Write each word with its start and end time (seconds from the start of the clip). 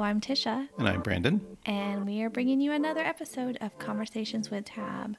I'm 0.00 0.20
Tisha, 0.20 0.68
And 0.78 0.88
I'm 0.88 1.02
Brandon. 1.02 1.40
and 1.66 2.06
we 2.06 2.22
are 2.22 2.30
bringing 2.30 2.60
you 2.60 2.72
another 2.72 3.00
episode 3.00 3.58
of 3.60 3.78
Conversations 3.78 4.50
with 4.50 4.64
TaB. 4.64 5.16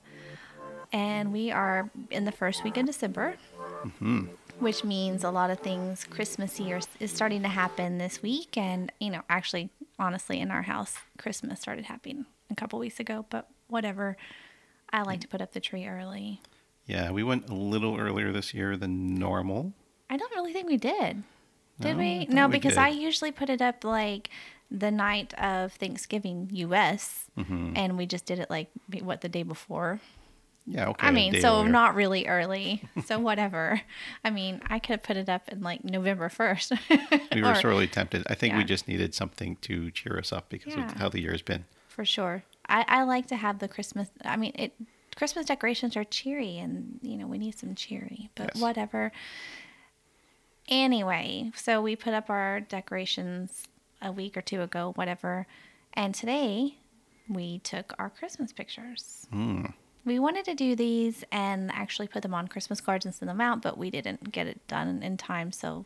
And 0.91 1.31
we 1.31 1.51
are 1.51 1.89
in 2.09 2.25
the 2.25 2.31
first 2.31 2.63
week 2.63 2.77
of 2.77 2.85
December, 2.85 3.35
mm-hmm. 3.83 4.25
which 4.59 4.83
means 4.83 5.23
a 5.23 5.29
lot 5.31 5.49
of 5.51 5.59
things 5.59 6.05
Christmassy 6.09 6.73
are, 6.73 6.79
is 6.99 7.11
starting 7.11 7.41
to 7.43 7.47
happen 7.47 7.97
this 7.99 8.21
week. 8.23 8.57
And, 8.57 8.91
you 8.99 9.11
know, 9.11 9.21
actually, 9.29 9.69
honestly, 9.99 10.39
in 10.39 10.49
our 10.49 10.63
house, 10.63 10.95
Christmas 11.17 11.59
started 11.59 11.85
happening 11.85 12.25
a 12.49 12.55
couple 12.55 12.79
weeks 12.79 12.99
ago, 12.99 13.25
but 13.29 13.47
whatever. 13.67 14.17
I 14.91 15.03
like 15.03 15.19
to 15.21 15.27
put 15.27 15.41
up 15.41 15.51
the 15.53 15.59
tree 15.59 15.85
early. 15.87 16.41
Yeah, 16.87 17.11
we 17.11 17.21
went 17.21 17.47
a 17.49 17.53
little 17.53 17.97
earlier 17.99 18.31
this 18.31 18.53
year 18.55 18.75
than 18.75 19.13
normal. 19.13 19.73
I 20.09 20.17
don't 20.17 20.33
really 20.33 20.53
think 20.53 20.67
we 20.67 20.77
did. 20.77 21.21
Did 21.79 21.93
No, 21.93 21.97
we? 21.99 22.25
No, 22.25 22.47
we 22.47 22.53
because 22.53 22.71
did. 22.73 22.79
I 22.79 22.87
usually 22.89 23.31
put 23.31 23.49
it 23.51 23.61
up 23.61 23.83
like 23.83 24.31
the 24.71 24.91
night 24.91 25.33
of 25.35 25.73
Thanksgiving 25.73 26.49
US 26.53 27.25
Mm-hmm. 27.37 27.73
and 27.77 27.97
we 27.97 28.05
just 28.05 28.25
did 28.25 28.39
it 28.39 28.49
like 28.49 28.69
what 29.01 29.21
the 29.21 29.29
day 29.29 29.43
before. 29.43 29.99
Yeah, 30.67 30.89
okay. 30.89 31.07
I 31.07 31.11
mean, 31.11 31.39
so 31.41 31.59
earlier. 31.59 31.69
not 31.69 31.95
really 31.95 32.27
early. 32.27 32.83
So 33.05 33.17
whatever. 33.17 33.81
I 34.23 34.29
mean, 34.29 34.61
I 34.67 34.77
could 34.79 34.91
have 34.91 35.03
put 35.03 35.17
it 35.17 35.29
up 35.29 35.47
in 35.49 35.61
like 35.61 35.83
November 35.83 36.29
1st. 36.29 36.77
We 37.33 37.41
were 37.41 37.51
Or- 37.51 37.55
sorely 37.55 37.87
tempted. 37.87 38.23
I 38.29 38.35
think 38.35 38.55
we 38.55 38.63
just 38.65 38.87
needed 38.87 39.15
something 39.15 39.55
to 39.61 39.89
cheer 39.91 40.17
us 40.19 40.31
up 40.33 40.49
because 40.49 40.75
Yeah. 40.75 40.85
of 40.85 40.91
how 40.97 41.09
the 41.09 41.21
year's 41.21 41.41
been. 41.41 41.65
For 41.87 42.03
sure. 42.05 42.43
I, 42.67 42.85
I 42.87 43.03
like 43.03 43.25
to 43.27 43.35
have 43.37 43.59
the 43.59 43.67
Christmas. 43.67 44.09
I 44.23 44.35
mean, 44.37 44.51
it 44.55 44.73
Christmas 45.15 45.45
decorations 45.47 45.97
are 45.97 46.03
cheery, 46.03 46.57
and 46.59 46.99
you 47.01 47.17
know 47.17 47.25
we 47.27 47.37
need 47.39 47.57
some 47.57 47.73
cheery. 47.73 48.29
But 48.35 48.51
Yes. 48.53 48.61
whatever. 48.61 49.11
Anyway, 50.67 51.51
so 51.55 51.81
we 51.81 51.95
put 51.95 52.13
up 52.13 52.29
our 52.29 52.59
decorations 52.59 53.63
a 54.01 54.11
week 54.11 54.37
or 54.37 54.41
two 54.41 54.61
ago, 54.61 54.93
whatever, 54.95 55.47
and 55.93 56.13
today 56.13 56.77
we 57.27 57.59
took 57.59 57.93
our 57.99 58.09
Christmas 58.09 58.51
pictures. 58.51 59.27
Mm. 59.33 59.73
We 60.05 60.17
wanted 60.17 60.45
to 60.45 60.55
do 60.55 60.75
these 60.75 61.23
and 61.31 61.71
actually 61.71 62.07
put 62.07 62.23
them 62.23 62.33
on 62.33 62.47
Christmas 62.47 62.81
cards 62.81 63.05
and 63.05 63.13
send 63.13 63.29
them 63.29 63.41
out, 63.41 63.61
but 63.61 63.77
we 63.77 63.91
didn't 63.91 64.31
get 64.31 64.47
it 64.47 64.67
done 64.67 65.03
in 65.03 65.17
time, 65.17 65.51
so 65.51 65.85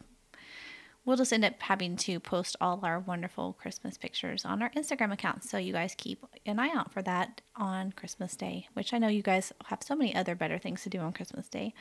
we'll 1.05 1.17
just 1.17 1.33
end 1.33 1.43
up 1.43 1.61
having 1.61 1.97
to 1.97 2.19
post 2.19 2.55
all 2.61 2.79
our 2.83 2.99
wonderful 2.99 3.53
Christmas 3.53 3.97
pictures 3.97 4.45
on 4.45 4.61
our 4.61 4.69
Instagram 4.71 5.11
account. 5.11 5.43
So 5.43 5.57
you 5.57 5.73
guys 5.73 5.95
keep 5.97 6.25
an 6.45 6.59
eye 6.59 6.71
out 6.73 6.93
for 6.93 7.01
that 7.01 7.41
on 7.55 7.91
Christmas 7.91 8.35
Day, 8.35 8.67
which 8.73 8.93
I 8.93 8.97
know 8.97 9.09
you 9.09 9.21
guys 9.21 9.51
have 9.65 9.83
so 9.83 9.95
many 9.95 10.15
other 10.15 10.35
better 10.35 10.57
things 10.57 10.83
to 10.83 10.89
do 10.89 10.99
on 10.99 11.13
Christmas 11.13 11.49
Day. 11.49 11.73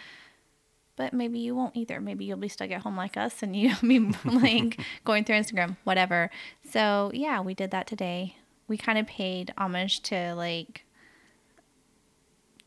But 0.96 1.12
maybe 1.14 1.38
you 1.38 1.54
won't 1.54 1.74
either. 1.76 2.00
Maybe 2.00 2.24
you'll 2.26 2.36
be 2.38 2.48
stuck 2.48 2.70
at 2.70 2.82
home 2.82 2.96
like 2.96 3.16
us 3.16 3.42
and 3.42 3.56
you'll 3.56 3.76
be 3.82 3.98
like 4.24 4.80
going 5.04 5.24
through 5.24 5.36
Instagram, 5.36 5.76
whatever. 5.84 6.30
So 6.70 7.10
yeah, 7.14 7.40
we 7.40 7.54
did 7.54 7.70
that 7.70 7.86
today. 7.86 8.36
We 8.68 8.76
kind 8.76 8.98
of 8.98 9.06
paid 9.06 9.52
homage 9.58 10.00
to 10.04 10.34
like 10.34 10.84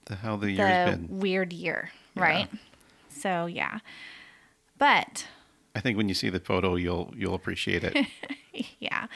The, 0.05 0.15
how 0.17 0.35
the 0.35 0.51
year's 0.51 0.91
the 0.91 0.97
been. 0.97 1.19
weird 1.19 1.53
year, 1.53 1.91
Yeah. 2.15 2.21
right? 2.21 2.49
So 3.09 3.45
yeah. 3.45 3.79
But 4.77 5.27
I 5.75 5.79
think 5.79 5.97
when 5.97 6.09
you 6.09 6.15
see 6.15 6.29
the 6.29 6.39
photo, 6.39 6.75
you'll 6.75 7.13
you'll 7.15 7.33
appreciate 7.35 7.83
it. 7.83 8.05
yeah, 8.79 9.07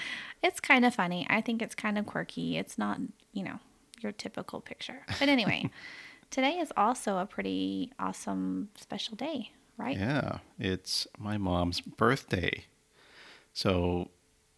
it's 0.44 0.60
kind 0.60 0.86
of 0.86 0.96
funny. 0.96 1.26
I 1.30 1.42
think 1.42 1.62
it's 1.62 1.76
kind 1.76 1.98
of 1.98 2.06
quirky. 2.06 2.58
It's 2.58 2.78
not, 2.78 3.00
you 3.34 3.44
know, 3.44 3.60
your 4.02 4.12
typical 4.12 4.62
picture. 4.62 5.02
But 5.20 5.30
anyway, 5.30 5.70
today 6.30 6.58
is 6.60 6.72
also 6.78 7.18
a 7.18 7.26
pretty 7.26 7.92
awesome 8.00 8.70
special 8.76 9.16
day, 9.16 9.52
right? 9.78 9.98
yeah, 9.98 10.40
it's 10.60 11.08
my 11.18 11.38
mom's 11.38 11.82
birthday. 11.82 12.66
So 13.54 14.10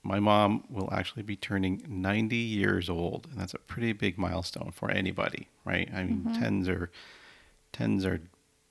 my 0.03 0.19
mom 0.19 0.63
will 0.69 0.89
actually 0.91 1.23
be 1.23 1.35
turning 1.35 1.83
90 1.87 2.35
years 2.35 2.89
old, 2.89 3.27
and 3.31 3.39
that's 3.39 3.53
a 3.53 3.59
pretty 3.59 3.93
big 3.93 4.17
milestone 4.17 4.71
for 4.73 4.89
anybody, 4.91 5.47
right? 5.65 5.89
I 5.93 6.03
mean, 6.03 6.21
Mm-hmm. 6.25 6.41
tens 6.41 6.67
are 6.69 6.91
tens 7.71 8.05
are 8.05 8.19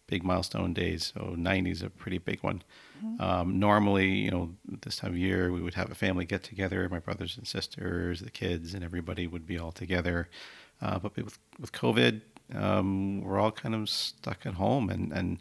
big 0.06 0.24
milestone 0.24 0.74
days, 0.74 1.12
so 1.16 1.34
90 1.38 1.70
is 1.70 1.82
a 1.82 1.88
pretty 1.90 2.18
big 2.18 2.40
one. 2.42 2.62
Mm-hmm. 3.02 3.22
Um, 3.22 3.58
normally, 3.60 4.08
you 4.10 4.30
know, 4.30 4.50
this 4.82 4.96
time 4.96 5.12
of 5.12 5.18
year, 5.18 5.50
we 5.52 5.62
would 5.62 5.74
have 5.74 5.90
a 5.90 5.94
family 5.94 6.24
get 6.24 6.42
together, 6.42 6.88
my 6.88 6.98
brothers 6.98 7.36
and 7.38 7.46
sisters, 7.46 8.20
the 8.20 8.30
kids, 8.30 8.74
and 8.74 8.82
everybody 8.84 9.26
would 9.28 9.46
be 9.46 9.56
all 9.58 9.72
together. 9.72 10.28
Uh, 10.82 10.98
but 10.98 11.14
with 11.16 11.38
with 11.60 11.72
COVID, 11.72 12.20
um, 12.54 13.22
we're 13.22 13.38
all 13.38 13.52
kind 13.52 13.74
of 13.74 13.88
stuck 13.88 14.46
at 14.46 14.54
home 14.54 14.90
and 14.90 15.12
and 15.12 15.38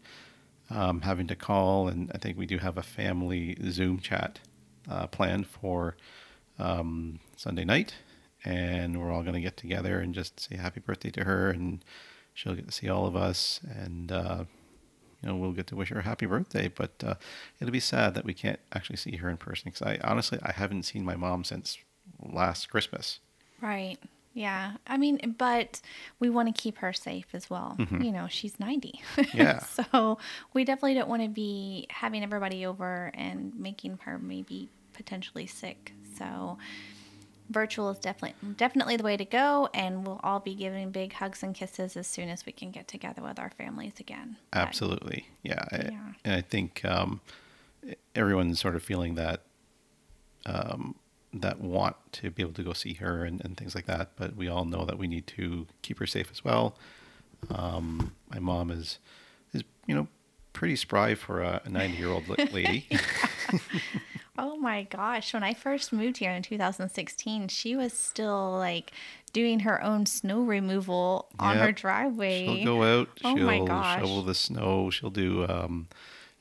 um, 0.69 1.01
having 1.01 1.27
to 1.27 1.35
call. 1.35 1.87
And 1.87 2.11
I 2.13 2.17
think 2.17 2.37
we 2.37 2.45
do 2.45 2.57
have 2.57 2.77
a 2.77 2.83
family 2.83 3.57
Zoom 3.69 3.99
chat 3.99 4.39
uh, 4.89 5.07
planned 5.07 5.47
for 5.47 5.95
um, 6.57 7.19
Sunday 7.35 7.65
night, 7.65 7.95
and 8.43 8.99
we're 8.99 9.11
all 9.11 9.21
going 9.21 9.33
to 9.33 9.41
get 9.41 9.57
together 9.57 9.99
and 9.99 10.13
just 10.13 10.39
say 10.39 10.57
happy 10.57 10.79
birthday 10.79 11.09
to 11.11 11.23
her, 11.23 11.49
and 11.49 11.83
she'll 12.33 12.55
get 12.55 12.67
to 12.67 12.73
see 12.73 12.89
all 12.89 13.05
of 13.05 13.15
us, 13.15 13.61
and 13.69 14.11
uh, 14.11 14.43
you 15.21 15.29
know 15.29 15.35
we'll 15.35 15.51
get 15.51 15.67
to 15.67 15.75
wish 15.75 15.89
her 15.89 15.99
a 15.99 16.03
happy 16.03 16.25
birthday. 16.25 16.67
But 16.67 17.03
uh, 17.05 17.15
it'll 17.59 17.71
be 17.71 17.79
sad 17.79 18.13
that 18.15 18.25
we 18.25 18.33
can't 18.33 18.59
actually 18.73 18.97
see 18.97 19.17
her 19.17 19.29
in 19.29 19.37
person 19.37 19.71
because 19.71 19.81
I 19.81 19.99
honestly 20.03 20.39
I 20.43 20.51
haven't 20.51 20.83
seen 20.83 21.03
my 21.03 21.15
mom 21.15 21.43
since 21.43 21.77
last 22.21 22.69
Christmas. 22.69 23.19
Right. 23.61 23.97
Yeah. 24.33 24.73
I 24.87 24.97
mean, 24.97 25.35
but 25.37 25.81
we 26.19 26.29
want 26.29 26.53
to 26.53 26.61
keep 26.61 26.77
her 26.77 26.93
safe 26.93 27.27
as 27.33 27.49
well. 27.49 27.75
You 27.99 28.11
know, 28.11 28.27
she's 28.29 28.59
90. 28.59 29.01
Yeah. 29.33 29.59
so 29.59 30.17
we 30.53 30.63
definitely 30.63 30.93
don't 30.93 31.09
want 31.09 31.23
to 31.23 31.29
be 31.29 31.87
having 31.89 32.23
everybody 32.23 32.65
over 32.65 33.11
and 33.13 33.53
making 33.59 33.99
her 34.03 34.17
maybe 34.19 34.69
potentially 34.93 35.47
sick. 35.47 35.93
So 36.17 36.57
virtual 37.49 37.89
is 37.89 37.97
definitely 37.97 38.53
definitely 38.57 38.95
the 38.95 39.03
way 39.03 39.17
to 39.17 39.25
go 39.25 39.67
and 39.73 40.05
we'll 40.05 40.19
all 40.23 40.39
be 40.39 40.53
giving 40.53 40.91
big 40.91 41.13
hugs 41.13 41.41
and 41.41 41.55
kisses 41.55 41.97
as 41.97 42.05
soon 42.05 42.29
as 42.29 42.45
we 42.45 42.51
can 42.51 42.69
get 42.69 42.87
together 42.87 43.23
with 43.23 43.39
our 43.39 43.49
families 43.57 43.93
again. 43.99 44.37
But- 44.51 44.59
Absolutely, 44.59 45.25
yeah. 45.41 45.65
I- 45.71 45.89
Yeah. 45.91 46.13
And 46.23 46.33
I 46.35 46.41
think 46.41 46.85
um, 46.85 47.21
everyone's 48.13 48.59
sort 48.59 48.75
of 48.75 48.83
feeling 48.83 49.15
that 49.15 49.41
um, 50.45 50.95
that 51.33 51.59
want 51.59 51.95
to 52.11 52.31
be 52.31 52.41
able 52.41 52.53
to 52.53 52.63
go 52.63 52.73
see 52.73 52.93
her 52.95 53.23
and, 53.23 53.43
and 53.43 53.57
things 53.57 53.75
like 53.75 53.85
that. 53.85 54.11
But 54.15 54.35
we 54.35 54.47
all 54.47 54.65
know 54.65 54.85
that 54.85 54.97
we 54.97 55.07
need 55.07 55.27
to 55.27 55.67
keep 55.81 55.99
her 55.99 56.07
safe 56.07 56.29
as 56.31 56.43
well. 56.43 56.75
Um, 57.49 58.13
my 58.29 58.39
mom 58.39 58.71
is 58.71 58.99
is 59.53 59.63
you 59.85 59.95
know 59.95 60.07
pretty 60.53 60.75
spry 60.75 61.15
for 61.15 61.41
a 61.41 61.61
90 61.69 61.97
year 61.97 62.09
old 62.09 62.27
lady. 62.51 62.87
Oh 64.37 64.55
my 64.55 64.83
gosh. 64.83 65.33
When 65.33 65.43
I 65.43 65.53
first 65.53 65.91
moved 65.91 66.17
here 66.17 66.31
in 66.31 66.41
2016, 66.41 67.49
she 67.49 67.75
was 67.75 67.91
still 67.91 68.53
like 68.53 68.91
doing 69.33 69.59
her 69.61 69.83
own 69.83 70.05
snow 70.05 70.41
removal 70.41 71.27
on 71.37 71.57
her 71.57 71.73
driveway. 71.73 72.45
She'll 72.45 72.77
go 72.77 72.83
out. 72.83 73.09
Oh 73.25 73.35
she'll 73.35 73.45
my 73.45 73.59
gosh. 73.59 73.99
shovel 73.99 74.23
the 74.23 74.33
snow. 74.33 74.89
She'll 74.89 75.09
do, 75.09 75.45
um, 75.49 75.87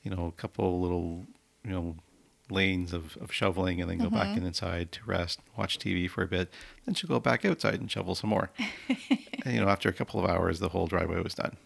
you 0.01 0.11
know, 0.11 0.27
a 0.27 0.31
couple 0.31 0.79
little, 0.79 1.25
you 1.65 1.71
know, 1.71 1.95
lanes 2.51 2.93
of, 2.93 3.17
of 3.17 3.31
shoveling 3.31 3.81
and 3.81 3.89
then 3.89 3.97
go 3.99 4.09
back 4.09 4.27
Mm-hmm. 4.29 4.37
in 4.39 4.45
inside 4.45 4.91
to 4.93 4.99
rest, 5.05 5.39
watch 5.57 5.77
TV 5.79 6.09
for 6.09 6.23
a 6.23 6.27
bit. 6.27 6.51
Then 6.85 6.95
she'll 6.95 7.07
go 7.09 7.19
back 7.19 7.45
outside 7.45 7.79
and 7.79 7.89
shovel 7.89 8.15
some 8.15 8.29
more. 8.29 8.49
and, 9.45 9.53
you 9.53 9.59
know, 9.61 9.69
after 9.69 9.89
a 9.89 9.93
couple 9.93 10.23
of 10.23 10.29
hours, 10.29 10.59
the 10.59 10.69
whole 10.69 10.87
driveway 10.87 11.21
was 11.21 11.33
done. 11.35 11.57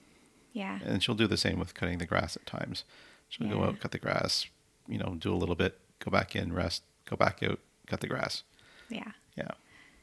Yeah. 0.54 0.80
And 0.86 1.02
she'll 1.04 1.16
do 1.16 1.28
the 1.28 1.38
same 1.38 1.60
with 1.60 1.74
cutting 1.74 1.98
the 1.98 2.06
grass 2.06 2.36
at 2.36 2.46
times. 2.46 2.84
She'll 3.30 3.50
go 3.50 3.64
out, 3.64 3.80
cut 3.80 3.92
the 3.92 3.98
grass, 4.00 4.46
you 4.88 4.98
know, 5.00 5.16
do 5.18 5.34
a 5.34 5.36
little 5.38 5.56
bit, 5.56 5.80
go 6.00 6.12
back 6.12 6.36
in, 6.36 6.54
rest, 6.54 6.84
go 7.10 7.16
back 7.16 7.42
out, 7.42 7.60
cut 7.88 8.00
the 8.02 8.08
grass. 8.08 8.44
Yeah. 8.90 9.12
Yeah. 9.36 9.52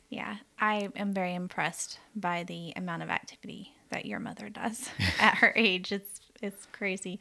Yeah. 0.09 0.37
I 0.59 0.89
am 0.97 1.13
very 1.15 1.35
impressed 1.35 2.01
by 2.17 2.43
the 2.43 2.73
amount 2.75 3.05
of 3.05 3.11
activity 3.11 3.75
that 3.91 4.07
your 4.07 4.19
mother 4.19 4.49
does 4.49 4.89
at 5.21 5.37
her 5.37 5.53
age. 5.55 5.93
It's 5.93 6.21
it's 6.43 6.67
crazy. 6.73 7.21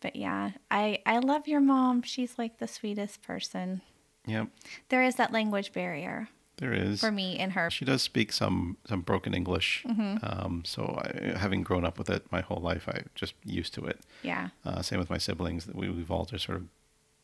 But 0.00 0.16
yeah, 0.16 0.52
I 0.70 1.00
I 1.06 1.18
love 1.18 1.48
your 1.48 1.60
mom. 1.60 2.02
She's 2.02 2.38
like 2.38 2.58
the 2.58 2.68
sweetest 2.68 3.22
person. 3.22 3.80
Yep. 4.26 4.48
There 4.88 5.02
is 5.02 5.14
that 5.16 5.32
language 5.32 5.72
barrier 5.72 6.28
There 6.58 6.72
is. 6.72 7.00
for 7.00 7.12
me 7.12 7.38
and 7.38 7.52
her. 7.52 7.70
She 7.70 7.84
does 7.84 8.02
speak 8.02 8.32
some 8.32 8.76
some 8.88 9.00
broken 9.02 9.34
English, 9.34 9.84
Mm-hmm. 9.88 10.16
um, 10.22 10.62
so 10.64 11.00
I, 11.02 11.38
having 11.38 11.62
grown 11.62 11.84
up 11.84 11.96
with 11.98 12.10
it 12.10 12.30
my 12.32 12.40
whole 12.40 12.60
life, 12.60 12.88
I 12.88 13.02
just 13.14 13.34
used 13.44 13.72
to 13.74 13.84
it. 13.86 14.00
Yeah. 14.22 14.48
Uh, 14.64 14.82
same 14.82 14.98
with 14.98 15.10
my 15.10 15.18
siblings; 15.18 15.66
we, 15.72 15.88
we've 15.88 16.10
all 16.10 16.24
just 16.24 16.44
sort 16.46 16.58
of 16.58 16.64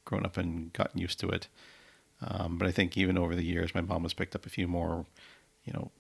grown 0.05 0.25
up 0.25 0.37
and 0.37 0.73
gotten 0.73 1.01
used 1.01 1.19
to 1.21 1.29
it. 1.29 1.49
Um, 2.25 2.57
but 2.57 2.69
I 2.69 2.71
think 2.71 2.97
even 2.97 3.19
over 3.19 3.35
the 3.35 3.45
years, 3.45 3.75
my 3.75 3.81
mom 3.81 4.03
has 4.03 4.15
picked 4.15 4.35
up 4.37 4.47
a 4.47 4.49
few 4.49 4.69
more, 4.69 5.05
you 5.65 5.73
know, 5.73 5.91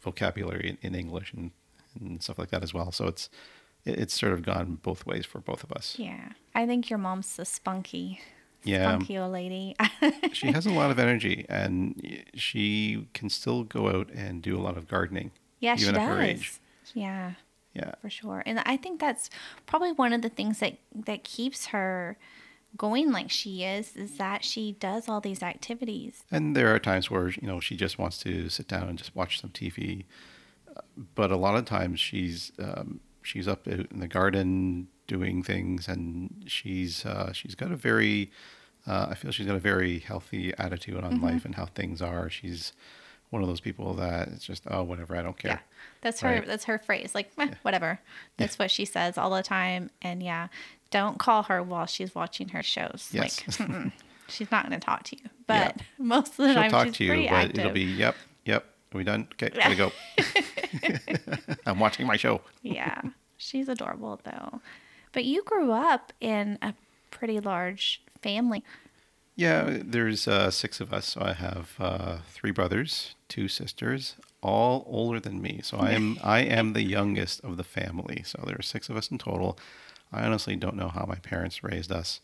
vocabulary 0.00 0.70
in, 0.70 0.78
in 0.94 0.94
English 0.98 1.32
and, 1.32 1.50
and 2.00 2.22
stuff 2.22 2.38
like 2.38 2.50
that 2.50 2.62
as 2.62 2.74
well. 2.74 2.92
So 2.92 3.06
it's 3.06 3.28
it, 3.84 3.98
it's 3.98 4.18
sort 4.18 4.32
of 4.32 4.42
gone 4.42 4.78
both 4.82 5.06
ways 5.06 5.24
for 5.26 5.40
both 5.40 5.62
of 5.64 5.72
us. 5.72 5.96
Yeah. 5.98 6.32
I 6.54 6.66
think 6.66 6.90
your 6.90 6.98
mom's 6.98 7.38
a 7.38 7.44
spunky, 7.44 8.20
Yeah. 8.64 8.88
spunky 8.88 9.18
old 9.18 9.32
lady. 9.32 9.76
she 10.32 10.48
has 10.52 10.66
a 10.66 10.70
lot 10.72 10.90
of 10.90 10.98
energy, 10.98 11.46
and 11.48 12.24
she 12.34 13.06
can 13.14 13.28
still 13.30 13.64
go 13.64 13.88
out 13.88 14.10
and 14.10 14.42
do 14.42 14.56
a 14.58 14.62
lot 14.62 14.76
of 14.76 14.88
gardening. 14.88 15.30
yeah, 15.60 15.76
she 15.76 15.82
even 15.84 15.94
does. 15.94 16.08
her 16.08 16.20
age. 16.22 16.52
Yeah. 16.94 17.32
Yeah. 17.74 17.92
for 18.00 18.10
sure. 18.10 18.42
And 18.46 18.60
I 18.66 18.76
think 18.76 18.98
that's 18.98 19.30
probably 19.66 19.92
one 19.92 20.12
of 20.12 20.22
the 20.22 20.28
things 20.30 20.58
that 20.58 20.78
that 21.06 21.22
keeps 21.22 21.66
her 21.66 22.16
going 22.76 23.12
like 23.12 23.30
she 23.30 23.62
is 23.62 23.94
is 23.96 24.16
that 24.18 24.42
she 24.44 24.72
does 24.72 25.08
all 25.08 25.20
these 25.20 25.42
activities. 25.42 26.24
And 26.30 26.56
there 26.56 26.74
are 26.74 26.78
times 26.80 27.08
where 27.10 27.28
you 27.28 27.46
know 27.46 27.60
she 27.60 27.76
just 27.76 27.96
wants 27.98 28.18
to 28.18 28.48
sit 28.48 28.66
down 28.66 28.88
and 28.88 28.98
just 28.98 29.14
watch 29.14 29.40
some 29.40 29.50
TV, 29.50 30.04
but 31.14 31.30
a 31.30 31.36
lot 31.36 31.56
of 31.56 31.64
times 31.66 32.00
she's 32.00 32.50
um, 32.58 33.00
she's 33.22 33.46
up 33.48 33.66
in 33.66 33.86
the 33.92 34.08
garden 34.08 34.88
doing 35.06 35.42
things, 35.42 35.88
and 35.88 36.44
she's 36.46 37.04
uh, 37.06 37.32
she's 37.32 37.54
got 37.54 37.70
a 37.72 37.76
very 37.76 38.30
uh, 38.86 39.08
I 39.10 39.14
feel 39.14 39.30
she's 39.30 39.46
got 39.46 39.56
a 39.56 39.60
very 39.60 39.98
healthy 39.98 40.52
attitude 40.58 41.02
on 41.04 41.20
life 41.20 41.44
and 41.44 41.54
how 41.54 41.66
things 41.66 42.00
are. 42.00 42.30
She's 42.30 42.72
one 43.30 43.42
of 43.42 43.48
those 43.48 43.60
people 43.60 43.92
that 43.94 44.28
it's 44.28 44.44
just 44.46 44.64
oh 44.70 44.82
whatever 44.82 45.16
I 45.16 45.22
don't 45.22 45.36
care. 45.38 45.52
Yeah. 45.52 45.58
That's 46.00 46.20
her 46.20 46.28
Right. 46.30 46.46
that's 46.46 46.64
her 46.64 46.78
phrase. 46.78 47.14
Like, 47.14 47.36
"Meh, 47.36 47.48
whatever. 47.62 48.00
That's 48.38 48.58
what 48.58 48.70
she 48.70 48.84
says 48.84 49.18
all 49.18 49.30
the 49.30 49.42
time. 49.42 49.90
And 50.00 50.22
yeah, 50.22 50.48
don't 50.90 51.18
call 51.18 51.42
her 51.44 51.62
while 51.62 51.86
she's 51.86 52.14
watching 52.14 52.48
her 52.50 52.62
shows. 52.62 53.08
Yes. 53.12 53.42
Like 53.60 53.92
she's 54.28 54.50
not 54.50 54.62
gonna 54.64 54.80
talk 54.80 55.02
to 55.04 55.16
you. 55.16 55.22
Yeah. 55.24 55.72
But 55.74 55.82
most 55.98 56.30
of 56.32 56.36
the 56.48 56.54
time, 56.54 56.54
She'll 56.54 56.62
time 56.62 56.70
talk 56.70 56.86
she's 56.86 56.96
to 56.96 57.04
you, 57.04 57.10
pretty 57.10 57.28
but 57.28 57.34
active. 57.34 57.58
it'll 57.58 57.72
be 57.72 57.82
yep. 57.82 58.16
Are 58.92 58.98
we 58.98 59.04
done? 59.04 59.28
Okay, 59.34 59.50
gotta 59.50 59.76
go. 59.76 59.92
I'm 61.66 61.78
watching 61.78 62.06
my 62.06 62.16
show. 62.16 62.40
yeah. 62.62 63.00
She's 63.40 63.68
adorable 63.68 64.20
though. 64.24 64.60
But 65.12 65.24
you 65.24 65.42
grew 65.44 65.70
up 65.72 66.12
in 66.20 66.58
a 66.60 66.74
pretty 67.10 67.38
large 67.38 68.02
family. 68.20 68.64
Yeah, 69.36 69.78
there's 69.84 70.26
uh, 70.26 70.50
six 70.50 70.80
of 70.80 70.92
us. 70.92 71.06
So 71.06 71.20
I 71.22 71.32
have 71.34 71.74
uh, 71.78 72.16
three 72.28 72.50
brothers, 72.50 73.14
two 73.28 73.46
sisters, 73.46 74.16
all 74.42 74.84
older 74.88 75.20
than 75.20 75.40
me. 75.40 75.60
So 75.62 75.76
I 75.78 75.92
am 75.92 76.18
I 76.24 76.40
am 76.40 76.72
the 76.72 76.82
youngest 76.82 77.44
of 77.44 77.56
the 77.56 77.64
family. 77.64 78.22
So 78.24 78.42
there 78.44 78.56
are 78.58 78.62
six 78.62 78.88
of 78.88 78.96
us 78.96 79.10
in 79.10 79.18
total. 79.18 79.56
I 80.12 80.24
honestly 80.24 80.56
don't 80.56 80.76
know 80.76 80.88
how 80.88 81.04
my 81.06 81.16
parents 81.16 81.62
raised 81.62 81.92
us. 81.92 82.20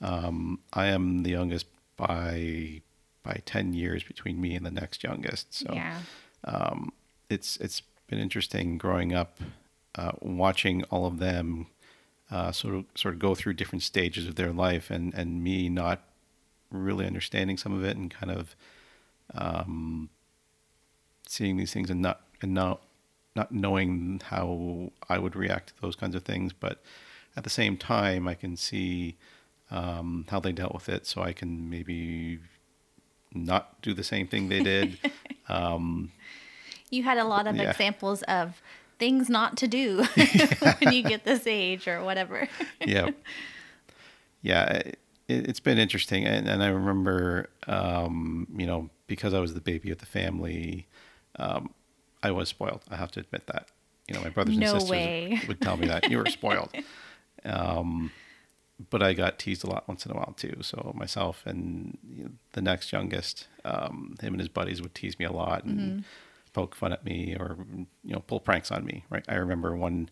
Um, 0.00 0.60
I 0.72 0.86
am 0.86 1.22
the 1.24 1.30
youngest 1.30 1.66
by 1.96 2.82
by 3.24 3.40
ten 3.44 3.72
years 3.74 4.04
between 4.04 4.40
me 4.40 4.54
and 4.54 4.64
the 4.64 4.70
next 4.70 5.02
youngest. 5.02 5.52
So 5.54 5.72
Yeah. 5.74 6.00
um, 6.44 6.92
it's 7.28 7.56
it's 7.56 7.82
been 8.06 8.18
interesting 8.20 8.78
growing 8.78 9.12
up, 9.12 9.40
uh, 9.96 10.12
watching 10.20 10.84
all 10.84 11.06
of 11.06 11.18
them 11.18 11.66
uh, 12.30 12.52
sort 12.52 12.74
of 12.74 12.84
sort 12.94 13.14
of 13.14 13.20
go 13.20 13.34
through 13.34 13.54
different 13.54 13.82
stages 13.82 14.26
of 14.28 14.36
their 14.36 14.52
life, 14.52 14.90
and 14.90 15.12
and 15.14 15.42
me 15.42 15.68
not 15.68 16.02
really 16.70 17.06
understanding 17.06 17.56
some 17.56 17.72
of 17.72 17.84
it, 17.84 17.96
and 17.96 18.10
kind 18.10 18.30
of 18.30 18.54
um, 19.34 20.10
seeing 21.26 21.56
these 21.56 21.72
things 21.72 21.90
and 21.90 22.00
not 22.00 22.20
and 22.42 22.52
not 22.54 22.82
not 23.34 23.50
knowing 23.50 24.20
how 24.26 24.92
I 25.08 25.18
would 25.18 25.34
react 25.34 25.68
to 25.68 25.82
those 25.82 25.96
kinds 25.96 26.14
of 26.14 26.22
things, 26.22 26.52
but 26.52 26.82
at 27.36 27.42
the 27.42 27.50
same 27.50 27.76
time, 27.76 28.28
I 28.28 28.34
can 28.34 28.56
see 28.56 29.16
um, 29.70 30.24
how 30.28 30.38
they 30.38 30.52
dealt 30.52 30.72
with 30.74 30.88
it, 30.88 31.04
so 31.06 31.22
I 31.22 31.32
can 31.32 31.68
maybe 31.68 32.38
not 33.34 33.80
do 33.82 33.92
the 33.94 34.04
same 34.04 34.26
thing 34.26 34.48
they 34.48 34.62
did. 34.62 34.98
um, 35.48 36.12
You 36.90 37.02
had 37.02 37.18
a 37.18 37.24
lot 37.24 37.46
of 37.46 37.56
Yeah. 37.56 37.70
examples 37.70 38.22
of 38.22 38.62
things 38.98 39.28
not 39.28 39.56
to 39.58 39.66
do 39.68 40.04
when 40.78 40.92
you 40.92 41.02
get 41.02 41.24
this 41.24 41.46
age 41.46 41.88
or 41.88 42.02
whatever. 42.04 42.48
yeah, 42.80 43.10
yeah. 44.42 44.64
It, 44.72 44.98
it's 45.48 45.60
been 45.60 45.78
interesting, 45.78 46.26
and, 46.26 46.46
and 46.46 46.62
I 46.62 46.68
remember, 46.68 47.48
um, 47.66 48.46
you 48.56 48.66
know, 48.66 48.90
because 49.06 49.32
I 49.34 49.40
was 49.40 49.54
the 49.54 49.60
baby 49.60 49.90
of 49.90 49.98
the 49.98 50.06
family, 50.06 50.86
um, 51.38 51.72
I 52.22 52.30
was 52.30 52.48
spoiled. 52.50 52.82
I 52.90 52.96
have 52.96 53.10
to 53.12 53.20
admit 53.20 53.46
that. 53.46 53.68
You 54.06 54.14
know, 54.14 54.20
my 54.20 54.28
brothers 54.28 54.58
No 54.58 54.72
and 54.72 54.80
sisters 54.82 54.90
way. 54.90 55.40
would 55.48 55.60
tell 55.62 55.78
me 55.78 55.86
that 55.86 56.10
you 56.10 56.18
were 56.18 56.26
spoiled. 56.26 56.70
Um, 57.44 58.12
but 58.90 59.02
I 59.02 59.12
got 59.12 59.38
teased 59.38 59.64
a 59.64 59.70
lot 59.70 59.86
once 59.86 60.04
in 60.04 60.12
a 60.12 60.14
while 60.14 60.34
too. 60.36 60.56
So 60.62 60.92
myself 60.96 61.42
and 61.46 61.96
you 62.08 62.24
know, 62.24 62.30
the 62.52 62.62
next 62.62 62.92
youngest, 62.92 63.46
um, 63.64 64.14
him 64.20 64.34
and 64.34 64.40
his 64.40 64.48
buddies 64.48 64.82
would 64.82 64.94
tease 64.94 65.18
me 65.18 65.24
a 65.24 65.32
lot 65.32 65.64
and 65.64 66.04
poke 66.52 66.74
fun 66.74 66.92
at 66.92 67.04
me 67.04 67.36
or 67.38 67.56
you 68.04 68.12
know 68.12 68.20
pull 68.20 68.40
pranks 68.40 68.70
on 68.72 68.84
me. 68.84 69.04
Right? 69.10 69.24
I 69.28 69.34
remember 69.34 69.76
one 69.76 70.08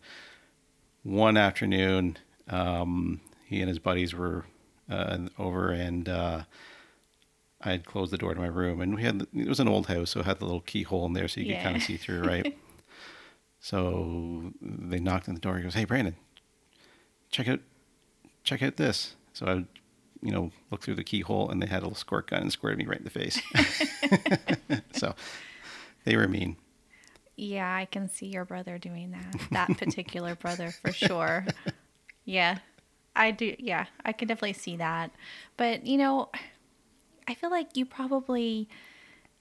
one 1.02 1.36
afternoon, 1.36 2.18
um, 2.48 3.20
he 3.46 3.60
and 3.60 3.68
his 3.68 3.80
buddies 3.80 4.14
were 4.14 4.46
uh, 4.88 5.18
over, 5.38 5.70
and 5.70 6.08
uh, 6.08 6.42
I 7.60 7.70
had 7.72 7.84
closed 7.84 8.12
the 8.12 8.18
door 8.18 8.34
to 8.34 8.40
my 8.40 8.46
room, 8.46 8.80
and 8.80 8.94
we 8.94 9.02
had 9.02 9.26
it 9.34 9.48
was 9.48 9.60
an 9.60 9.68
old 9.68 9.86
house, 9.86 10.10
so 10.10 10.20
it 10.20 10.26
had 10.26 10.38
the 10.38 10.44
little 10.44 10.60
keyhole 10.60 11.06
in 11.06 11.12
there, 11.12 11.26
so 11.26 11.40
you 11.40 11.54
could 11.54 11.62
kind 11.62 11.76
of 11.76 11.82
see 11.82 11.96
through, 11.96 12.22
right? 12.24 12.56
so 13.58 14.52
they 14.60 15.00
knocked 15.00 15.28
on 15.28 15.34
the 15.34 15.40
door. 15.40 15.56
He 15.56 15.62
goes, 15.62 15.74
"Hey, 15.74 15.84
Brandon, 15.84 16.16
check 17.30 17.48
out 17.48 17.60
check 18.44 18.62
out 18.62 18.76
this." 18.76 19.16
So 19.32 19.46
I, 19.46 19.54
would, 19.54 19.66
you 20.22 20.30
know, 20.30 20.50
look 20.70 20.82
through 20.82 20.96
the 20.96 21.04
keyhole, 21.04 21.50
and 21.50 21.62
they 21.62 21.66
had 21.66 21.82
a 21.82 21.86
little 21.86 21.96
squirt 21.96 22.30
gun 22.30 22.42
and 22.42 22.52
squirted 22.52 22.78
me 22.78 22.86
right 22.86 22.98
in 22.98 23.04
the 23.04 23.10
face. 23.10 23.40
so 24.92 25.14
they 26.04 26.16
were 26.16 26.28
mean. 26.28 26.56
Yeah, 27.36 27.74
I 27.74 27.86
can 27.86 28.08
see 28.08 28.26
your 28.26 28.44
brother 28.44 28.78
doing 28.78 29.12
that. 29.12 29.40
That 29.50 29.78
particular 29.78 30.34
brother 30.34 30.70
for 30.70 30.92
sure. 30.92 31.46
Yeah. 32.24 32.58
I 33.14 33.30
do 33.30 33.54
yeah, 33.58 33.86
I 34.04 34.12
can 34.12 34.28
definitely 34.28 34.54
see 34.54 34.76
that. 34.76 35.10
But, 35.56 35.86
you 35.86 35.98
know, 35.98 36.30
I 37.28 37.34
feel 37.34 37.50
like 37.50 37.76
you 37.76 37.84
probably 37.84 38.68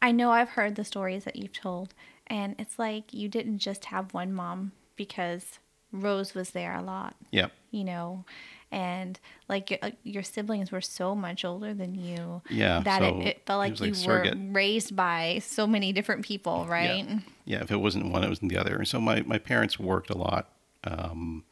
I 0.02 0.12
know 0.12 0.32
I've 0.32 0.50
heard 0.50 0.76
the 0.76 0.84
stories 0.84 1.24
that 1.24 1.36
you've 1.36 1.54
told 1.54 1.94
and 2.28 2.56
it's 2.60 2.80
like 2.80 3.14
you 3.14 3.30
didn't 3.30 3.60
just 3.60 3.86
have 3.86 4.14
one 4.14 4.34
mom 4.34 4.74
because 4.96 5.60
Rose 5.92 6.34
was 6.34 6.52
there 6.52 6.76
a 6.76 6.82
lot, 6.82 7.16
Yeah. 7.32 7.48
you 7.72 7.84
know. 7.84 8.26
And 8.74 9.20
like 9.50 9.70
your, 9.70 9.80
uh, 9.82 9.92
your 10.04 10.24
siblings 10.24 10.72
were 10.72 10.80
so 10.80 11.14
much 11.14 11.44
older 11.44 11.74
than 11.74 11.94
you 11.96 12.42
Yeah, 12.50 12.80
that 12.84 13.00
so 13.02 13.20
it, 13.20 13.28
it 13.28 13.46
felt 13.46 13.66
he 13.66 13.72
like 13.72 13.80
you 13.82 13.94
surrogate. 13.94 14.36
were 14.38 14.52
raised 14.54 14.96
by 14.96 15.40
so 15.44 15.68
many 15.68 15.92
different 15.92 16.24
people, 16.24 16.66
right? 16.70 17.06
Yeah. 17.06 17.20
yeah, 17.44 17.62
if 17.64 17.70
it 17.72 17.78
wasn't 17.82 18.12
one, 18.12 18.24
it 18.24 18.30
was 18.30 18.40
the 18.40 18.58
other. 18.58 18.78
And 18.78 18.88
so 18.88 19.02
my, 19.02 19.24
my 19.24 19.38
parents 19.40 19.78
worked 19.78 20.10
a 20.10 20.18
lot 20.18 20.54
um, 20.86 21.44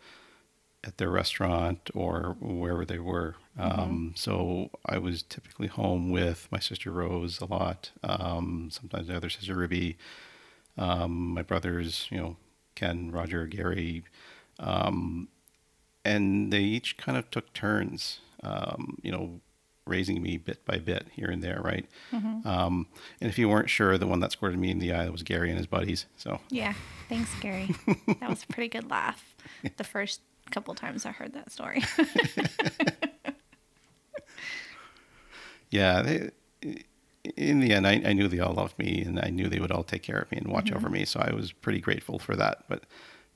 at 0.82 0.98
their 0.98 1.10
restaurant 1.10 1.90
or 1.94 2.38
wherever 2.40 2.86
they 2.86 3.00
were. 3.00 3.36
Um, 3.58 4.14
so 4.16 4.70
I 4.86 4.98
was 4.98 5.22
typically 5.24 5.68
home 5.68 6.12
with 6.12 6.48
my 6.54 6.60
sister 6.60 6.90
Rose 6.90 7.42
a 7.42 7.46
lot. 7.46 7.92
Um, 8.02 8.70
sometimes 8.72 9.10
my 9.10 9.16
other 9.16 9.30
sister 9.30 9.56
Ruby, 9.56 9.98
um, 10.78 11.34
my 11.34 11.42
brothers, 11.42 12.08
you 12.10 12.18
know, 12.18 12.38
Ken, 12.80 13.12
Roger, 13.12 13.46
Gary. 13.46 14.04
Um, 14.58 15.28
and 16.06 16.52
they 16.54 16.62
each 16.62 16.98
kind 16.98 17.18
of 17.18 17.30
took 17.30 17.52
turns, 17.54 18.20
um, 18.44 18.98
you 19.02 19.12
know, 19.12 19.42
raising 19.86 20.22
me 20.22 20.38
bit 20.38 20.64
by 20.66 20.78
bit 20.78 21.08
here 21.12 21.30
and 21.30 21.44
there, 21.44 21.60
right? 21.64 21.86
Um, 22.46 22.88
and 23.20 23.30
if 23.30 23.38
you 23.38 23.50
weren't 23.50 23.70
sure, 23.70 23.98
the 23.98 24.08
one 24.08 24.20
that 24.22 24.32
squirted 24.32 24.60
me 24.60 24.72
in 24.72 24.80
the 24.80 24.94
eye 24.94 25.10
was 25.10 25.24
Gary 25.24 25.50
and 25.50 25.58
his 25.58 25.68
buddies. 25.68 26.06
So 26.16 26.40
Yeah. 26.50 26.74
Thanks, 27.10 27.32
Gary. 27.42 27.76
that 28.20 28.30
was 28.30 28.44
a 28.44 28.48
pretty 28.48 28.70
good 28.70 28.90
laugh. 28.90 29.36
The 29.78 29.84
first 29.84 30.22
couple 30.52 30.74
times 30.76 31.06
I 31.06 31.12
heard 31.12 31.34
that 31.34 31.52
story. 31.52 31.84
yeah, 35.70 36.02
they, 36.02 36.30
in 37.36 37.60
the 37.60 37.74
end, 37.74 37.86
I, 37.88 38.02
I 38.06 38.14
knew 38.14 38.28
they 38.28 38.40
all 38.40 38.54
loved 38.54 38.78
me, 38.80 39.02
and 39.02 39.20
I 39.20 39.30
knew 39.30 39.48
they 39.50 39.60
would 39.60 39.72
all 39.72 39.84
take 39.84 40.04
care 40.04 40.20
of 40.20 40.32
me 40.32 40.38
and 40.38 40.48
watch 40.48 40.72
over 40.72 40.90
me. 40.90 41.06
So 41.06 41.20
I 41.20 41.34
was 41.34 41.52
pretty 41.52 41.80
grateful 41.82 42.18
for 42.20 42.36
that. 42.36 42.64
But 42.70 42.84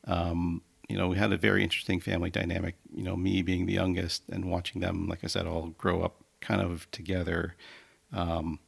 um, 0.05 0.61
you 0.89 0.97
know, 0.97 1.07
we 1.07 1.17
had 1.17 1.31
a 1.33 1.37
very 1.37 1.63
interesting 1.63 1.99
family 1.99 2.29
dynamic. 2.29 2.75
You 2.95 3.03
know, 3.03 3.15
me 3.15 3.41
being 3.41 3.65
the 3.65 3.73
youngest 3.73 4.23
and 4.29 4.45
watching 4.45 4.81
them, 4.81 5.07
like 5.07 5.23
I 5.23 5.27
said, 5.27 5.47
all 5.47 5.67
grow 5.77 6.01
up 6.01 6.15
kind 6.41 6.61
of 6.61 6.89
together. 6.91 7.55
Um, 8.11 8.59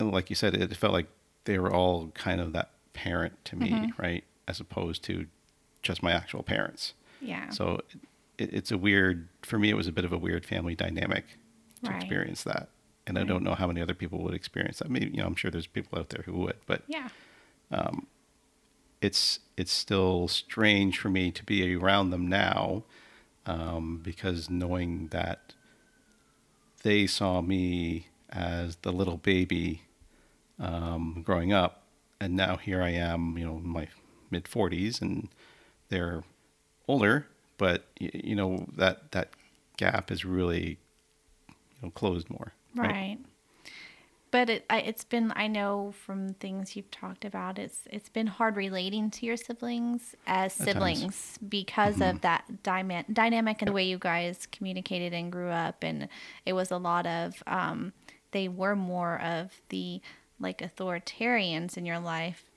like 0.00 0.30
you 0.30 0.36
said, 0.36 0.54
it 0.54 0.76
felt 0.76 0.92
like 0.92 1.06
they 1.44 1.58
were 1.58 1.72
all 1.72 2.08
kind 2.08 2.40
of 2.40 2.52
that 2.52 2.70
parent 2.92 3.44
to 3.46 3.56
me, 3.56 3.92
right? 3.98 4.24
As 4.46 4.60
opposed 4.60 5.02
to 5.04 5.26
just 5.82 6.02
my 6.02 6.12
actual 6.12 6.42
parents. 6.42 6.94
yeah. 7.20 7.50
So 7.50 7.80
it, 8.38 8.52
it's 8.52 8.70
a 8.70 8.78
weird, 8.78 9.28
for 9.42 9.58
me, 9.58 9.70
it 9.70 9.74
was 9.74 9.86
a 9.86 9.92
bit 9.92 10.04
of 10.04 10.12
a 10.12 10.18
weird 10.18 10.44
family 10.46 10.74
dynamic 10.74 11.24
to 11.84 11.90
Right. 11.90 11.96
experience 12.02 12.42
that. 12.44 12.68
And 13.08 13.18
I 13.18 13.24
don't 13.24 13.42
know 13.42 13.54
how 13.54 13.66
many 13.66 13.80
other 13.80 13.94
people 13.94 14.20
would 14.20 14.34
experience 14.34 14.78
that. 14.78 14.90
Maybe, 14.90 15.06
you 15.06 15.16
know, 15.16 15.26
I'm 15.26 15.34
sure 15.34 15.50
there's 15.50 15.66
people 15.66 15.98
out 15.98 16.10
there 16.10 16.22
who 16.24 16.34
would, 16.34 16.56
but 16.66 16.82
yeah. 16.86 17.08
it's, 19.00 19.40
it's 19.56 19.72
still 19.72 20.28
strange 20.28 20.98
for 20.98 21.08
me 21.08 21.30
to 21.32 21.44
be 21.44 21.74
around 21.74 22.10
them 22.10 22.26
now 22.28 22.84
um, 23.46 24.00
because 24.04 24.50
knowing 24.50 25.08
that 25.08 25.54
they 26.82 27.06
saw 27.06 27.40
me 27.40 28.08
as 28.30 28.76
the 28.76 28.92
little 28.92 29.16
baby 29.16 29.82
um, 30.60 31.22
growing 31.24 31.52
up, 31.52 31.82
and 32.20 32.36
now 32.36 32.56
here 32.56 32.82
I 32.82 32.90
am, 32.90 33.38
you 33.38 33.44
know, 33.44 33.56
in 33.56 33.68
my 33.68 33.88
mid 34.30 34.44
40s, 34.44 35.00
and 35.00 35.28
they're 35.88 36.24
older, 36.86 37.26
but 37.56 37.84
y- 38.00 38.10
you 38.12 38.34
know 38.34 38.66
that 38.76 39.12
that 39.12 39.30
gap 39.76 40.10
is 40.10 40.24
really 40.24 40.78
you 41.48 41.54
know 41.82 41.90
closed 41.90 42.28
more. 42.30 42.52
Right. 42.82 43.18
But 44.30 44.50
it, 44.50 44.64
I, 44.68 44.80
it's 44.80 45.04
been 45.04 45.32
I 45.36 45.46
know 45.46 45.94
from 46.04 46.34
things 46.34 46.76
you've 46.76 46.90
talked 46.90 47.24
about 47.24 47.58
it's 47.58 47.80
it's 47.90 48.10
been 48.10 48.26
hard 48.26 48.56
relating 48.56 49.10
to 49.12 49.24
your 49.24 49.38
siblings 49.38 50.14
as 50.26 50.52
siblings 50.52 51.38
because 51.48 52.02
of 52.02 52.20
that 52.20 52.44
dyma- 52.62 53.10
dynamic 53.12 53.62
and 53.62 53.68
the 53.68 53.72
way 53.72 53.84
you 53.84 53.96
guys 53.96 54.46
communicated 54.52 55.14
and 55.14 55.32
grew 55.32 55.48
up 55.48 55.82
and 55.82 56.08
it 56.44 56.52
was 56.52 56.70
a 56.70 56.76
lot 56.76 57.06
of 57.06 57.42
um, 57.46 57.94
they 58.32 58.48
were 58.48 58.76
more 58.76 59.18
of 59.18 59.62
the 59.70 60.02
like 60.38 60.58
authoritarians 60.58 61.78
in 61.78 61.86
your 61.86 61.98
life 61.98 62.47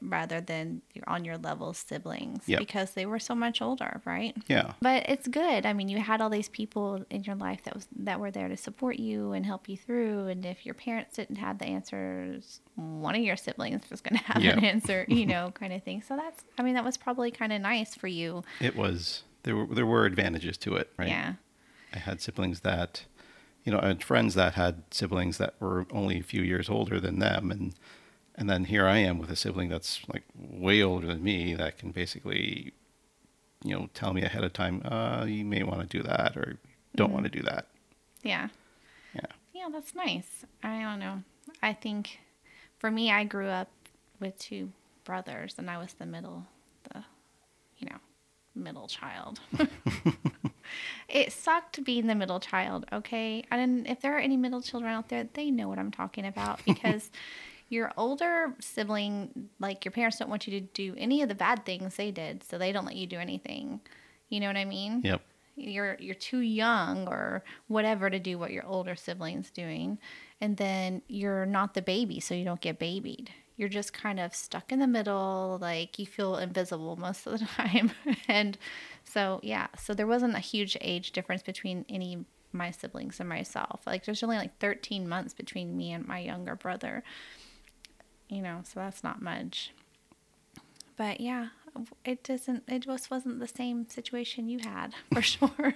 rather 0.00 0.40
than 0.40 0.82
your 0.94 1.04
on 1.08 1.24
your 1.24 1.36
level 1.38 1.72
siblings 1.74 2.42
Yep. 2.46 2.58
because 2.60 2.90
they 2.92 3.06
were 3.06 3.18
so 3.18 3.34
much 3.34 3.60
older, 3.60 4.00
right? 4.04 4.36
Yeah. 4.48 4.72
But 4.80 5.08
it's 5.08 5.28
good. 5.28 5.66
I 5.66 5.72
mean, 5.72 5.88
you 5.88 5.98
had 5.98 6.20
all 6.20 6.30
these 6.30 6.48
people 6.48 7.04
in 7.10 7.24
your 7.24 7.36
life 7.36 7.62
that 7.64 7.74
was 7.74 7.86
that 7.96 8.18
were 8.20 8.30
there 8.30 8.48
to 8.48 8.56
support 8.56 8.98
you 8.98 9.32
and 9.32 9.44
help 9.44 9.68
you 9.68 9.76
through. 9.76 10.28
And 10.28 10.44
if 10.46 10.64
your 10.64 10.74
parents 10.74 11.16
didn't 11.16 11.36
have 11.36 11.58
the 11.58 11.66
answers, 11.66 12.60
one 12.76 13.14
of 13.14 13.22
your 13.22 13.36
siblings 13.36 13.88
was 13.90 14.00
going 14.00 14.18
to 14.18 14.24
have 14.24 14.42
an 14.42 14.64
answer, 14.64 15.04
you 15.08 15.26
know, 15.32 15.50
kind 15.54 15.72
of 15.72 15.82
thing. 15.82 16.02
So 16.02 16.16
that's, 16.16 16.44
I 16.58 16.62
mean, 16.62 16.74
that 16.74 16.84
was 16.84 16.96
probably 16.96 17.30
kind 17.30 17.52
of 17.52 17.60
nice 17.60 17.94
for 17.94 18.08
you. 18.08 18.42
It 18.60 18.76
was 18.76 19.22
there 19.44 19.56
were 19.56 19.66
there 19.74 19.86
were 19.86 20.04
advantages 20.06 20.56
to 20.58 20.76
it, 20.76 20.90
right? 20.96 21.08
Yeah. 21.08 21.34
I 21.94 21.98
had 21.98 22.20
siblings 22.22 22.60
that, 22.60 23.04
you 23.64 23.72
know, 23.72 23.78
I 23.82 23.88
had 23.88 24.02
friends 24.02 24.34
that 24.34 24.54
had 24.54 24.82
siblings 24.90 25.38
that 25.38 25.54
were 25.60 25.86
only 25.92 26.18
a 26.18 26.22
few 26.22 26.42
years 26.42 26.70
older 26.70 26.98
than 26.98 27.18
them, 27.18 27.50
and 27.50 27.74
and 28.34 28.48
then 28.48 28.64
here 28.64 28.86
I 28.86 28.98
am 28.98 29.18
with 29.18 29.30
a 29.30 29.36
sibling 29.36 29.68
that's 29.68 30.00
like 30.12 30.24
way 30.34 30.82
older 30.82 31.06
than 31.06 31.22
me 31.22 31.54
that 31.54 31.78
can 31.78 31.90
basically, 31.90 32.72
you 33.64 33.74
know, 33.74 33.88
tell 33.94 34.12
me 34.12 34.22
ahead 34.22 34.44
of 34.44 34.52
time, 34.52 34.82
uh, 34.84 35.24
you 35.26 35.44
may 35.44 35.62
want 35.62 35.80
to 35.80 35.86
do 35.86 36.02
that 36.02 36.36
or 36.36 36.58
don't 36.96 37.12
want 37.12 37.24
to 37.24 37.30
do 37.30 37.42
that. 37.42 37.66
Yeah. 38.22 38.48
Yeah. 39.14 39.26
Yeah, 39.52 39.68
that's 39.70 39.94
nice. 39.94 40.44
I 40.62 40.80
don't 40.80 40.98
know. 40.98 41.22
I 41.62 41.72
think 41.72 42.20
for 42.78 42.90
me, 42.90 43.10
I 43.10 43.24
grew 43.24 43.48
up 43.48 43.68
with 44.18 44.38
two 44.38 44.70
brothers, 45.04 45.54
and 45.58 45.70
I 45.70 45.78
was 45.78 45.92
the 45.94 46.06
middle, 46.06 46.46
the, 46.92 47.04
you 47.78 47.88
know, 47.88 47.98
middle 48.54 48.88
child. 48.88 49.40
it 51.08 51.32
sucked 51.32 51.84
being 51.84 52.06
the 52.06 52.14
middle 52.14 52.40
child. 52.40 52.86
Okay, 52.92 53.44
didn't. 53.50 53.86
If 53.86 54.00
there 54.00 54.16
are 54.16 54.20
any 54.20 54.36
middle 54.36 54.62
children 54.62 54.92
out 54.92 55.08
there, 55.08 55.28
they 55.34 55.50
know 55.50 55.68
what 55.68 55.78
I'm 55.78 55.90
talking 55.90 56.26
about 56.26 56.60
because. 56.66 57.10
Your 57.72 57.90
older 57.96 58.54
sibling, 58.60 59.48
like 59.58 59.84
your 59.86 59.92
parents 59.92 60.18
don't 60.18 60.28
want 60.28 60.46
you 60.46 60.60
to 60.60 60.66
do 60.74 60.94
any 60.98 61.22
of 61.22 61.30
the 61.30 61.34
bad 61.34 61.64
things 61.64 61.96
they 61.96 62.10
did, 62.10 62.44
so 62.44 62.58
they 62.58 62.70
don't 62.70 62.84
let 62.84 62.96
you 62.96 63.06
do 63.06 63.16
anything. 63.16 63.80
You 64.28 64.40
know 64.40 64.48
what 64.48 64.58
I 64.58 64.66
mean? 64.66 65.00
Yep. 65.02 65.22
you're 65.56 65.96
you're 65.98 66.14
too 66.14 66.40
young 66.40 67.08
or 67.08 67.42
whatever 67.68 68.10
to 68.10 68.18
do 68.18 68.38
what 68.38 68.50
your 68.50 68.66
older 68.66 68.94
siblings 68.94 69.50
doing 69.50 69.98
and 70.40 70.56
then 70.56 71.00
you're 71.08 71.46
not 71.46 71.74
the 71.74 71.82
baby 71.82 72.20
so 72.20 72.34
you 72.34 72.44
don't 72.44 72.60
get 72.60 72.78
babied 72.78 73.30
you're 73.56 73.68
just 73.68 73.92
kind 73.92 74.18
of 74.18 74.34
stuck 74.34 74.72
in 74.72 74.78
the 74.78 74.86
middle 74.86 75.58
like 75.60 75.98
you 75.98 76.06
feel 76.06 76.36
invisible 76.36 76.96
most 76.96 77.26
of 77.26 77.38
the 77.38 77.46
time 77.56 77.90
and 78.28 78.56
so 79.04 79.40
yeah 79.42 79.66
so 79.78 79.92
there 79.92 80.06
wasn't 80.06 80.34
a 80.34 80.40
huge 80.40 80.76
age 80.80 81.12
difference 81.12 81.42
between 81.42 81.84
any 81.88 82.24
my 82.52 82.70
siblings 82.70 83.20
and 83.20 83.28
myself 83.28 83.82
like 83.86 84.04
there's 84.04 84.22
only 84.22 84.36
like 84.36 84.58
13 84.58 85.08
months 85.08 85.34
between 85.34 85.76
me 85.76 85.92
and 85.92 86.06
my 86.06 86.18
younger 86.18 86.56
brother 86.56 87.02
you 88.32 88.42
know 88.42 88.60
so 88.64 88.80
that's 88.80 89.04
not 89.04 89.20
much 89.22 89.72
but 90.96 91.20
yeah, 91.20 91.48
it 92.04 92.22
doesn't. 92.22 92.64
It 92.68 92.80
just 92.80 93.10
wasn't 93.10 93.40
the 93.40 93.48
same 93.48 93.88
situation 93.88 94.48
you 94.48 94.60
had 94.60 94.94
for 95.12 95.22
sure. 95.22 95.74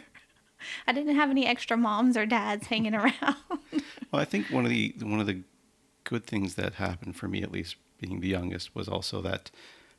I 0.87 0.93
didn't 0.93 1.17
have 1.17 1.31
any 1.31 1.47
extra 1.47 1.77
moms 1.77 2.17
or 2.17 2.27
dads 2.27 2.69
hanging 2.69 2.95
around. 3.03 3.37
Well, 4.13 4.23
I 4.23 4.25
think 4.25 4.47
one 4.51 4.65
of 4.65 4.71
the 4.71 4.95
one 5.03 5.21
of 5.21 5.27
the 5.27 5.43
good 6.05 6.27
things 6.27 6.55
that 6.55 6.75
happened 6.75 7.17
for 7.17 7.29
me, 7.29 7.43
at 7.43 7.51
least 7.51 7.77
being 8.01 8.21
the 8.21 8.29
youngest, 8.29 8.75
was 8.75 8.89
also 8.89 9.21
that 9.23 9.51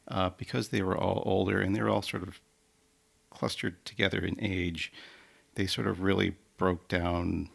uh, 0.08 0.30
because 0.38 0.70
they 0.70 0.82
were 0.82 0.98
all 0.98 1.24
older 1.26 1.60
and 1.60 1.76
they 1.76 1.82
were 1.82 1.90
all 1.90 2.02
sort 2.02 2.24
of 2.24 2.40
clustered 3.30 3.84
together 3.86 4.20
in 4.20 4.38
age, 4.42 4.92
they 5.56 5.68
sort 5.68 5.88
of 5.88 6.02
really 6.02 6.36
broke 6.58 6.88
down 6.88 7.50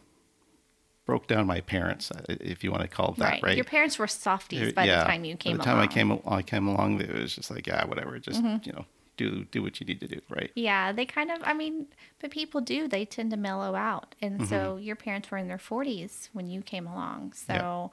broke 1.05 1.27
down 1.27 1.45
my 1.45 1.61
parents, 1.61 2.11
uh, 2.11 2.21
if 2.27 2.63
you 2.63 2.71
want 2.71 2.83
to 2.83 2.87
call 2.87 3.11
it 3.11 3.17
that, 3.17 3.43
right? 3.43 3.55
Your 3.55 3.65
parents 3.65 3.99
were 3.99 4.07
softies 4.07 4.73
by 4.73 4.85
yeah. 4.85 4.99
the 4.99 5.05
time 5.05 5.25
you 5.25 5.35
came 5.35 5.57
By 5.57 5.57
the 5.57 5.63
time 5.63 5.75
along. 5.77 5.87
I 5.87 5.91
came, 5.91 6.19
I 6.25 6.41
came 6.41 6.67
along, 6.67 7.01
it 7.01 7.13
was 7.13 7.35
just 7.35 7.51
like, 7.51 7.67
yeah, 7.67 7.85
whatever, 7.85 8.17
just 8.19 8.41
you 8.41 8.71
know, 8.71 8.85
do 9.17 9.45
do 9.45 9.61
what 9.61 9.79
you 9.79 9.85
need 9.85 9.99
to 9.99 10.07
do, 10.07 10.21
right? 10.29 10.51
Yeah, 10.55 10.91
they 10.91 11.05
kind 11.05 11.31
of. 11.31 11.39
I 11.43 11.53
mean, 11.53 11.87
but 12.19 12.31
people 12.31 12.61
do. 12.61 12.87
They 12.87 13.05
tend 13.05 13.31
to 13.31 13.37
mellow 13.37 13.75
out, 13.75 14.15
and 14.21 14.47
so 14.47 14.77
your 14.77 14.95
parents 14.95 15.29
were 15.29 15.37
in 15.37 15.47
their 15.47 15.57
forties 15.59 16.29
when 16.33 16.47
you 16.47 16.61
came 16.61 16.87
along. 16.87 17.33
So, 17.33 17.53
Yeah. 17.53 17.87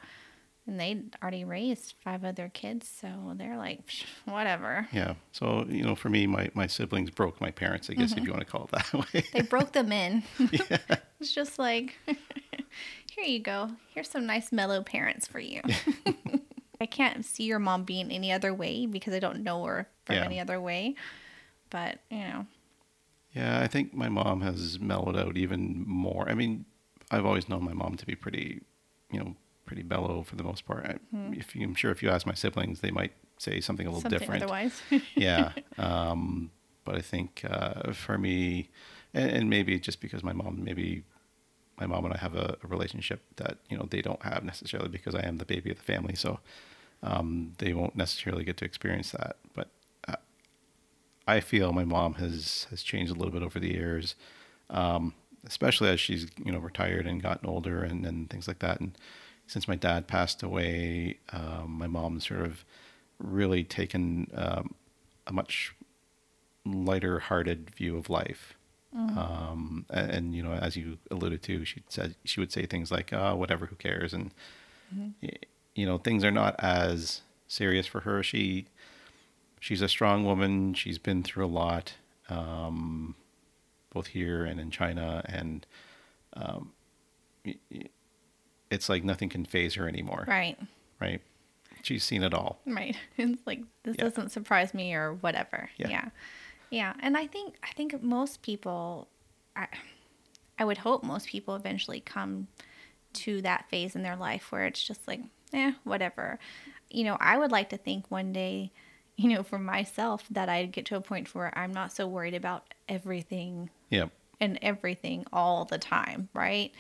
And 0.71 0.79
they'd 0.79 1.17
already 1.21 1.45
raised 1.45 1.95
five 2.03 2.25
other 2.25 2.49
kids, 2.55 2.89
so 2.89 3.35
they're 3.35 3.59
like, 3.59 3.81
whatever. 4.25 4.87
Yeah. 4.93 5.15
So 5.33 5.67
you 5.69 5.83
know, 5.83 5.97
for 5.97 6.09
me, 6.09 6.27
my 6.27 6.51
my 6.55 6.69
siblings 6.69 7.11
broke 7.11 7.41
my 7.41 7.51
parents, 7.51 7.91
I 7.91 7.95
guess, 7.95 8.13
if 8.13 8.19
mm-hmm. 8.19 8.27
you 8.27 8.33
want 8.33 8.47
to 8.47 8.51
call 8.51 8.65
it 8.65 8.71
that 8.71 8.95
way. 9.15 9.25
They 9.33 9.43
broke 9.43 9.73
them 9.73 9.91
in. 9.91 10.23
it's 11.21 11.35
just 11.35 11.59
like, 11.59 11.97
here 12.07 13.25
you 13.25 13.41
go. 13.41 13.71
Here's 13.95 14.09
some 14.09 14.27
nice 14.27 14.53
mellow 14.53 14.83
parents 14.83 15.27
for 15.27 15.41
you. 15.41 15.61
I 16.81 16.87
can't 16.87 17.25
see 17.25 17.45
your 17.45 17.59
mom 17.59 17.85
being 17.85 18.11
any 18.11 18.33
other 18.33 18.55
way 18.55 18.87
because 18.87 19.13
I 19.13 19.19
don't 19.19 19.43
know 19.43 19.65
her 19.65 19.89
from 20.07 20.17
Yeah. 20.17 20.25
any 20.25 20.41
other 20.41 20.61
way. 20.61 20.95
But, 21.69 21.99
you 22.11 22.21
know, 22.21 22.47
Yeah, 23.35 23.61
I 23.61 23.67
think 23.67 23.93
my 23.93 24.09
mom 24.09 24.41
has 24.41 24.81
mellowed 24.81 25.17
out 25.17 25.37
even 25.37 25.85
more. 25.87 26.29
I 26.29 26.35
mean, 26.35 26.65
I've 27.11 27.27
always 27.27 27.49
known 27.49 27.65
my 27.65 27.75
mom 27.75 27.97
to 27.97 28.07
be 28.07 28.15
pretty, 28.15 28.63
you 29.13 29.21
know, 29.21 29.37
pretty 29.67 29.83
mellow 29.83 30.23
for 30.23 30.37
the 30.37 30.43
most 30.45 30.65
part. 30.67 30.85
I, 30.87 30.99
If 31.33 31.55
you, 31.55 31.65
I'm 31.65 31.75
sure 31.75 31.91
if 31.91 32.03
you 32.03 32.11
ask 32.11 32.27
my 32.27 32.35
siblings, 32.35 32.81
they 32.81 32.91
might 32.91 33.13
say 33.39 33.61
something 33.61 33.87
a 33.87 33.91
little 33.91 34.03
something 34.03 34.19
different. 34.19 34.43
otherwise. 34.43 34.81
yeah. 35.15 35.53
Um, 35.79 36.51
but 36.85 36.95
I 36.97 37.01
think 37.01 37.45
uh, 37.49 37.93
for 37.93 38.19
me, 38.19 38.69
and, 39.15 39.31
and 39.31 39.51
maybe 39.51 39.79
just 39.79 40.01
because 40.01 40.23
my 40.23 40.33
mom, 40.33 40.65
maybe 40.65 41.05
my 41.79 41.87
mom 41.87 42.05
and 42.05 42.15
I 42.15 42.19
have 42.19 42.35
a, 42.35 42.57
a 42.63 42.67
relationship 42.67 43.23
that 43.37 43.59
you 43.69 43.77
know 43.77 43.87
they 43.91 44.03
don't 44.03 44.23
have 44.23 44.45
necessarily 44.45 44.89
because 44.89 45.15
I 45.15 45.27
am 45.27 45.39
the 45.39 45.45
baby 45.45 45.71
of 45.71 45.77
the 45.79 45.83
family, 45.85 46.15
so 46.15 46.41
um, 47.03 47.53
they 47.59 47.73
won't 47.73 47.97
necessarily 47.97 48.45
get 48.45 48.57
to 48.59 48.65
experience 48.65 49.13
that. 49.13 49.37
But 49.55 49.69
uh, 50.09 50.17
I 51.27 51.41
feel 51.41 51.73
my 51.73 51.85
mom 51.85 52.15
has 52.15 52.67
has 52.71 52.83
changed 52.83 53.11
a 53.13 53.15
little 53.15 53.33
bit 53.33 53.43
over 53.43 53.59
the 53.61 53.71
years, 53.73 54.15
um, 54.69 55.15
especially 55.47 55.89
as 55.91 56.01
she's 56.01 56.27
you 56.45 56.53
know 56.53 56.59
retired 56.59 57.07
and 57.07 57.23
gotten 57.23 57.49
older 57.49 57.83
and, 57.83 58.05
and 58.05 58.29
things 58.31 58.49
like 58.49 58.59
that. 58.61 58.81
And 58.81 58.97
since 59.51 59.67
my 59.67 59.75
dad 59.75 60.07
passed 60.07 60.43
away, 60.45 61.19
um, 61.33 61.71
my 61.83 61.89
mom 61.89 62.21
sort 62.21 62.43
of 62.43 62.65
really 63.19 63.65
taken 63.65 64.31
um, 64.35 64.75
a 65.27 65.33
much 65.33 65.75
lighter-hearted 66.65 67.71
view 67.71 67.97
of 67.97 68.09
life. 68.09 68.55
Um, 69.19 69.87
and, 69.91 70.11
and 70.11 70.35
you 70.35 70.43
know, 70.43 70.53
as 70.53 70.77
you 70.77 70.99
alluded 71.11 71.43
to, 71.45 71.65
she 71.65 71.83
said 71.89 72.15
she 72.25 72.41
would 72.41 72.53
say 72.53 72.67
things 72.67 72.91
like, 72.91 73.13
"Oh, 73.13 73.35
whatever, 73.37 73.67
who 73.67 73.77
cares?" 73.77 74.13
And 74.15 74.31
y- 75.23 75.31
you 75.75 75.87
know, 75.87 75.99
things 75.99 76.25
are 76.25 76.33
not 76.33 76.55
as 76.59 77.23
serious 77.49 77.87
for 77.87 78.01
her. 78.01 78.23
She 78.23 78.67
she's 79.61 79.83
a 79.83 79.89
strong 79.89 80.25
woman. 80.25 80.75
She's 80.75 80.99
been 80.99 81.23
through 81.23 81.47
a 81.47 81.55
lot, 81.65 81.95
um, 82.29 83.15
both 83.93 84.09
here 84.09 84.45
and 84.45 84.59
in 84.61 84.71
China, 84.73 85.23
and 85.27 85.65
um, 86.35 86.73
it's 88.71 88.89
like 88.89 89.05
nothing 89.05 89.29
can 89.29 89.45
faze 89.45 89.75
her 89.75 89.89
anymore. 89.89 90.25
right. 90.29 90.59
Right? 91.01 91.21
She's 91.83 92.05
seen 92.05 92.23
it 92.23 92.35
all. 92.35 92.61
Right. 92.67 92.97
It's 93.17 93.41
like 93.47 93.61
this 93.85 93.97
Yeah. 93.99 94.05
doesn't 94.05 94.31
surprise 94.31 94.75
me 94.75 94.95
or 94.95 95.15
whatever. 95.15 95.71
Yeah. 95.79 95.89
Yeah. 95.89 96.09
yeah. 96.71 96.93
And 97.01 97.17
I 97.17 97.27
think 97.27 97.55
I 97.63 97.73
think 97.73 98.03
most 98.03 98.43
people 98.43 99.09
I 99.57 99.67
I 100.59 100.65
would 100.65 100.79
hope 100.79 101.03
most 101.03 101.27
people 101.29 101.55
eventually 101.57 102.01
come 102.01 102.49
to 103.15 103.41
that 103.43 103.69
phase 103.71 103.97
in 103.97 104.03
their 104.03 104.17
life 104.17 104.53
where 104.53 104.67
it's 104.67 104.83
just 104.87 105.09
like, 105.09 105.21
eh, 105.55 105.73
whatever. 105.85 106.39
You 106.91 107.05
know, 107.05 107.17
I 107.19 107.39
would 107.39 107.51
like 107.51 107.71
to 107.71 107.79
think 107.79 108.05
one 108.11 108.33
day, 108.33 108.71
you 109.17 109.31
know, 109.31 109.43
for 109.43 109.59
myself 109.59 110.25
that 110.31 110.49
I'd 110.51 110.71
get 110.71 110.85
to 110.87 110.97
a 110.97 111.01
point 111.01 111.35
where 111.35 111.57
I'm 111.59 111.73
not 111.73 111.93
so 111.93 112.07
worried 112.07 112.35
about 112.35 112.73
everything 112.91 113.71
Yeah. 113.89 114.07
and 114.39 114.59
everything 114.63 115.25
all 115.33 115.65
the 115.65 115.79
time, 115.79 116.29
right? 116.35 116.73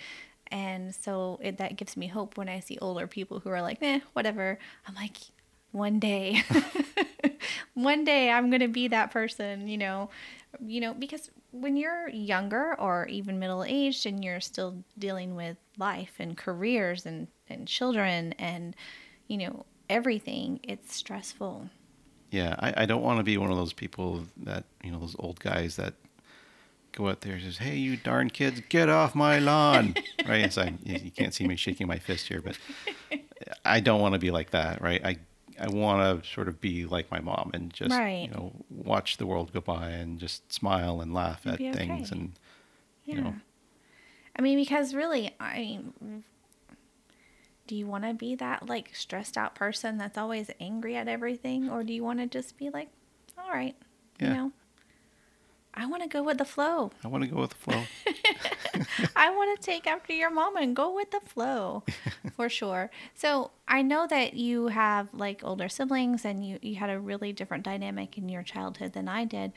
And 0.51 0.95
so 0.95 1.39
it, 1.43 1.59
that 1.59 1.77
gives 1.77 1.97
me 1.97 2.09
hope 2.09 2.37
when 2.37 2.49
I 2.49 2.61
see 2.61 2.79
older 2.81 3.07
people 3.07 3.41
who 3.41 3.51
are 3.51 3.63
like, 3.63 3.79
eh, 3.83 4.01
whatever. 4.13 4.59
I'm 4.87 4.95
like, 4.95 5.17
one 5.73 5.99
day, 6.01 6.43
one 7.75 8.05
day 8.05 8.31
I'm 8.31 8.51
going 8.51 8.61
to 8.61 8.69
be 8.69 8.89
that 8.89 9.13
person, 9.13 9.69
you 9.69 9.79
know, 9.79 10.11
you 10.65 10.81
know, 10.81 10.95
because 10.95 11.31
when 11.53 11.77
you're 11.77 12.09
younger 12.09 12.79
or 12.81 13.07
even 13.07 13.39
middle 13.39 13.65
aged 13.65 14.07
and 14.07 14.25
you're 14.25 14.41
still 14.41 14.83
dealing 14.99 15.37
with 15.37 15.57
life 15.79 16.15
and 16.19 16.37
careers 16.37 17.07
and, 17.07 17.29
and 17.49 17.69
children 17.69 18.33
and, 18.39 18.75
you 19.29 19.39
know, 19.39 19.65
everything, 19.89 20.61
it's 20.63 20.95
stressful. 20.95 21.71
Yeah, 22.31 22.55
I, 22.59 22.83
I 22.83 22.87
don't 22.87 23.03
want 23.03 23.19
to 23.19 23.25
be 23.25 23.37
one 23.37 23.51
of 23.51 23.57
those 23.57 23.73
people 23.73 24.25
that 24.45 24.65
you 24.85 24.93
know 24.93 25.01
those 25.01 25.17
old 25.19 25.41
guys 25.41 25.77
that 25.77 25.95
go 26.93 27.09
out 27.09 27.21
there 27.23 27.35
and 27.35 27.43
says, 27.43 27.59
"Hey, 27.59 27.77
you 27.77 27.97
darn 27.97 28.31
kids, 28.31 28.61
get 28.69 28.89
off 28.89 29.15
my 29.15 29.39
lawn!" 29.39 29.95
right? 30.27 30.41
It's 30.45 30.57
like 30.57 30.75
you 30.85 31.11
can't 31.11 31.35
see 31.35 31.47
me 31.47 31.57
shaking 31.57 31.87
my 31.87 31.99
fist 31.99 32.29
here, 32.29 32.41
but 32.43 32.59
I 33.65 33.81
don't 33.81 34.01
want 34.01 34.15
to 34.15 34.19
be 34.19 34.31
like 34.31 34.51
that, 34.51 34.81
right? 34.83 35.05
I 35.05 35.19
I 35.59 35.69
want 35.69 36.23
to 36.23 36.29
sort 36.29 36.49
of 36.49 36.61
be 36.61 36.87
like 36.87 37.11
my 37.11 37.21
mom 37.21 37.51
and 37.53 37.73
just 37.73 37.91
Right. 37.91 38.23
you 38.29 38.35
know 38.35 38.53
watch 38.71 39.19
the 39.19 39.27
world 39.27 39.53
go 39.53 39.61
by 39.61 39.91
and 39.91 40.19
just 40.19 40.51
smile 40.53 41.01
and 41.03 41.13
laugh 41.13 41.43
You'll 41.45 41.53
at 41.55 41.59
be 41.59 41.73
things 41.73 42.11
okay. 42.13 42.19
and 42.21 42.33
Yeah. 43.05 43.15
you 43.17 43.21
know 43.23 43.35
I 44.37 44.43
mean, 44.43 44.57
because 44.59 44.95
really, 44.95 45.35
I 45.41 45.59
mean, 45.59 46.25
do 47.67 47.75
you 47.77 47.87
want 47.87 48.05
to 48.05 48.15
be 48.15 48.35
that 48.37 48.69
like 48.69 48.91
stressed 48.95 49.37
out 49.37 49.55
person 49.55 49.99
that's 49.99 50.17
always 50.17 50.51
angry 50.61 50.97
at 50.97 51.09
everything, 51.09 51.69
or 51.69 51.85
do 51.85 51.93
you 51.93 52.03
want 52.05 52.21
to 52.21 52.27
just 52.27 52.57
be 52.57 52.71
like, 52.71 52.89
all 53.39 53.51
right, 53.51 53.75
Yeah. 54.19 54.29
you 54.29 54.35
know, 54.35 54.53
I 55.81 55.87
want 55.87 56.03
to 56.03 56.09
go 56.11 56.23
with 56.23 56.37
the 56.37 56.45
flow. 56.45 56.91
I 57.03 57.09
want 57.09 57.25
to 57.25 57.31
go 57.31 57.41
with 57.41 57.51
the 57.51 57.57
flow. 57.57 57.83
I 59.17 59.31
want 59.31 59.59
to 59.59 59.65
take 59.65 59.87
after 59.87 60.13
your 60.13 60.29
mama 60.29 60.61
and 60.61 60.77
go 60.77 60.95
with 60.95 61.11
the 61.11 61.21
flow 61.21 61.85
for 62.37 62.51
sure. 62.51 62.91
So 63.15 63.53
I 63.67 63.81
know 63.81 64.07
that 64.07 64.35
you 64.35 64.67
have 64.67 65.09
like 65.15 65.41
older 65.43 65.71
siblings 65.71 66.27
and 66.27 66.47
you, 66.47 66.59
you 66.61 66.75
had 66.75 66.91
a 66.91 67.01
really 67.01 67.33
different 67.33 67.65
dynamic 67.65 68.19
in 68.19 68.29
your 68.29 68.43
childhood 68.43 68.93
than 68.93 69.09
I 69.09 69.25
did. 69.25 69.53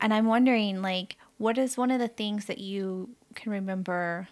And 0.00 0.14
I'm 0.14 0.24
wondering, 0.24 0.80
like, 0.80 1.18
what 1.36 1.58
is 1.58 1.76
one 1.76 1.90
of 1.90 2.00
the 2.00 2.08
things 2.08 2.46
that 2.46 2.58
you 2.58 3.10
can 3.34 3.52
remember 3.52 4.28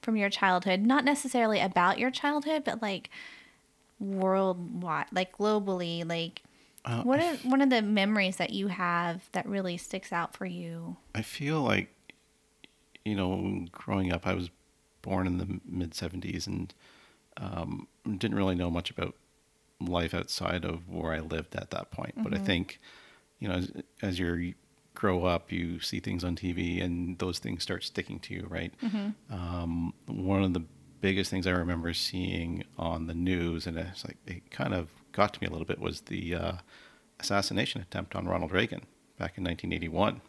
from 0.00 0.16
your 0.16 0.30
childhood? 0.30 0.80
Not 0.80 1.04
necessarily 1.04 1.60
about 1.60 1.98
your 1.98 2.10
childhood, 2.10 2.64
but 2.64 2.80
like 2.80 3.10
worldwide, 4.00 5.08
like 5.12 5.36
globally, 5.36 6.08
like. 6.08 6.42
Uh, 6.84 7.02
What 7.02 7.20
are 7.20 7.36
one 7.48 7.60
of 7.60 7.70
the 7.70 7.80
memories 7.82 8.36
that 8.36 8.50
you 8.50 8.68
have 8.68 9.28
that 9.32 9.46
really 9.46 9.76
sticks 9.76 10.12
out 10.12 10.36
for 10.36 10.46
you? 10.46 10.96
I 11.14 11.22
feel 11.22 11.60
like, 11.60 11.94
you 13.04 13.14
know, 13.14 13.66
growing 13.70 14.12
up, 14.12 14.26
I 14.26 14.34
was 14.34 14.50
born 15.02 15.26
in 15.26 15.38
the 15.38 15.60
mid 15.64 15.92
70s 15.92 16.46
and 16.46 16.72
um, 17.36 17.88
didn't 18.04 18.34
really 18.36 18.54
know 18.54 18.70
much 18.70 18.90
about 18.90 19.14
life 19.80 20.14
outside 20.14 20.64
of 20.64 20.88
where 20.88 21.12
I 21.12 21.20
lived 21.20 21.54
at 21.56 21.70
that 21.70 21.90
point. 21.90 22.14
But 22.16 22.34
I 22.34 22.38
think, 22.38 22.80
you 23.38 23.48
know, 23.48 23.54
as, 23.54 23.72
as 24.00 24.18
you 24.18 24.54
grow 24.94 25.24
up, 25.24 25.50
you 25.50 25.80
see 25.80 25.98
things 26.00 26.22
on 26.22 26.36
TV 26.36 26.82
and 26.82 27.18
those 27.18 27.38
things 27.38 27.62
start 27.62 27.82
sticking 27.84 28.18
to 28.20 28.34
you, 28.34 28.46
right? 28.48 28.72
Um, 29.30 29.94
one 30.06 30.42
of 30.44 30.52
the 30.52 30.62
biggest 31.00 31.30
things 31.30 31.46
I 31.46 31.50
remember 31.52 31.92
seeing 31.94 32.64
on 32.78 33.06
the 33.06 33.14
news, 33.14 33.66
and 33.66 33.76
it's 33.78 34.04
like 34.04 34.18
it 34.26 34.50
kind 34.50 34.74
of 34.74 34.88
got 35.12 35.32
to 35.34 35.40
me 35.40 35.46
a 35.46 35.50
little 35.50 35.66
bit, 35.66 35.78
was 35.78 36.02
the 36.02 36.34
uh, 36.34 36.52
assassination 37.20 37.80
attempt 37.80 38.14
on 38.14 38.26
Ronald 38.26 38.52
Reagan 38.52 38.80
back 39.18 39.36
in 39.38 39.44
1981. 39.44 40.20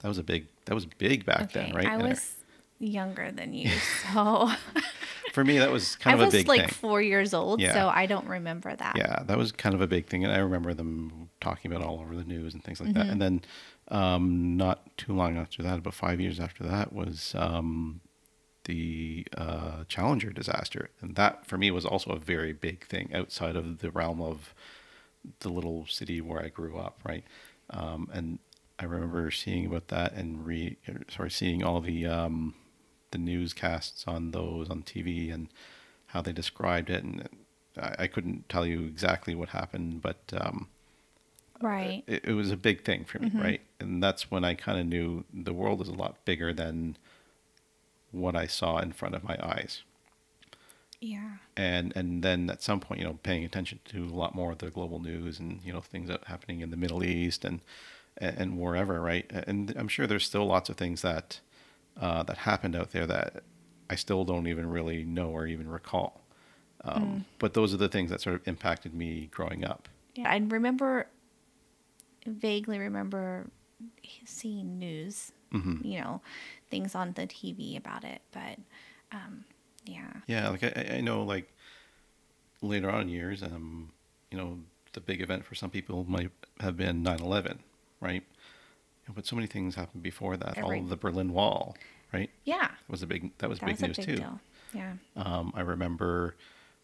That 0.00 0.08
was 0.08 0.18
a 0.18 0.22
big. 0.22 0.46
That 0.66 0.74
was 0.74 0.86
big 0.86 1.26
back 1.26 1.52
then, 1.52 1.74
right? 1.74 1.86
I 1.86 1.94
And 1.94 2.02
was 2.04 2.36
younger 2.78 3.30
than 3.30 3.52
you, 3.52 3.68
so 4.12 4.50
for 5.32 5.44
me, 5.44 5.58
that 5.58 5.70
was 5.70 5.96
kind 5.96 6.14
I 6.18 6.18
of 6.18 6.20
a 6.22 6.24
was 6.26 6.32
big 6.34 6.48
like 6.48 6.60
thing. 6.62 6.68
four 6.70 7.02
years 7.02 7.34
old, 7.34 7.60
Yeah. 7.60 7.74
so 7.74 7.88
I 7.88 8.06
don't 8.06 8.26
remember 8.26 8.74
that. 8.74 8.96
Yeah, 8.96 9.22
that 9.24 9.36
was 9.36 9.52
kind 9.52 9.74
of 9.74 9.82
a 9.82 9.86
big 9.86 10.06
thing, 10.06 10.24
and 10.24 10.32
I 10.32 10.38
remember 10.38 10.72
them 10.72 11.28
talking 11.42 11.70
about 11.70 11.82
it 11.84 11.86
all 11.88 12.00
over 12.00 12.16
the 12.16 12.24
news 12.24 12.54
and 12.54 12.64
things 12.64 12.80
like 12.80 12.94
that. 12.94 13.02
Mm-hmm. 13.02 13.10
And 13.12 13.20
then, 13.22 13.42
um, 13.88 14.56
not 14.56 14.96
too 14.96 15.12
long 15.12 15.36
after 15.36 15.62
that, 15.62 15.78
about 15.78 15.92
five 15.94 16.20
years 16.20 16.40
after 16.40 16.64
that, 16.64 16.92
was 16.94 17.34
um, 17.36 18.00
the 18.64 19.26
uh, 19.36 19.84
Challenger 19.88 20.30
disaster, 20.30 20.90
and 21.00 21.14
that 21.16 21.46
for 21.46 21.58
me 21.58 21.70
was 21.70 21.84
also 21.86 22.10
a 22.10 22.18
very 22.18 22.52
big 22.52 22.86
thing 22.86 23.10
outside 23.14 23.56
of 23.56 23.78
the 23.78 23.90
realm 23.90 24.20
of 24.20 24.54
the 25.40 25.48
little 25.48 25.86
city 25.86 26.20
where 26.20 26.42
I 26.42 26.48
grew 26.48 26.78
up, 26.78 27.00
right? 27.04 27.24
Um, 27.70 28.08
and 28.12 28.38
I 28.78 28.84
remember 28.84 29.30
seeing 29.30 29.66
about 29.66 29.88
that 29.88 30.12
and 30.14 30.46
re 30.46 30.76
sorry 31.08 31.30
seeing 31.30 31.62
all 31.62 31.80
the 31.80 32.06
um, 32.06 32.54
the 33.10 33.18
newscasts 33.18 34.04
on 34.06 34.30
those 34.32 34.70
on 34.70 34.82
TV 34.82 35.32
and 35.32 35.48
how 36.08 36.22
they 36.22 36.32
described 36.32 36.90
it, 36.90 37.04
and 37.04 37.28
I, 37.80 37.94
I 38.00 38.06
couldn't 38.06 38.48
tell 38.48 38.66
you 38.66 38.84
exactly 38.84 39.34
what 39.34 39.50
happened, 39.50 40.02
but 40.02 40.18
um, 40.36 40.68
Right. 41.60 42.04
it, 42.06 42.24
it 42.24 42.32
was 42.32 42.50
a 42.50 42.56
big 42.56 42.84
thing 42.84 43.04
for 43.04 43.18
me, 43.18 43.32
right? 43.38 43.60
And 43.78 44.02
that's 44.02 44.30
when 44.30 44.44
I 44.44 44.54
kind 44.54 44.78
of 44.78 44.86
knew 44.86 45.24
the 45.32 45.52
world 45.52 45.80
is 45.80 45.88
a 45.88 45.94
lot 45.94 46.24
bigger 46.24 46.52
than 46.52 46.96
what 48.12 48.36
I 48.36 48.46
saw 48.46 48.78
in 48.78 48.92
front 48.92 49.14
of 49.14 49.24
my 49.24 49.36
eyes. 49.42 49.82
Yeah. 51.00 51.36
And 51.56 51.92
and 51.96 52.22
then 52.22 52.50
at 52.50 52.62
some 52.62 52.80
point, 52.80 53.00
you 53.00 53.06
know, 53.06 53.18
paying 53.22 53.44
attention 53.44 53.80
to 53.86 54.04
a 54.04 54.16
lot 54.16 54.34
more 54.34 54.52
of 54.52 54.58
the 54.58 54.70
global 54.70 55.00
news 55.00 55.38
and 55.38 55.60
you 55.64 55.72
know 55.72 55.80
things 55.80 56.08
that 56.08 56.24
happening 56.24 56.60
in 56.60 56.70
the 56.70 56.76
Middle 56.76 57.02
East 57.02 57.44
and 57.44 57.60
and 58.16 58.58
wherever, 58.58 59.00
right? 59.00 59.30
And 59.46 59.74
I'm 59.76 59.88
sure 59.88 60.06
there's 60.06 60.26
still 60.26 60.46
lots 60.46 60.68
of 60.68 60.76
things 60.76 61.02
that 61.02 61.40
uh, 62.00 62.22
that 62.24 62.38
happened 62.38 62.76
out 62.76 62.90
there 62.92 63.06
that 63.06 63.42
I 63.88 63.94
still 63.96 64.24
don't 64.24 64.46
even 64.46 64.68
really 64.68 65.04
know 65.04 65.28
or 65.30 65.46
even 65.46 65.68
recall. 65.68 66.22
Um, 66.84 67.24
But 67.38 67.54
those 67.54 67.74
are 67.74 67.78
the 67.78 67.88
things 67.88 68.10
that 68.10 68.20
sort 68.20 68.36
of 68.36 68.46
impacted 68.46 68.94
me 68.94 69.28
growing 69.30 69.64
up. 69.64 69.88
Yeah. 70.14 70.30
I 70.30 70.36
remember, 70.36 71.06
vaguely 72.26 72.78
remember 72.78 73.46
seeing 74.24 74.78
news, 74.78 75.32
hmm 75.52 75.76
you 75.82 76.00
know, 76.00 76.20
things 76.70 76.94
on 76.94 77.12
the 77.12 77.26
TV 77.26 77.76
about 77.76 78.04
it, 78.04 78.20
but 78.32 78.58
um, 79.12 79.44
yeah. 79.84 80.12
Yeah, 80.26 80.48
like 80.50 80.62
I, 80.64 80.96
I 80.96 81.00
know, 81.00 81.22
like 81.22 81.52
later 82.62 82.90
on 82.90 83.02
in 83.02 83.08
years, 83.08 83.42
um, 83.42 83.90
you 84.30 84.38
know, 84.38 84.58
the 84.92 85.00
big 85.00 85.20
event 85.20 85.44
for 85.44 85.54
some 85.54 85.70
people 85.70 86.04
might 86.08 86.30
have 86.60 86.76
been 86.76 87.02
9/11, 87.04 87.58
right? 88.00 88.22
But 89.12 89.26
so 89.26 89.34
many 89.34 89.48
things 89.48 89.74
happened 89.74 90.02
before 90.02 90.36
that. 90.36 90.56
All 90.58 90.64
Every- 90.66 90.78
of 90.80 90.88
the 90.88 90.96
Berlin 90.96 91.32
Wall, 91.32 91.76
right? 92.12 92.30
Yeah. 92.44 92.68
That 92.68 92.88
was 92.88 93.02
a 93.02 93.06
big 93.06 93.36
that 93.38 93.48
was 93.50 93.58
That 93.58 93.66
big 93.66 93.74
was 93.80 93.82
news 93.82 93.96
big 93.96 94.06
too. 94.06 94.16
deal. 94.16 94.40
Yeah. 94.72 94.92
Um, 95.16 95.52
I 95.54 95.60
remember 95.62 96.36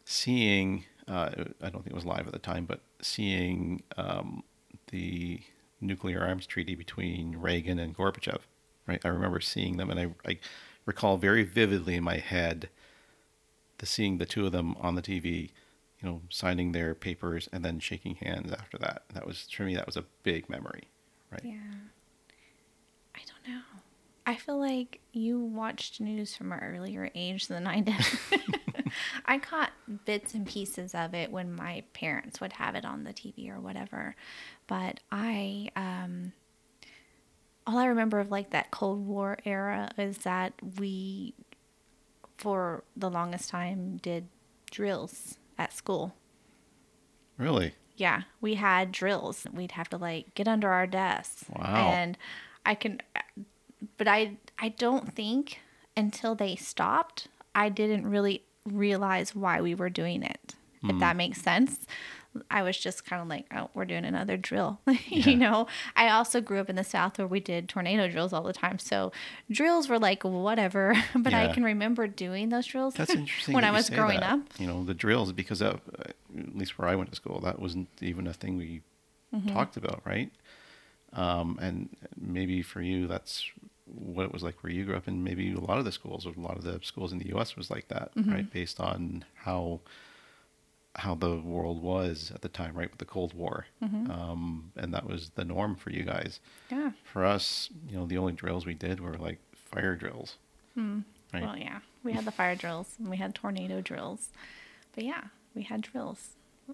seeing. 0.05 0.85
Uh, 1.07 1.31
I 1.63 1.71
don't 1.71 1.83
think 1.85 1.89
it 1.89 1.95
was 1.95 2.05
live 2.05 2.27
at 2.27 2.33
the 2.33 2.41
time, 2.41 2.65
but 2.65 2.81
seeing 3.01 3.85
um, 3.97 4.43
the 4.91 5.41
nuclear 5.81 6.21
arms 6.21 6.47
treaty 6.47 6.75
between 6.75 7.37
Reagan 7.37 7.79
and 7.79 7.97
Gorbachev. 7.97 8.41
Right, 8.87 9.01
I 9.05 9.09
remember 9.09 9.41
seeing 9.41 9.77
them, 9.77 9.91
and 9.91 9.99
I, 9.99 10.31
I 10.31 10.39
recall 10.85 11.17
very 11.17 11.43
vividly 11.43 11.97
in 11.97 12.05
my 12.05 12.19
head 12.19 12.69
the 13.79 13.87
seeing 13.87 14.19
the 14.19 14.27
two 14.27 14.47
of 14.47 14.53
them 14.53 14.77
on 14.81 14.95
the 14.95 15.03
TV, 15.03 15.51
you 16.01 16.09
know, 16.09 16.23
signing 16.31 16.73
their 16.73 16.95
papers 16.95 17.49
and 17.53 17.65
then 17.65 17.81
shaking 17.81 18.15
hands 18.17 18.53
after 18.53 18.79
that. 18.79 19.03
That 19.13 19.27
was 19.27 19.49
for 19.51 19.65
me. 19.65 19.75
That 19.75 19.87
was 19.87 19.97
a 19.97 20.05
big 20.23 20.49
memory. 20.49 20.85
Right. 21.31 21.45
Yeah. 21.45 21.57
I 23.15 23.21
don't 23.27 23.55
know. 23.55 23.63
I 24.27 24.37
feel 24.37 24.59
like 24.59 25.01
you 25.13 25.39
watched 25.39 26.01
news 26.01 26.35
from 26.37 26.53
an 26.53 26.59
earlier 26.61 27.11
age 27.15 27.47
than 27.47 27.67
I 27.67 27.81
did. 27.81 27.95
I 29.27 29.39
caught 29.39 29.71
bits 30.05 30.35
and 30.35 30.47
pieces 30.47 30.95
of 30.95 31.15
it 31.15 31.31
when 31.31 31.55
my 31.55 31.85
parents 31.93 32.41
would 32.41 32.55
have 32.55 32.75
it 32.75 32.85
on 32.85 33.05
the 33.05 33.13
TV 33.13 33.51
or 33.51 33.61
whatever. 33.61 34.17
But 34.67 35.01
I, 35.13 35.69
um, 35.77 36.33
all 37.67 37.79
I 37.79 37.87
remember 37.87 38.21
of 38.21 38.31
like 38.31 38.51
that 38.51 38.71
Cold 38.71 39.07
War 39.07 39.39
era 39.45 39.91
is 39.99 40.19
that 40.19 40.53
we, 40.79 41.35
for 42.39 42.85
the 42.97 43.11
longest 43.11 43.51
time, 43.51 43.99
did 43.99 44.29
drills 44.71 45.39
at 45.59 45.73
school. 45.73 46.15
Really. 47.39 47.75
Yeah, 47.97 48.23
we 48.41 48.55
had 48.55 48.93
drills. 48.93 49.47
We'd 49.53 49.73
have 49.73 49.89
to 49.91 49.97
like 49.97 50.35
get 50.35 50.47
under 50.47 50.69
our 50.69 50.87
desks. 50.87 51.45
Wow. 51.55 51.75
And 51.75 52.19
I 52.65 52.75
can 52.75 53.01
but 53.97 54.09
I 54.09 54.37
I 54.59 54.71
don't 54.71 55.13
think 55.13 55.61
until 55.97 56.35
they 56.35 56.57
stopped, 56.57 57.29
I 57.55 57.69
didn't 57.69 58.07
really 58.09 58.43
realize 58.65 59.35
why 59.35 59.61
we 59.61 59.75
were 59.75 59.91
doing 59.91 60.23
it. 60.23 60.55
If 60.83 60.91
hmm. 60.91 60.99
that 60.99 61.17
makes 61.17 61.41
sense. 61.41 61.87
I 62.51 62.63
was 62.63 62.77
just 62.79 63.05
kind 63.05 63.21
of 63.23 63.29
like, 63.29 63.47
oh, 63.55 63.71
we're 63.75 63.85
doing 63.85 64.05
another 64.05 64.37
drill. 64.37 64.81
Yeah. 64.87 65.29
you 65.31 65.37
know, 65.37 65.67
I 65.95 66.09
also 66.09 66.41
grew 66.41 66.59
up 66.61 66.69
in 66.71 66.77
the 66.77 66.85
South 66.85 67.19
where 67.19 67.27
we 67.27 67.41
did 67.41 67.69
tornado 67.69 68.09
drills 68.09 68.33
all 68.33 68.43
the 68.43 68.53
time. 68.53 68.79
So 68.79 69.13
drills 69.51 69.89
were 69.89 69.99
like 69.99 70.23
whatever. 70.25 70.95
But 71.17 71.33
I 71.35 71.53
can 71.53 71.65
remember 71.65 72.07
doing 72.07 72.49
those 72.51 72.67
drills 72.67 72.95
That's 72.95 73.15
interesting. 73.15 73.55
when 73.55 73.63
that 73.63 73.69
I 73.73 73.77
was 73.77 73.89
growing 73.91 74.21
that. 74.21 74.33
up. 74.35 74.41
You 74.59 74.67
know, 74.67 74.85
the 74.85 74.95
drills 74.95 75.33
because 75.33 75.61
uh, 75.63 75.79
at 76.01 76.57
least 76.57 76.79
where 76.79 76.89
I 76.89 76.95
went 76.97 77.11
to 77.11 77.17
school, 77.17 77.41
that 77.41 77.59
wasn't 77.61 77.89
even 78.01 78.27
a 78.27 78.33
thing 78.33 78.57
we 78.57 78.83
Mm-hmm. 79.35 79.49
talked 79.55 79.77
about, 79.77 80.03
right? 80.07 80.31
Um, 81.13 81.59
and 81.61 81.89
maybe 82.17 82.63
for 82.63 82.81
you, 82.81 83.07
that's 83.07 83.45
what 83.87 84.25
it 84.25 84.33
was 84.33 84.43
like 84.43 84.63
where 84.63 84.73
you 84.73 84.85
grew 84.85 84.97
up, 84.97 85.07
and 85.09 85.25
maybe 85.25 85.53
a 85.53 85.59
lot 85.61 85.79
of 85.79 85.85
the 85.85 85.93
schools, 85.93 86.27
or 86.27 86.33
a 86.37 86.41
lot 86.41 86.57
of 86.57 86.63
the 86.65 86.79
schools 86.83 87.13
in 87.13 87.19
the 87.19 87.29
U.S. 87.29 87.57
was 87.57 87.71
like 87.71 87.89
that, 87.89 88.15
Mm-hmm. 88.15 88.33
right? 88.33 88.53
Based 88.53 88.79
on 88.81 89.25
how 89.35 89.81
how 90.97 91.15
the 91.15 91.37
world 91.41 91.83
was 91.83 92.33
at 92.35 92.41
the 92.43 92.49
time, 92.49 92.75
right, 92.75 92.91
with 92.91 92.99
the 92.99 93.05
Cold 93.05 93.35
War, 93.35 93.67
Mm-hmm. 93.83 94.11
um, 94.11 94.73
and 94.77 94.93
that 94.95 95.07
was 95.07 95.31
the 95.35 95.45
norm 95.45 95.77
for 95.77 95.91
you 95.91 96.03
guys. 96.05 96.41
Yeah. 96.71 96.93
For 97.05 97.25
us, 97.25 97.69
you 97.89 97.97
know, 97.97 98.07
the 98.07 98.19
only 98.19 98.33
drills 98.33 98.65
we 98.67 98.75
did 98.75 99.01
were 99.01 99.15
like 99.17 99.39
fire 99.55 99.95
drills, 99.97 100.39
right? 100.77 101.03
Well, 101.35 101.57
yeah, 101.59 101.81
we 102.03 102.13
had 102.13 102.25
the 102.25 102.31
fire 102.33 102.55
drills 102.57 102.95
and 102.99 103.09
we 103.09 103.17
had 103.19 103.35
tornado 103.35 103.81
drills, 103.81 104.29
but 104.95 105.05
yeah, 105.05 105.25
we 105.55 105.63
had 105.63 105.83
drills. 105.83 106.31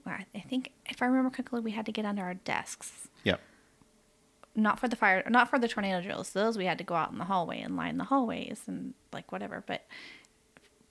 I 0.06 0.24
I 0.34 0.40
think 0.40 0.70
if 0.86 1.02
I 1.02 1.06
remember 1.06 1.30
correctly, 1.30 1.60
we 1.60 1.72
had 1.72 1.84
to 1.86 1.92
get 1.92 2.04
under 2.04 2.22
our 2.22 2.34
desks. 2.34 3.08
Yep. 3.24 3.40
not 4.54 4.78
for 4.78 4.88
the 4.88 4.96
fire, 4.96 5.22
not 5.28 5.48
for 5.50 5.58
the 5.58 5.68
tornado 5.68 6.00
drills. 6.02 6.30
Those 6.30 6.56
we 6.58 6.66
had 6.66 6.78
to 6.78 6.84
go 6.84 6.94
out 6.94 7.10
in 7.12 7.18
the 7.18 7.24
hallway 7.24 7.60
and 7.60 7.76
line 7.76 7.96
the 7.98 8.04
hallways 8.04 8.62
and 8.66 8.94
like 9.12 9.32
whatever. 9.32 9.62
But 9.66 9.84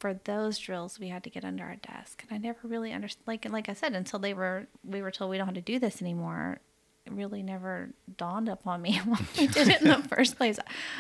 for 0.02 0.16
those 0.16 0.58
drills, 0.58 1.00
we 1.00 1.10
had 1.10 1.24
to 1.24 1.30
get 1.30 1.46
under 1.46 1.64
our 1.64 1.76
desk, 1.76 2.24
and 2.28 2.36
I 2.36 2.40
never 2.40 2.68
really 2.68 2.92
understood. 2.92 3.28
Like 3.28 3.48
like 3.50 3.70
I 3.70 3.74
said, 3.74 3.94
until 3.94 4.18
they 4.20 4.34
were 4.34 4.66
we 4.84 5.04
were 5.04 5.12
told 5.12 5.30
we 5.30 5.38
don't 5.38 5.46
have 5.46 5.56
to 5.56 5.62
do 5.62 5.78
this 5.78 6.02
anymore. 6.02 6.60
It 7.06 7.14
really 7.14 7.44
never 7.44 7.92
dawned 8.18 8.50
upon 8.50 8.82
me 8.82 8.98
why 9.06 9.20
we 9.38 9.46
did 9.48 9.68
it 9.68 9.82
in 9.82 9.88
the 9.90 10.04
first 10.16 10.38
place. 10.38 10.58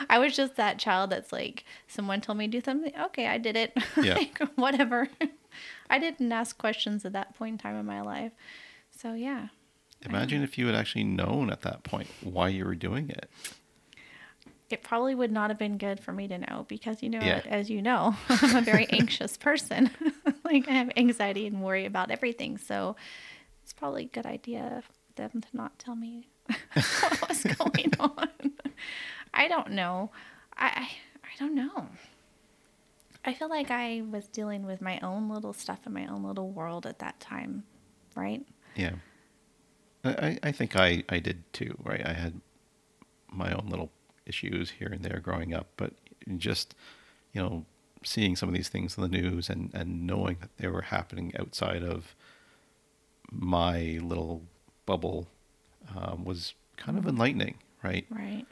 I 0.07 0.19
was 0.19 0.35
just 0.35 0.55
that 0.55 0.77
child 0.77 1.09
that's 1.09 1.31
like, 1.31 1.65
someone 1.87 2.21
told 2.21 2.37
me 2.37 2.47
to 2.47 2.51
do 2.51 2.61
something. 2.63 2.93
Okay, 3.07 3.27
I 3.27 3.37
did 3.39 3.55
it. 3.55 3.75
Yeah. 4.01 4.15
like, 4.15 4.39
whatever. 4.55 5.09
I 5.89 5.99
didn't 5.99 6.31
ask 6.31 6.57
questions 6.57 7.03
at 7.03 7.13
that 7.13 7.35
point 7.35 7.53
in 7.53 7.57
time 7.57 7.75
in 7.75 7.85
my 7.85 8.01
life. 8.01 8.31
So 8.89 9.13
yeah. 9.13 9.47
Imagine 10.03 10.41
if 10.43 10.57
you 10.57 10.65
had 10.67 10.75
actually 10.75 11.03
known 11.03 11.51
at 11.51 11.61
that 11.61 11.83
point 11.83 12.07
why 12.21 12.49
you 12.49 12.65
were 12.65 12.75
doing 12.75 13.09
it. 13.09 13.29
It 14.73 14.83
probably 14.83 15.15
would 15.15 15.31
not 15.31 15.49
have 15.49 15.57
been 15.59 15.77
good 15.77 15.99
for 15.99 16.11
me 16.13 16.27
to 16.27 16.37
know 16.37 16.65
because 16.67 17.01
you 17.03 17.09
know 17.09 17.19
Yeah. 17.19 17.41
as 17.45 17.69
you 17.69 17.81
know 17.81 18.15
i'm 18.29 18.55
a 18.55 18.61
very 18.61 18.87
anxious 18.89 19.37
person 19.37 19.89
like 20.43 20.67
i 20.67 20.71
have 20.71 20.91
anxiety 20.97 21.47
and 21.47 21.61
worry 21.61 21.85
about 21.85 22.11
everything 22.11 22.57
so 22.57 22.95
it's 23.63 23.73
probably 23.73 24.03
a 24.03 24.07
good 24.07 24.25
idea 24.25 24.83
for 24.85 24.93
them 25.15 25.41
to 25.41 25.47
not 25.53 25.77
tell 25.79 25.95
me 25.95 26.27
what 26.73 27.29
was 27.29 27.43
going 27.43 27.91
on 27.99 28.29
i 29.33 29.47
don't 29.47 29.71
know 29.71 30.11
I, 30.57 30.65
I 30.65 30.89
i 31.23 31.29
don't 31.39 31.55
know 31.55 31.87
i 33.25 33.33
feel 33.33 33.49
like 33.49 33.69
i 33.71 34.01
was 34.09 34.27
dealing 34.27 34.65
with 34.65 34.81
my 34.81 34.99
own 35.01 35.29
little 35.29 35.53
stuff 35.53 35.79
in 35.85 35.93
my 35.93 36.05
own 36.07 36.23
little 36.23 36.49
world 36.49 36.85
at 36.85 36.99
that 36.99 37.19
time 37.19 37.63
right 38.15 38.45
Yeah. 38.75 38.95
I, 40.03 40.09
I- 40.09 40.39
I 40.43 40.51
think 40.51 40.75
I, 40.75 41.03
I 41.09 41.19
did 41.19 41.43
too, 41.53 41.77
right? 41.83 42.01
I 42.03 42.13
had 42.13 42.41
my 43.31 43.53
own 43.53 43.67
little 43.69 43.91
issues 44.25 44.71
here 44.71 44.87
and 44.87 45.03
there 45.03 45.19
growing 45.19 45.53
up, 45.53 45.67
but 45.77 45.93
just, 46.37 46.75
you 47.33 47.41
know, 47.41 47.65
seeing 48.03 48.35
some 48.35 48.49
of 48.49 48.55
these 48.55 48.69
things 48.69 48.97
in 48.97 49.03
the 49.03 49.09
news 49.09 49.49
and, 49.49 49.71
and 49.73 50.05
knowing 50.07 50.37
that 50.41 50.57
they 50.57 50.67
were 50.67 50.81
happening 50.81 51.31
outside 51.39 51.83
of 51.83 52.15
my 53.31 53.99
little 54.01 54.41
bubble 54.85 55.27
um, 55.95 56.25
was 56.25 56.53
kind 56.77 56.97
of 56.97 57.07
enlightening, 57.07 57.55
right? 57.83 58.05
right 58.09 58.45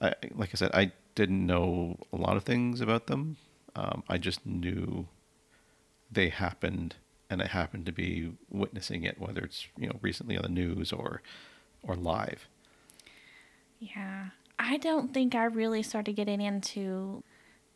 I, 0.00 0.14
like 0.34 0.50
I 0.52 0.56
said, 0.56 0.70
I 0.72 0.92
didn't 1.14 1.46
know 1.46 1.98
a 2.12 2.16
lot 2.16 2.36
of 2.36 2.44
things 2.44 2.80
about 2.80 3.06
them. 3.06 3.36
Um, 3.74 4.02
I 4.08 4.18
just 4.18 4.46
knew 4.46 5.08
they 6.10 6.28
happened, 6.30 6.96
and 7.28 7.42
I 7.42 7.46
happened 7.46 7.86
to 7.86 7.92
be 7.92 8.32
witnessing 8.50 9.04
it, 9.04 9.20
whether 9.20 9.42
it's 9.42 9.66
you 9.76 9.88
know 9.88 9.98
recently 10.00 10.36
on 10.36 10.42
the 10.42 10.48
news 10.48 10.92
or 10.92 11.22
or 11.82 11.96
live. 11.96 12.48
Yeah. 13.80 14.28
I 14.58 14.76
don't 14.76 15.12
think 15.14 15.34
I 15.34 15.44
really 15.44 15.82
started 15.82 16.16
getting 16.16 16.40
into 16.40 17.22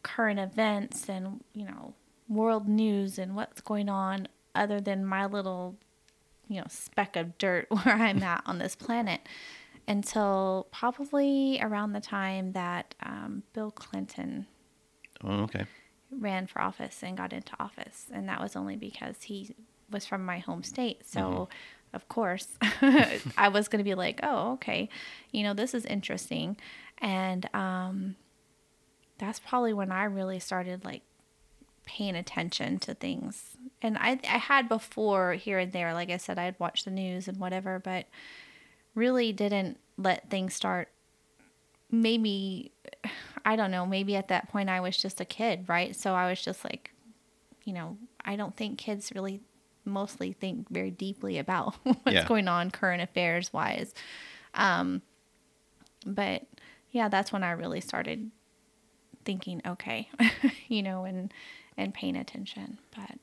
current 0.02 0.40
events 0.40 1.08
and, 1.08 1.42
you 1.52 1.64
know, 1.64 1.94
world 2.28 2.68
news 2.68 3.18
and 3.18 3.36
what's 3.36 3.60
going 3.60 3.88
on 3.88 4.26
other 4.54 4.80
than 4.80 5.04
my 5.04 5.26
little, 5.26 5.76
you 6.48 6.60
know, 6.60 6.66
speck 6.68 7.16
of 7.16 7.38
dirt 7.38 7.66
where 7.70 7.94
I'm 7.94 8.22
at 8.22 8.42
on 8.46 8.58
this 8.58 8.74
planet 8.74 9.20
until 9.86 10.66
probably 10.72 11.60
around 11.60 11.92
the 11.92 12.00
time 12.00 12.52
that 12.52 12.94
um, 13.02 13.42
Bill 13.52 13.70
Clinton 13.70 14.46
Oh, 15.24 15.42
okay. 15.44 15.64
ran 16.10 16.46
for 16.46 16.60
office 16.60 17.02
and 17.02 17.16
got 17.16 17.32
into 17.32 17.52
office. 17.60 18.06
And 18.12 18.28
that 18.28 18.40
was 18.40 18.56
only 18.56 18.76
because 18.76 19.22
he 19.24 19.54
was 19.90 20.04
from 20.06 20.24
my 20.24 20.38
home 20.38 20.62
state. 20.62 21.06
So, 21.06 21.20
Mhm. 21.20 21.48
Of 21.92 22.08
course, 22.08 22.48
I 23.36 23.48
was 23.52 23.68
going 23.68 23.78
to 23.78 23.84
be 23.84 23.94
like, 23.94 24.20
oh, 24.22 24.52
okay, 24.52 24.88
you 25.30 25.42
know, 25.42 25.54
this 25.54 25.74
is 25.74 25.84
interesting. 25.84 26.56
And 26.98 27.48
um, 27.54 28.16
that's 29.18 29.38
probably 29.38 29.72
when 29.72 29.92
I 29.92 30.04
really 30.04 30.38
started 30.38 30.84
like 30.84 31.02
paying 31.84 32.16
attention 32.16 32.78
to 32.80 32.94
things. 32.94 33.56
And 33.82 33.98
I, 33.98 34.20
I 34.24 34.38
had 34.38 34.68
before 34.68 35.34
here 35.34 35.58
and 35.58 35.72
there, 35.72 35.92
like 35.92 36.10
I 36.10 36.16
said, 36.16 36.38
I'd 36.38 36.58
watch 36.58 36.84
the 36.84 36.90
news 36.90 37.28
and 37.28 37.38
whatever, 37.38 37.78
but 37.78 38.06
really 38.94 39.32
didn't 39.32 39.78
let 39.98 40.30
things 40.30 40.54
start 40.54 40.88
maybe 41.92 42.72
I 43.44 43.54
don't 43.54 43.70
know, 43.70 43.86
maybe 43.86 44.16
at 44.16 44.28
that 44.28 44.48
point 44.48 44.70
I 44.70 44.80
was 44.80 44.96
just 44.96 45.20
a 45.20 45.24
kid, 45.24 45.68
right? 45.68 45.94
So 45.94 46.14
I 46.14 46.28
was 46.28 46.40
just 46.40 46.64
like, 46.64 46.92
you 47.64 47.72
know, 47.72 47.98
I 48.24 48.36
don't 48.36 48.56
think 48.56 48.78
kids 48.78 49.12
really 49.14 49.40
mostly 49.84 50.32
think 50.32 50.68
very 50.70 50.90
deeply 50.90 51.38
about 51.38 51.74
what's 51.82 52.00
Yeah. 52.06 52.26
going 52.26 52.48
on 52.48 52.70
current 52.70 53.02
affairs 53.02 53.52
wise. 53.52 53.94
Um, 54.54 55.02
but 56.06 56.42
yeah, 56.90 57.08
that's 57.08 57.32
when 57.32 57.42
I 57.44 57.52
really 57.52 57.80
started 57.80 58.30
thinking, 59.24 59.62
okay, 59.66 60.08
you 60.68 60.82
know, 60.82 61.04
and 61.04 61.32
and 61.76 61.94
paying 61.94 62.16
attention. 62.16 62.78
But 62.94 63.18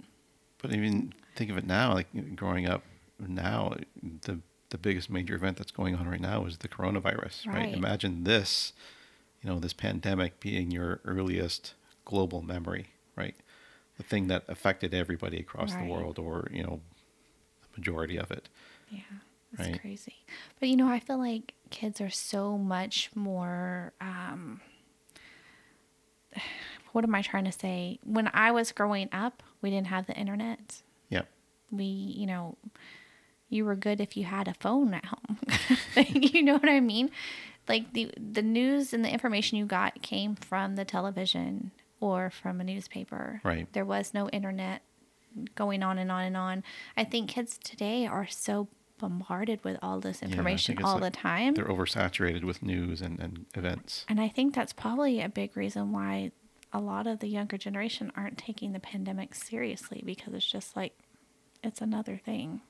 But 0.62 0.74
even 0.74 1.14
think 1.36 1.52
of 1.52 1.58
it 1.58 1.66
now, 1.66 1.94
like 1.94 2.08
growing 2.36 2.68
up 2.68 2.84
now, 3.20 3.76
the 4.24 4.40
the 4.70 4.78
biggest 4.78 5.10
major 5.10 5.36
event 5.36 5.58
that's 5.58 5.72
going 5.72 5.96
on 5.96 6.08
right 6.08 6.22
now 6.22 6.46
is 6.46 6.58
the 6.60 6.68
coronavirus, 6.68 7.48
right? 7.48 7.56
Right. 7.56 7.74
Imagine 7.74 8.24
this, 8.24 8.72
you 9.42 9.50
know, 9.50 9.60
this 9.60 9.74
pandemic 9.74 10.40
being 10.40 10.70
your 10.72 11.02
earliest 11.06 11.74
global 12.06 12.42
memory, 12.44 12.88
right? 13.16 13.36
The 14.00 14.04
thing 14.04 14.28
that 14.28 14.46
affected 14.48 14.94
everybody 14.94 15.40
across 15.40 15.74
Right. 15.76 15.86
the 15.86 15.92
world, 15.94 16.18
or 16.18 16.48
you 16.52 16.64
know, 16.64 16.80
the 17.62 17.68
majority 17.80 18.18
of 18.18 18.32
it. 18.32 18.48
Yeah, 18.90 19.02
it's 19.52 19.68
Right. 19.68 19.80
crazy. 19.82 20.16
But 20.60 20.70
you 20.70 20.78
know, 20.78 20.88
I 20.88 21.00
feel 21.00 21.18
like 21.20 21.54
kids 21.70 22.00
are 22.02 22.10
so 22.10 22.58
much 22.58 23.12
more. 23.14 23.92
Um, 24.02 24.62
what 26.94 27.04
am 27.04 27.14
I 27.14 27.22
trying 27.22 27.46
to 27.46 27.52
say? 27.52 28.00
When 28.04 28.30
I 28.34 28.52
was 28.52 28.72
growing 28.72 29.10
up, 29.12 29.44
we 29.62 29.70
didn't 29.70 29.88
have 29.88 30.08
the 30.08 30.14
internet. 30.16 30.82
Yeah. 31.10 31.24
We, 31.72 31.84
you 31.86 32.26
know, 32.26 32.58
you 33.50 33.66
were 33.66 33.76
good 33.76 34.00
if 34.02 34.16
you 34.18 34.24
had 34.26 34.48
a 34.48 34.54
phone 34.54 34.94
at 34.94 35.06
home. 35.06 35.38
you 36.08 36.42
know 36.42 36.54
what 36.54 36.70
I 36.70 36.80
mean? 36.80 37.12
Like 37.68 37.94
the 37.94 38.12
the 38.18 38.42
news 38.42 38.94
and 38.94 39.04
the 39.06 39.10
information 39.10 39.58
you 39.58 39.66
got 39.66 40.02
came 40.02 40.36
from 40.36 40.76
the 40.78 40.86
television 40.86 41.72
or 42.00 42.30
from 42.30 42.62
a 42.62 42.64
newspaper. 42.64 43.42
Right. 43.44 43.72
There 43.74 43.86
was 43.86 44.14
no 44.14 44.30
internet 44.30 44.82
going 45.56 45.84
on 45.84 45.98
and 45.98 46.12
on 46.12 46.24
and 46.24 46.38
on. 46.38 46.64
I 46.98 47.04
think 47.04 47.30
kids 47.30 47.58
today 47.58 48.06
are 48.08 48.28
so 48.28 48.68
bombarded 48.98 49.64
with 49.64 49.78
all 49.82 50.00
this 50.00 50.22
information 50.22 50.76
it's 50.78 50.86
all 50.86 51.00
like 51.00 51.14
the 51.14 51.18
time. 51.18 51.54
They're 51.54 51.66
oversaturated 51.66 52.44
with 52.44 52.62
news 52.62 53.02
and, 53.02 53.20
and 53.20 53.46
events. 53.56 54.06
And 54.10 54.20
I 54.20 54.28
think 54.28 54.54
that's 54.54 54.74
probably 54.74 55.22
a 55.22 55.30
big 55.30 55.56
reason 55.56 55.92
why 55.92 56.32
a 56.72 56.80
lot 56.80 57.08
of 57.08 57.20
the 57.20 57.28
younger 57.28 57.58
generation 57.58 58.12
aren't 58.16 58.38
taking 58.38 58.74
the 58.74 58.80
pandemic 58.80 59.34
seriously 59.34 60.04
because 60.06 60.34
it's 60.34 60.46
just 60.46 60.76
like 60.76 60.94
it's 61.64 61.82
another 61.82 62.20
thing. 62.24 62.62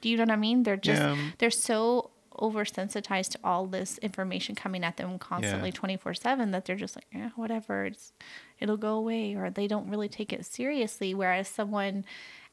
Do 0.00 0.08
you 0.10 0.16
know 0.16 0.24
what 0.24 0.32
I 0.32 0.36
mean? 0.36 0.64
They're 0.64 0.76
just 0.76 1.00
Yeah, 1.00 1.16
they're 1.38 1.50
so 1.50 2.10
oversensitized 2.40 3.30
to 3.30 3.38
all 3.44 3.66
this 3.66 3.98
information 3.98 4.54
coming 4.54 4.84
at 4.84 4.96
them 4.96 5.18
constantly 5.18 5.70
24/7 5.72 6.50
that 6.52 6.64
they're 6.64 6.76
just 6.76 6.96
like, 6.96 7.06
"Yeah, 7.12 7.30
whatever, 7.36 7.86
it's 7.86 8.12
it'll 8.58 8.76
go 8.76 8.94
away," 8.94 9.34
or 9.34 9.50
they 9.50 9.66
don't 9.66 9.88
really 9.88 10.08
take 10.08 10.32
it 10.32 10.44
seriously 10.44 11.14
whereas 11.14 11.48
someone 11.48 12.04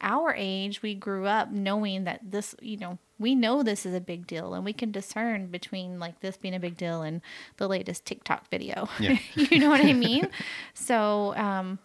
our 0.02 0.34
age, 0.36 0.82
we 0.82 0.96
grew 0.96 1.28
up 1.28 1.52
knowing 1.52 2.04
that 2.04 2.20
this, 2.32 2.56
you 2.62 2.78
know, 2.78 2.98
we 3.20 3.36
know 3.36 3.64
this 3.64 3.86
is 3.86 3.94
a 3.94 4.02
big 4.02 4.26
deal 4.26 4.54
and 4.54 4.66
we 4.66 4.74
can 4.74 4.92
discern 4.92 5.48
between 5.48 6.00
like 6.00 6.20
this 6.20 6.38
being 6.38 6.56
a 6.56 6.60
big 6.60 6.76
deal 6.76 7.04
and 7.04 7.22
the 7.58 7.68
latest 7.68 8.06
TikTok 8.06 8.50
video. 8.50 8.90
Yeah. 9.00 9.18
you 9.36 9.60
know 9.60 9.70
what 9.70 9.86
I 9.86 9.94
mean? 9.94 10.30
So, 10.74 11.36
um, 11.36 11.80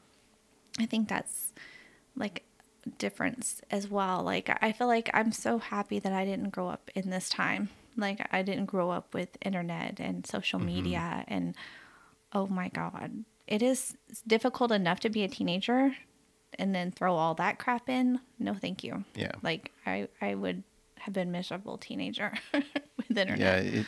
I 0.79 0.87
think 0.87 1.09
that's 1.09 1.53
like 2.17 2.43
difference 2.99 3.61
as 3.71 3.89
well. 3.89 4.23
Like 4.23 4.51
I 4.63 4.73
feel 4.73 4.87
like 4.87 5.11
I'm 5.13 5.33
so 5.33 5.59
happy 5.59 5.99
that 5.99 6.13
I 6.13 6.25
didn't 6.25 6.51
grow 6.51 6.69
up 6.69 6.91
in 6.95 7.11
this 7.11 7.29
time. 7.29 7.69
Like 7.97 8.27
I 8.33 8.43
didn't 8.43 8.67
grow 8.67 8.91
up 8.91 9.15
with 9.15 9.37
internet 9.43 10.01
and 10.01 10.27
social 10.27 10.59
media 10.59 11.25
and 11.29 11.55
oh 12.33 12.47
my 12.47 12.69
god. 12.69 13.25
It 13.47 13.63
is 13.63 13.97
difficult 14.27 14.73
enough 14.73 15.01
to 15.01 15.09
be 15.09 15.23
a 15.23 15.29
teenager 15.29 15.95
and 16.59 16.75
then 16.75 16.91
throw 16.91 17.15
all 17.15 17.35
that 17.35 17.59
crap 17.59 17.89
in. 17.89 18.21
No, 18.39 18.55
thank 18.55 18.83
you. 18.85 19.05
Yeah. 19.15 19.33
Like 19.43 19.73
I 19.87 20.09
I 20.21 20.35
would 20.35 20.63
have 20.99 21.15
been 21.15 21.31
miserable 21.31 21.79
teenager 21.79 22.33
with 22.53 23.17
internet. 23.17 23.39
Yeah, 23.65 23.81
it 23.81 23.87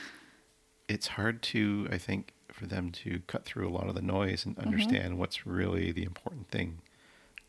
it's 0.89 1.09
hard 1.09 1.43
to 1.43 1.89
I 1.91 1.99
think 1.99 2.33
for 2.53 2.67
them 2.67 2.91
to 2.91 3.21
cut 3.27 3.45
through 3.45 3.69
a 3.69 3.71
lot 3.71 3.89
of 3.89 3.95
the 3.95 4.03
noise 4.03 4.45
and 4.45 4.59
understand 4.59 5.19
what's 5.19 5.47
really 5.47 5.93
the 5.93 6.03
important 6.03 6.49
thing. 6.51 6.79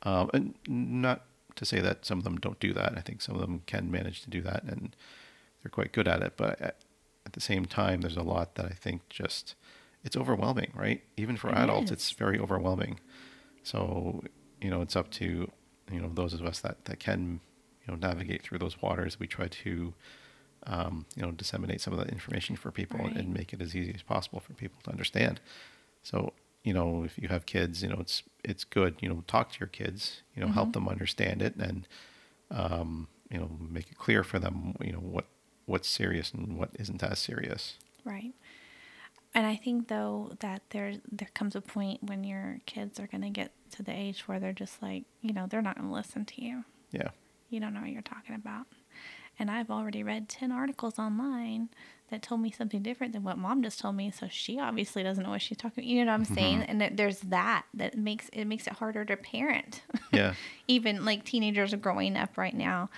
Um, 0.03 0.29
and 0.33 0.53
not 0.67 1.25
to 1.55 1.65
say 1.65 1.79
that 1.79 2.05
some 2.05 2.19
of 2.19 2.23
them 2.23 2.37
don't 2.37 2.59
do 2.59 2.73
that. 2.73 2.97
I 2.97 3.01
think 3.01 3.21
some 3.21 3.35
of 3.35 3.41
them 3.41 3.63
can 3.65 3.91
manage 3.91 4.21
to 4.21 4.29
do 4.29 4.41
that, 4.41 4.63
and 4.63 4.95
they're 5.69 5.83
quite 5.83 5.91
good 5.91 6.07
at 6.07 6.21
it. 6.21 6.33
But 6.37 6.59
at, 6.61 6.75
at 7.25 7.33
the 7.33 7.41
same 7.41 7.65
time, 7.65 8.01
there's 8.01 8.17
a 8.17 8.23
lot 8.23 8.55
that 8.55 8.65
I 8.65 8.69
think 8.69 9.07
just 9.09 9.55
it's 10.03 10.15
overwhelming, 10.17 10.71
right? 10.75 11.03
Even 11.17 11.37
for 11.37 11.49
It 11.49 11.57
adults, 11.57 11.85
is. 11.85 11.91
it's 11.91 12.11
very 12.11 12.39
overwhelming. 12.39 12.99
So 13.63 14.23
you 14.61 14.69
know, 14.69 14.81
it's 14.81 14.95
up 14.95 15.09
to 15.11 15.51
you 15.91 15.99
know 16.01 16.09
those 16.13 16.33
of 16.33 16.43
us 16.43 16.59
that 16.61 16.85
that 16.85 16.99
can 16.99 17.39
you 17.85 17.93
know 17.93 17.95
navigate 17.95 18.41
through 18.41 18.59
those 18.59 18.81
waters. 18.81 19.19
We 19.19 19.27
try 19.27 19.47
to 19.47 19.93
um, 20.67 21.05
you 21.15 21.21
know, 21.21 21.31
disseminate 21.31 21.79
some 21.79 21.93
of 21.93 21.99
that 21.99 22.09
information 22.09 22.57
for 22.57 22.69
people 22.69 22.99
Right. 22.99 23.15
and 23.15 23.33
make 23.33 23.53
it 23.53 23.61
as 23.61 23.73
easy 23.75 23.93
as 23.95 24.01
possible 24.01 24.41
for 24.41 24.51
people 24.53 24.81
to 24.83 24.91
understand. 24.91 25.39
So, 26.03 26.33
you 26.63 26.73
know, 26.73 27.03
if 27.05 27.17
you 27.17 27.29
have 27.29 27.45
kids, 27.45 27.81
you 27.81 27.87
know, 27.87 27.97
it's 28.01 28.23
it's 28.43 28.65
good. 28.65 28.95
You 28.99 29.07
know, 29.09 29.23
talk 29.27 29.53
to 29.53 29.59
your 29.59 29.67
kids. 29.67 30.21
You 30.35 30.41
know, 30.45 30.51
help 30.51 30.73
them 30.73 30.89
understand 30.89 31.41
it 31.41 31.55
and 31.55 31.87
um, 32.51 33.07
you 33.31 33.37
know 33.39 33.49
make 33.59 33.89
it 33.91 33.97
clear 33.97 34.23
for 34.23 34.39
them. 34.39 34.75
You 34.81 34.91
know 34.93 34.99
what 34.99 35.25
what's 35.69 35.87
serious 35.87 36.31
and 36.31 36.57
what 36.57 36.71
isn't 36.79 37.03
as 37.03 37.19
serious. 37.19 37.75
Right. 38.03 38.33
And 39.33 39.45
I 39.45 39.55
think 39.55 39.87
though 39.87 40.31
that 40.39 40.63
there 40.71 40.95
there 41.11 41.29
comes 41.33 41.55
a 41.55 41.61
point 41.61 42.03
when 42.03 42.23
your 42.23 42.59
kids 42.65 42.99
are 42.99 43.07
going 43.07 43.21
to 43.21 43.29
get 43.29 43.51
to 43.71 43.83
the 43.83 43.91
age 43.91 44.27
where 44.27 44.39
they're 44.39 44.53
just 44.53 44.81
like, 44.81 45.03
you 45.21 45.33
know, 45.33 45.45
they're 45.47 45.61
not 45.61 45.77
going 45.77 45.87
to 45.87 45.93
listen 45.93 46.25
to 46.25 46.43
you. 46.43 46.63
Yeah. 46.91 47.09
You 47.49 47.59
don't 47.59 47.73
know 47.73 47.81
what 47.81 47.91
you're 47.91 48.01
talking 48.01 48.35
about. 48.35 48.65
And 49.37 49.49
I've 49.49 49.71
already 49.71 50.03
read 50.03 50.27
10 50.27 50.51
articles 50.51 50.99
online 50.99 51.69
that 52.09 52.21
told 52.21 52.41
me 52.41 52.51
something 52.51 52.81
different 52.81 53.13
than 53.13 53.23
what 53.23 53.37
mom 53.37 53.63
just 53.63 53.79
told 53.79 53.95
me, 53.95 54.11
so 54.11 54.27
she 54.29 54.59
obviously 54.59 55.03
doesn't 55.03 55.23
know 55.23 55.29
what 55.29 55.41
she's 55.41 55.57
talking 55.57 55.83
You 55.83 56.03
know 56.03 56.11
what 56.11 56.15
I'm 56.15 56.25
mm-hmm. 56.25 56.33
saying? 56.33 56.61
And 56.63 56.81
that 56.81 56.97
there's 56.97 57.19
that 57.19 57.65
that 57.75 57.97
makes 57.97 58.29
it 58.33 58.45
makes 58.45 58.67
it 58.67 58.73
harder 58.73 59.05
to 59.05 59.15
parent. 59.15 59.83
Yeah. 60.11 60.33
Even 60.67 61.05
like 61.05 61.23
teenagers 61.23 61.73
are 61.73 61.77
growing 61.77 62.17
up 62.17 62.37
right 62.37 62.55
now. 62.55 62.89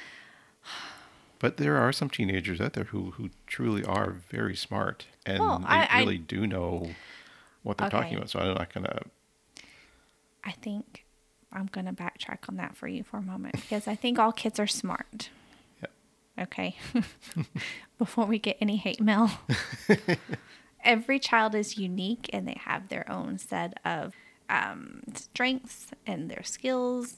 But 1.41 1.57
there 1.57 1.77
are 1.77 1.91
some 1.91 2.09
teenagers 2.09 2.61
out 2.61 2.73
there 2.73 2.83
who, 2.85 3.11
who 3.11 3.31
truly 3.47 3.83
are 3.83 4.11
very 4.29 4.55
smart 4.55 5.07
and 5.25 5.39
Well, 5.39 5.57
they 5.59 5.65
I- 5.65 5.87
I- 5.89 5.99
really 5.99 6.19
do 6.19 6.45
know 6.45 6.91
what 7.63 7.77
they're 7.79 7.89
talking 7.89 8.15
about. 8.17 8.29
So 8.29 8.39
I'm 8.39 8.53
not 8.53 8.71
gonna. 8.73 9.01
I 10.43 10.51
think 10.51 11.05
I'm 11.51 11.65
going 11.65 11.85
to 11.87 11.93
backtrack 11.93 12.47
on 12.49 12.55
that 12.57 12.75
for 12.77 12.87
you 12.87 13.03
for 13.03 13.17
a 13.17 13.21
moment 13.21 13.55
because 13.55 13.87
I 13.87 13.95
think 13.95 14.17
all 14.19 14.31
kids 14.31 14.59
are 14.59 14.67
smart. 14.67 15.29
Yeah. 15.81 16.43
Okay. 16.43 16.75
Before 17.97 18.25
we 18.25 18.39
get 18.39 18.57
any 18.61 18.77
hate 18.77 19.01
mail, 19.01 19.29
every 20.83 21.19
child 21.19 21.53
is 21.55 21.77
unique 21.77 22.29
and 22.33 22.47
they 22.47 22.57
have 22.65 22.89
their 22.89 23.09
own 23.11 23.37
set 23.37 23.73
of 23.85 24.13
um, 24.49 25.01
strengths 25.13 25.87
and 26.07 26.29
their 26.29 26.43
skills. 26.43 27.17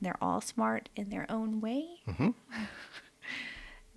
They're 0.00 0.18
all 0.22 0.40
smart 0.40 0.88
in 0.96 1.10
their 1.10 1.26
own 1.28 1.60
way. 1.60 1.86
Mhm. 2.08 2.34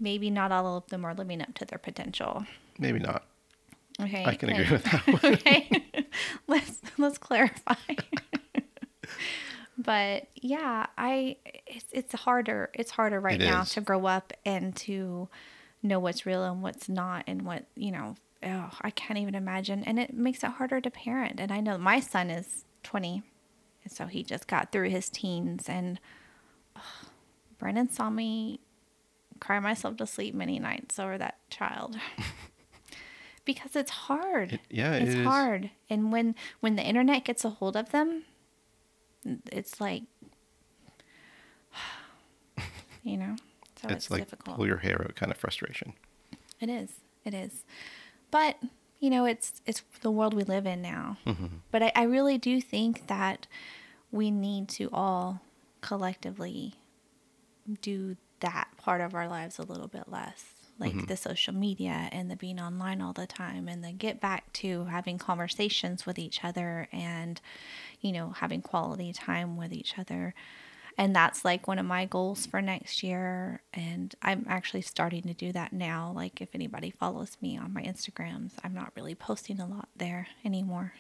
Maybe 0.02 0.30
not 0.32 0.52
all 0.52 0.78
of 0.78 0.88
them 0.88 1.06
are 1.06 1.14
living 1.14 1.42
up 1.42 1.54
to 1.56 1.66
their 1.66 1.78
potential. 1.78 2.46
Maybe 2.80 2.98
not. 3.00 3.24
Okay. 4.02 4.26
I 4.26 4.36
can 4.36 4.50
agree 4.50 4.72
with 4.72 4.84
that. 4.86 5.06
One. 5.24 5.34
okay 5.36 5.86
let's 6.48 6.82
let's 6.98 7.18
clarify 7.20 7.76
but 9.78 10.28
yeah 10.36 10.86
i 10.98 11.36
it's 11.68 11.86
it's 11.92 12.14
harder 12.16 12.70
it's 12.74 12.92
harder 12.92 13.20
right 13.20 13.42
It 13.42 13.46
now 13.46 13.62
is. 13.62 13.72
to 13.72 13.82
grow 13.82 14.06
up 14.06 14.34
and 14.46 14.76
to 14.78 15.28
know 15.84 16.00
what's 16.00 16.26
real 16.26 16.44
and 16.44 16.62
what's 16.62 16.90
not 16.90 17.24
and 17.28 17.44
what 17.44 17.66
you 17.76 17.92
know 17.92 18.16
oh 18.44 18.70
i 18.82 18.90
can't 18.90 19.20
even 19.20 19.36
imagine 19.36 19.84
and 19.84 20.00
it 20.00 20.14
makes 20.14 20.44
it 20.44 20.52
harder 20.52 20.82
to 20.82 20.90
parent 20.92 21.40
and 21.40 21.52
i 21.52 21.60
know 21.62 21.78
my 21.78 22.00
son 22.00 22.30
is 22.30 22.66
20 22.84 23.24
and 23.84 23.94
so 23.94 24.06
he 24.08 24.24
just 24.24 24.48
got 24.48 24.72
through 24.72 24.90
his 24.90 25.10
teens 25.10 25.70
and 25.70 26.00
ugh, 26.76 26.82
Brandon 27.60 27.90
saw 27.90 28.10
me 28.10 28.60
cry 29.42 29.60
myself 29.60 29.98
to 29.98 30.08
sleep 30.08 30.34
many 30.34 30.58
nights 30.60 30.98
over 31.00 31.18
that 31.18 31.38
child. 31.50 31.98
Because 33.44 33.76
it's 33.76 33.90
hard. 33.92 34.54
It- 34.54 34.60
yeah, 34.70 34.94
it 34.94 35.02
it's 35.02 35.16
is. 35.16 35.26
hard. 35.26 35.72
And 35.90 36.12
when 36.12 36.36
when 36.60 36.76
the 36.76 36.84
internet 36.84 37.26
gets 37.26 37.44
a 37.44 37.50
hold 37.50 37.76
of 37.76 37.90
them 37.90 38.24
it's 39.52 39.80
like 39.82 40.04
you 43.04 43.18
know 43.18 43.36
so 43.82 43.88
it's, 43.88 44.06
it's 44.06 44.12
like 44.12 44.24
difficult. 44.24 44.58
pull 44.58 44.68
your 44.68 44.78
hair 44.78 45.02
out 45.04 45.16
kind 45.16 45.32
of 45.32 45.38
frustration. 45.38 45.94
it 46.60 46.70
is. 46.70 46.92
It 47.26 47.34
is. 47.34 47.64
But 48.30 48.58
you 49.00 49.10
know 49.10 49.26
it's 49.26 49.62
it's 49.66 49.84
the 50.02 50.12
world 50.12 50.34
we 50.36 50.44
live 50.44 50.66
in 50.68 50.82
now. 50.82 51.18
Mm-hmm. 51.26 51.48
But 51.72 51.84
I, 51.84 51.92
I 51.96 52.04
really 52.04 52.38
do 52.38 52.62
think 52.62 53.08
that 53.08 53.48
we 54.12 54.30
need 54.30 54.70
to 54.70 54.90
all 54.94 55.42
collectively 55.82 56.76
do 57.82 58.18
that 58.42 58.68
part 58.78 59.02
of 59.02 59.16
our 59.16 59.28
lives 59.28 59.58
a 59.58 59.64
little 59.64 59.88
bit 59.88 60.06
less 60.08 60.62
like 60.82 60.94
mm-hmm. 60.94 61.06
the 61.06 61.16
social 61.16 61.54
media 61.54 62.10
and 62.12 62.30
the 62.30 62.36
being 62.36 62.60
online 62.60 63.02
all 63.02 63.14
the 63.14 63.28
time 63.28 63.68
and 63.68 63.84
then 63.84 63.98
get 63.98 64.20
back 64.20 64.52
to 64.52 64.86
having 64.86 65.18
conversations 65.20 66.06
with 66.06 66.18
each 66.18 66.44
other 66.44 66.88
and 66.92 67.40
you 68.02 68.12
know 68.12 68.32
having 68.32 68.62
quality 68.62 69.14
time 69.14 69.56
with 69.56 69.72
each 69.72 69.98
other. 69.98 70.34
And 70.98 71.16
that's 71.16 71.46
like 71.46 71.68
one 71.68 71.80
of 71.80 71.86
my 71.86 72.06
goals 72.06 72.46
for 72.46 72.62
next 72.62 73.04
year. 73.04 73.62
And 73.74 74.14
i'm 74.24 74.46
actually 74.50 74.82
starting 74.82 75.22
to 75.24 75.34
do 75.34 75.52
that 75.52 75.72
now. 75.72 76.12
Like 76.14 76.42
if 76.42 76.50
anybody 76.54 76.90
follows 76.90 77.38
me 77.42 77.58
on 77.58 77.74
my 77.74 77.84
instagrams 77.84 78.54
i'm 78.64 78.74
not 78.74 78.92
really 78.96 79.16
posting 79.16 79.60
a 79.60 79.68
lot 79.68 79.90
there 79.96 80.28
anymore 80.44 80.94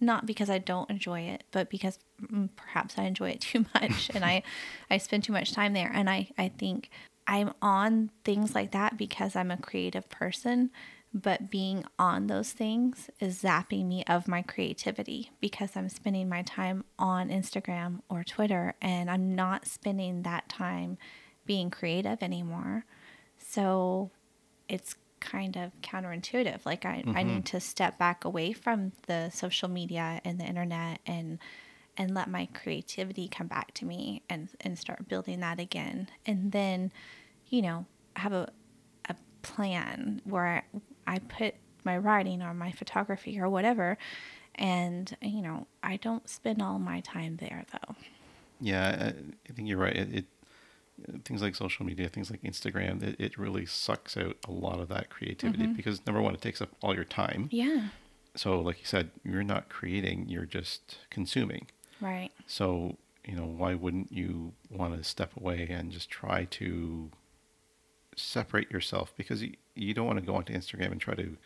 not 0.00 0.26
because 0.26 0.50
I 0.50 0.58
don't 0.58 0.90
enjoy 0.90 1.20
it, 1.20 1.44
but 1.50 1.70
because 1.70 1.98
mm, 2.22 2.48
perhaps 2.56 2.98
I 2.98 3.04
enjoy 3.04 3.30
it 3.30 3.40
too 3.40 3.64
much 3.74 4.10
and 4.14 4.24
I, 4.24 4.42
I 4.90 4.98
spend 4.98 5.24
too 5.24 5.32
much 5.32 5.52
time 5.52 5.72
there. 5.72 5.90
And 5.92 6.10
I, 6.10 6.30
I 6.36 6.48
think 6.48 6.90
I'm 7.26 7.52
on 7.62 8.10
things 8.24 8.54
like 8.54 8.72
that 8.72 8.96
because 8.96 9.34
I'm 9.34 9.50
a 9.50 9.56
creative 9.56 10.08
person, 10.10 10.70
but 11.12 11.50
being 11.50 11.84
on 11.98 12.26
those 12.26 12.52
things 12.52 13.08
is 13.20 13.42
zapping 13.42 13.86
me 13.86 14.04
of 14.08 14.28
my 14.28 14.42
creativity 14.42 15.30
because 15.40 15.70
I'm 15.76 15.88
spending 15.88 16.28
my 16.28 16.42
time 16.42 16.84
on 16.98 17.28
Instagram 17.30 18.00
or 18.08 18.24
Twitter 18.24 18.74
and 18.82 19.10
I'm 19.10 19.34
not 19.34 19.66
spending 19.66 20.22
that 20.22 20.48
time 20.48 20.98
being 21.46 21.70
creative 21.70 22.22
anymore. 22.22 22.84
So 23.38 24.10
it's 24.68 24.96
kind 25.24 25.56
of 25.56 25.72
counterintuitive. 25.82 26.64
Like 26.64 26.84
I, 26.84 26.96
I 26.96 27.02
mm-hmm. 27.02 27.28
need 27.28 27.46
to 27.46 27.60
step 27.60 27.98
back 27.98 28.24
away 28.24 28.52
from 28.52 28.92
the 29.06 29.30
social 29.30 29.68
media 29.68 30.20
and 30.24 30.38
the 30.38 30.44
internet 30.44 31.00
and 31.06 31.38
and 31.96 32.12
let 32.12 32.28
my 32.28 32.48
creativity 32.52 33.28
come 33.28 33.46
back 33.46 33.72
to 33.74 33.84
me 33.84 34.22
and 34.28 34.48
and 34.60 34.78
start 34.78 35.08
building 35.08 35.40
that 35.40 35.58
again. 35.58 36.08
And 36.26 36.52
then, 36.52 36.92
you 37.48 37.62
know, 37.62 37.86
have 38.16 38.32
a 38.32 38.50
a 39.08 39.16
plan 39.42 40.20
where 40.24 40.64
I, 41.06 41.14
I 41.14 41.18
put 41.18 41.54
my 41.84 41.96
writing 41.98 42.42
or 42.42 42.54
my 42.54 42.72
photography 42.72 43.38
or 43.38 43.48
whatever 43.48 43.98
and 44.54 45.16
you 45.20 45.42
know, 45.42 45.66
I 45.82 45.96
don't 45.96 46.28
spend 46.28 46.62
all 46.62 46.78
my 46.78 47.00
time 47.00 47.36
there 47.36 47.64
though. 47.72 47.96
Yeah, 48.60 49.12
I, 49.12 49.32
I 49.48 49.52
think 49.52 49.68
you're 49.68 49.78
right. 49.78 49.96
It, 49.96 50.14
it 50.14 50.24
things 51.24 51.42
like 51.42 51.54
social 51.54 51.84
media, 51.84 52.08
things 52.08 52.30
like 52.30 52.42
Instagram, 52.42 53.02
it, 53.02 53.16
it 53.18 53.38
really 53.38 53.66
sucks 53.66 54.16
out 54.16 54.36
a 54.46 54.52
lot 54.52 54.80
of 54.80 54.88
that 54.88 55.10
creativity 55.10 55.64
mm-hmm. 55.64 55.74
because 55.74 56.04
number 56.06 56.20
one, 56.20 56.34
it 56.34 56.40
takes 56.40 56.60
up 56.60 56.70
all 56.82 56.94
your 56.94 57.04
time. 57.04 57.48
Yeah. 57.50 57.88
So, 58.36 58.60
like 58.60 58.80
you 58.80 58.86
said, 58.86 59.10
you're 59.22 59.44
not 59.44 59.68
creating; 59.68 60.28
you're 60.28 60.46
just 60.46 60.98
consuming. 61.10 61.68
Right. 62.00 62.30
So, 62.46 62.96
you 63.24 63.36
know, 63.36 63.46
why 63.46 63.74
wouldn't 63.74 64.12
you 64.12 64.52
want 64.70 64.96
to 64.96 65.04
step 65.04 65.32
away 65.36 65.68
and 65.70 65.92
just 65.92 66.10
try 66.10 66.44
to 66.44 67.10
separate 68.16 68.70
yourself? 68.70 69.12
Because 69.16 69.42
you, 69.42 69.54
you 69.74 69.94
don't 69.94 70.06
want 70.06 70.18
to 70.18 70.24
go 70.24 70.34
onto 70.34 70.52
Instagram 70.52 70.92
and 70.92 71.00
try 71.00 71.14
to 71.14 71.36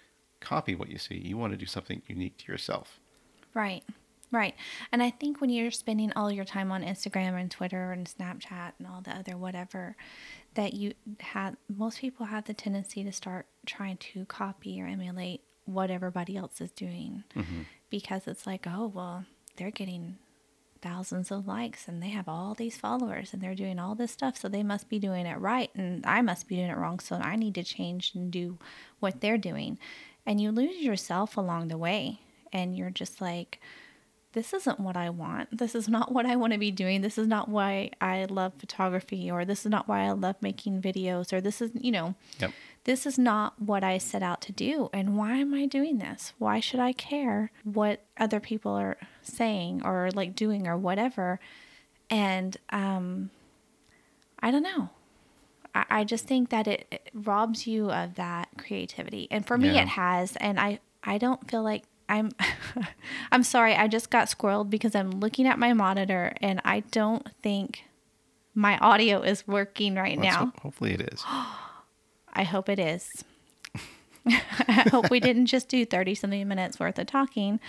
copy 0.40 0.74
what 0.74 0.88
you 0.88 0.98
see. 0.98 1.16
You 1.16 1.36
want 1.36 1.52
to 1.52 1.58
do 1.58 1.66
something 1.66 2.02
unique 2.06 2.38
to 2.38 2.52
yourself. 2.52 2.98
Right. 3.52 3.84
Right. 4.30 4.54
And 4.92 5.02
I 5.02 5.10
think 5.10 5.40
when 5.40 5.48
you're 5.50 5.70
spending 5.70 6.12
all 6.14 6.30
your 6.30 6.44
time 6.44 6.70
on 6.70 6.82
Instagram 6.82 7.40
and 7.40 7.50
Twitter 7.50 7.92
and 7.92 8.06
Snapchat 8.06 8.72
and 8.78 8.86
all 8.86 9.00
the 9.00 9.12
other 9.12 9.36
whatever, 9.38 9.96
that 10.54 10.74
you 10.74 10.92
have, 11.20 11.56
most 11.74 12.00
people 12.00 12.26
have 12.26 12.44
the 12.44 12.54
tendency 12.54 13.02
to 13.04 13.12
start 13.12 13.46
trying 13.64 13.96
to 13.96 14.26
copy 14.26 14.80
or 14.82 14.86
emulate 14.86 15.40
what 15.64 15.90
everybody 15.90 16.36
else 16.36 16.60
is 16.60 16.70
doing 16.72 17.24
mm-hmm. 17.34 17.62
because 17.90 18.26
it's 18.26 18.46
like, 18.46 18.66
oh, 18.66 18.86
well, 18.94 19.24
they're 19.56 19.70
getting 19.70 20.18
thousands 20.80 21.30
of 21.30 21.46
likes 21.46 21.88
and 21.88 22.02
they 22.02 22.08
have 22.08 22.28
all 22.28 22.54
these 22.54 22.76
followers 22.76 23.32
and 23.32 23.42
they're 23.42 23.54
doing 23.54 23.78
all 23.78 23.94
this 23.94 24.12
stuff. 24.12 24.36
So 24.36 24.48
they 24.48 24.62
must 24.62 24.88
be 24.88 24.98
doing 24.98 25.26
it 25.26 25.38
right 25.38 25.70
and 25.74 26.04
I 26.06 26.22
must 26.22 26.48
be 26.48 26.56
doing 26.56 26.68
it 26.68 26.76
wrong. 26.76 27.00
So 27.00 27.16
I 27.16 27.36
need 27.36 27.54
to 27.56 27.62
change 27.62 28.12
and 28.14 28.30
do 28.30 28.58
what 29.00 29.20
they're 29.20 29.38
doing. 29.38 29.78
And 30.26 30.40
you 30.40 30.50
lose 30.52 30.76
yourself 30.82 31.36
along 31.36 31.68
the 31.68 31.78
way. 31.78 32.20
And 32.52 32.76
you're 32.76 32.90
just 32.90 33.20
like, 33.20 33.60
this 34.38 34.54
isn't 34.54 34.78
what 34.78 34.96
I 34.96 35.10
want. 35.10 35.58
This 35.58 35.74
is 35.74 35.88
not 35.88 36.12
what 36.16 36.24
I 36.26 36.36
want 36.36 36.52
to 36.52 36.58
be 36.58 36.70
doing. 36.70 37.00
This 37.00 37.18
is 37.18 37.26
not 37.26 37.48
why 37.48 37.90
I 38.00 38.24
love 38.26 38.52
photography, 38.58 39.28
or 39.30 39.44
this 39.44 39.66
is 39.66 39.70
not 39.70 39.88
why 39.88 40.02
I 40.06 40.12
love 40.12 40.36
making 40.40 40.80
videos, 40.80 41.32
or 41.32 41.40
this 41.40 41.60
is, 41.60 41.72
you 41.74 41.90
know, 41.90 42.14
Yep. 42.38 42.52
this 42.84 43.04
is 43.04 43.18
not 43.18 43.60
what 43.60 43.82
I 43.82 43.98
set 43.98 44.22
out 44.22 44.40
to 44.42 44.52
do. 44.52 44.90
And 44.92 45.16
why 45.16 45.36
am 45.38 45.52
I 45.54 45.66
doing 45.66 45.98
this? 45.98 46.32
Why 46.38 46.60
should 46.60 46.78
I 46.80 46.92
care 46.92 47.50
what 47.64 48.04
other 48.16 48.38
people 48.38 48.72
are 48.72 48.96
saying 49.22 49.82
or 49.84 50.10
like 50.14 50.34
doing 50.36 50.68
or 50.68 50.76
whatever? 50.76 51.40
And 52.10 52.56
um, 52.70 53.30
I 54.40 54.50
don't 54.52 54.62
know. 54.62 54.90
I, 55.74 55.84
I 55.90 56.04
just 56.04 56.26
think 56.26 56.50
that 56.50 56.66
it, 56.68 56.86
it 56.90 57.10
robs 57.12 57.66
you 57.66 57.90
of 57.90 58.14
that 58.14 58.48
creativity. 58.56 59.26
And 59.30 59.44
for 59.46 59.58
me, 59.58 59.74
Yeah. 59.74 59.82
it 59.82 59.88
has. 59.88 60.36
And 60.36 60.58
I, 60.60 60.78
I 61.02 61.18
don't 61.18 61.50
feel 61.50 61.62
like 61.62 61.82
I'm 62.08 62.30
I'm 63.32 63.42
sorry, 63.42 63.74
I 63.74 63.88
just 63.88 64.10
got 64.10 64.28
squirreled 64.28 64.70
because 64.70 64.94
I'm 64.94 65.10
looking 65.10 65.46
at 65.46 65.58
my 65.58 65.72
monitor 65.72 66.32
and 66.40 66.60
I 66.64 66.80
don't 66.80 67.26
think 67.42 67.84
my 68.54 68.78
audio 68.78 69.22
is 69.22 69.46
working 69.46 69.94
right 69.94 70.18
Let's 70.18 70.34
now. 70.34 70.46
ho- 70.46 70.52
hopefully, 70.62 70.94
it 70.94 71.12
is. 71.12 71.24
I 72.32 72.44
hope 72.44 72.68
it 72.68 72.78
is. 72.78 73.24
I 74.26 74.86
hope 74.90 75.10
we 75.10 75.20
didn't 75.20 75.46
just 75.46 75.68
do 75.68 75.84
30 75.84 76.14
something 76.14 76.46
minutes 76.46 76.78
worth 76.78 76.98
of 76.98 77.06
talking 77.06 77.60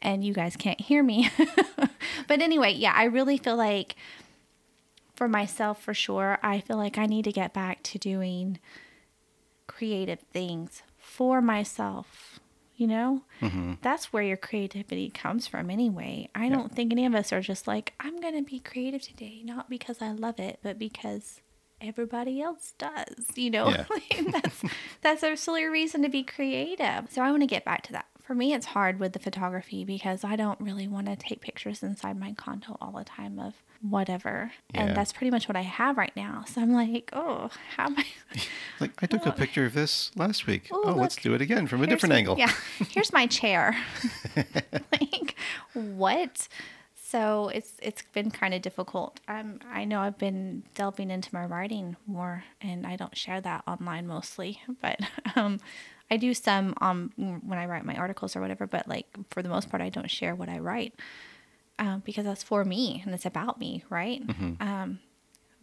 and 0.00 0.24
you 0.24 0.32
guys 0.32 0.56
can't 0.56 0.80
hear 0.80 1.02
me. 1.02 1.30
but 2.28 2.40
anyway, 2.40 2.72
yeah, 2.72 2.92
I 2.94 3.04
really 3.04 3.36
feel 3.36 3.56
like 3.56 3.96
for 5.14 5.28
myself, 5.28 5.82
for 5.82 5.94
sure, 5.94 6.38
I 6.42 6.60
feel 6.60 6.76
like 6.76 6.96
I 6.98 7.06
need 7.06 7.24
to 7.24 7.32
get 7.32 7.52
back 7.52 7.82
to 7.84 7.98
doing 7.98 8.58
creative 9.66 10.20
things 10.32 10.82
for 10.96 11.42
myself. 11.42 12.38
You 12.78 12.86
know, 12.86 13.22
Mm-hmm. 13.42 13.74
that's 13.82 14.12
where 14.12 14.22
your 14.22 14.36
creativity 14.38 15.10
comes 15.10 15.46
from 15.46 15.68
anyway. 15.70 16.30
I 16.34 16.48
don't 16.48 16.74
think 16.74 16.92
any 16.92 17.04
of 17.06 17.14
us 17.14 17.32
are 17.32 17.40
just 17.42 17.66
like, 17.66 17.92
I'm 18.00 18.20
going 18.20 18.34
to 18.36 18.42
be 18.48 18.58
creative 18.60 19.02
today, 19.02 19.42
not 19.44 19.68
because 19.68 20.00
I 20.00 20.12
love 20.12 20.38
it, 20.40 20.60
but 20.62 20.78
because 20.78 21.40
everybody 21.80 22.40
else 22.40 22.74
does. 22.78 23.26
You 23.36 23.50
know, 23.50 23.68
Yeah. 23.68 23.84
That's 24.32 24.62
that's 25.00 25.22
a 25.22 25.36
silly 25.36 25.64
reason 25.66 26.02
to 26.02 26.08
be 26.08 26.22
creative. 26.24 27.06
So 27.10 27.22
I 27.22 27.30
want 27.30 27.42
to 27.42 27.46
get 27.46 27.64
back 27.64 27.82
to 27.84 27.92
that. 27.92 28.06
For 28.28 28.34
me, 28.34 28.52
it's 28.52 28.66
hard 28.66 29.00
with 29.00 29.14
the 29.14 29.18
photography 29.18 29.86
because 29.86 30.22
I 30.22 30.36
don't 30.36 30.60
really 30.60 30.86
want 30.86 31.06
to 31.06 31.16
take 31.16 31.40
pictures 31.40 31.82
inside 31.82 32.20
my 32.20 32.34
condo 32.34 32.76
all 32.78 32.92
the 32.92 33.02
time 33.02 33.38
of 33.38 33.54
whatever. 33.80 34.52
Yeah. 34.74 34.82
And 34.82 34.94
that's 34.94 35.14
pretty 35.14 35.30
much 35.30 35.48
what 35.48 35.56
I 35.56 35.62
have 35.62 35.96
right 35.96 36.14
now. 36.14 36.44
So 36.46 36.60
I'm 36.60 36.74
like, 36.74 37.08
oh, 37.14 37.48
how 37.74 37.86
am 37.86 37.96
I? 37.96 38.04
Like 38.80 38.92
I 39.02 39.06
took 39.06 39.24
a 39.24 39.32
picture 39.32 39.64
of 39.64 39.72
this 39.72 40.10
last 40.14 40.46
week. 40.46 40.70
Ooh, 40.70 40.82
oh, 40.84 40.92
let's 40.92 41.16
do 41.16 41.32
it 41.32 41.40
again 41.40 41.66
from 41.66 41.80
a 41.80 41.86
Here's- 41.86 41.96
different 41.96 42.16
angle. 42.16 42.36
Yeah. 42.38 42.52
Here's 42.90 43.14
my 43.14 43.26
chair. 43.26 43.74
like 44.92 45.34
what? 45.72 46.48
So 46.94 47.48
it's 47.48 47.72
it's 47.80 48.02
been 48.12 48.30
kind 48.30 48.52
of 48.52 48.60
difficult. 48.60 49.20
Um, 49.26 49.60
I 49.72 49.86
know 49.86 50.00
I've 50.00 50.18
been 50.18 50.64
delving 50.74 51.10
into 51.10 51.30
my 51.32 51.46
writing 51.46 51.96
more, 52.06 52.44
and 52.60 52.86
I 52.86 52.96
don't 52.96 53.16
share 53.16 53.40
that 53.40 53.64
online 53.66 54.06
mostly, 54.06 54.60
but 54.82 55.00
um, 55.34 55.60
I 56.10 56.16
do 56.16 56.32
some 56.34 56.74
um 56.80 57.12
when 57.16 57.58
I 57.58 57.66
write 57.66 57.84
my 57.84 57.94
articles 57.96 58.34
or 58.36 58.40
whatever. 58.40 58.66
But 58.66 58.88
like 58.88 59.06
for 59.30 59.42
the 59.42 59.48
most 59.48 59.68
part, 59.70 59.82
I 59.82 59.88
don't 59.90 60.10
share 60.10 60.34
what 60.34 60.48
I 60.48 60.58
write 60.58 60.94
um, 61.78 62.02
because 62.04 62.24
that's 62.24 62.42
for 62.42 62.64
me 62.64 63.02
and 63.04 63.14
it's 63.14 63.26
about 63.26 63.58
me, 63.60 63.84
right? 63.90 64.22
Um, 64.60 65.00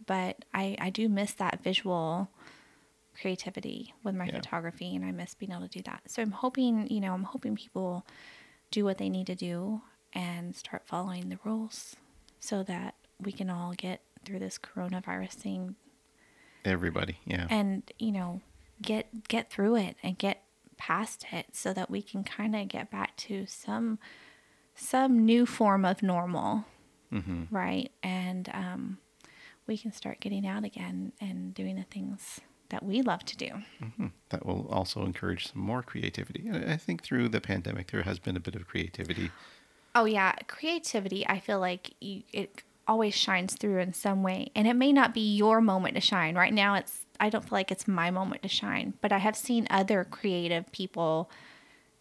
but 0.06 0.44
I 0.54 0.76
I 0.80 0.90
do 0.90 1.08
miss 1.08 1.32
that 1.34 1.62
visual 1.62 2.28
creativity 3.20 3.94
with 4.04 4.14
my 4.14 4.26
Yeah. 4.26 4.36
photography 4.36 4.94
and 4.94 5.04
I 5.04 5.10
miss 5.12 5.34
being 5.34 5.52
able 5.52 5.62
to 5.62 5.68
do 5.68 5.82
that. 5.82 6.02
So 6.10 6.20
I'm 6.22 6.32
hoping, 6.32 6.86
you 6.90 7.00
know, 7.00 7.14
I'm 7.14 7.24
hoping 7.24 7.56
people 7.56 8.06
do 8.70 8.84
what 8.84 8.98
they 8.98 9.08
need 9.08 9.26
to 9.28 9.34
do 9.34 9.80
and 10.12 10.54
start 10.54 10.82
following 10.86 11.28
the 11.30 11.38
rules 11.44 11.96
so 12.40 12.62
that 12.64 12.94
we 13.20 13.32
can 13.32 13.48
all 13.48 13.72
get 13.76 14.02
through 14.24 14.38
this 14.40 14.58
coronavirus 14.58 15.32
thing 15.34 15.76
Everybody, 16.64 17.18
yeah. 17.24 17.46
and, 17.48 17.84
you 17.98 18.10
know, 18.10 18.40
get 18.82 19.28
get 19.28 19.50
through 19.50 19.76
it 19.76 19.96
and 20.02 20.18
get 20.18 20.42
past 20.76 21.26
it 21.32 21.46
so 21.52 21.72
that 21.72 21.90
we 21.90 22.02
can 22.02 22.22
kind 22.22 22.54
of 22.54 22.68
get 22.68 22.90
back 22.90 23.16
to 23.16 23.46
some 23.46 23.98
some 24.74 25.24
new 25.24 25.46
form 25.46 25.84
of 25.84 26.02
normal 26.02 26.64
hmm 27.10 27.44
right? 27.50 27.90
And 28.02 28.48
um, 28.52 28.98
we 29.66 29.78
can 29.78 29.92
start 29.92 30.20
getting 30.20 30.46
out 30.46 30.64
again 30.64 31.12
and 31.20 31.54
doing 31.54 31.76
the 31.76 31.84
things 31.84 32.40
that 32.70 32.82
we 32.82 33.02
love 33.02 33.24
to 33.26 33.36
do. 33.36 33.50
hmm 33.80 34.06
That 34.30 34.44
will 34.44 34.68
also 34.70 35.04
encourage 35.04 35.52
some 35.52 35.62
more 35.62 35.82
creativity. 35.82 36.46
And 36.48 36.70
I 36.70 36.76
think 36.76 37.02
through 37.02 37.28
the 37.28 37.40
pandemic, 37.40 37.90
there 37.90 38.02
has 38.02 38.18
been 38.18 38.36
a 38.36 38.40
bit 38.40 38.54
of 38.54 38.66
creativity. 38.66 39.30
Oh 39.94 40.04
yeah, 40.04 40.32
creativity. 40.46 41.26
I 41.26 41.40
feel 41.40 41.60
like 41.60 41.94
you, 42.00 42.22
it 42.32 42.62
always 42.88 43.14
shines 43.14 43.54
through 43.54 43.78
in 43.78 43.92
some 43.92 44.22
way, 44.22 44.50
and 44.54 44.68
it 44.68 44.74
may 44.74 44.92
not 44.92 45.14
be 45.14 45.36
your 45.36 45.60
moment 45.60 45.94
to 45.94 46.00
shine. 46.00 46.34
Right 46.34 46.52
now, 46.52 46.74
it's 46.74 47.05
I 47.20 47.30
don't 47.30 47.42
feel 47.42 47.56
like 47.56 47.70
it's 47.70 47.88
my 47.88 48.10
moment 48.10 48.42
to 48.42 48.48
shine, 48.48 48.94
but 49.00 49.12
I 49.12 49.18
have 49.18 49.36
seen 49.36 49.66
other 49.70 50.04
creative 50.04 50.70
people 50.72 51.30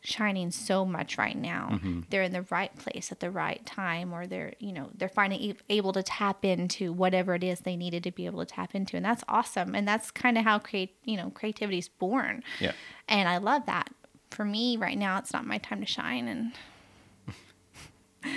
shining 0.06 0.51
so 0.51 0.86
much 0.86 1.17
right 1.17 1.38
now. 1.38 1.69
Mm-hmm. 1.73 2.01
They're 2.10 2.23
in 2.23 2.32
the 2.32 2.45
right 2.49 2.75
place 2.78 3.12
at 3.12 3.19
the 3.19 3.32
right 3.32 3.65
time, 3.65 4.13
or 4.13 4.28
they're 4.28 4.54
you 4.60 4.71
know 4.71 4.89
they're 4.95 5.10
finally 5.10 5.56
able 5.69 5.93
to 5.93 6.04
tap 6.04 6.45
into 6.45 6.93
whatever 6.93 7.36
it 7.36 7.43
is 7.43 7.62
they 7.62 7.75
needed 7.75 8.04
to 8.04 8.12
be 8.12 8.25
able 8.25 8.45
to 8.45 8.45
tap 8.45 8.75
into, 8.75 8.95
and 8.95 9.06
that's 9.06 9.23
awesome. 9.28 9.75
And 9.75 9.88
that's 9.88 10.12
kind 10.12 10.38
of 10.38 10.43
how 10.43 10.60
create 10.60 10.95
you 11.04 11.17
know 11.17 11.32
creativity 11.32 11.80
is 11.80 11.89
born. 11.89 12.43
Yeah. 12.60 12.73
And 13.08 13.28
I 13.28 13.38
love 13.38 13.65
that. 13.65 13.89
For 14.32 14.45
me, 14.45 14.78
right 14.78 14.97
now, 14.97 15.17
it's 15.17 15.34
not 15.34 15.45
my 15.45 15.58
time 15.58 15.80
to 15.80 15.86
shine. 15.86 16.28
And 16.28 16.51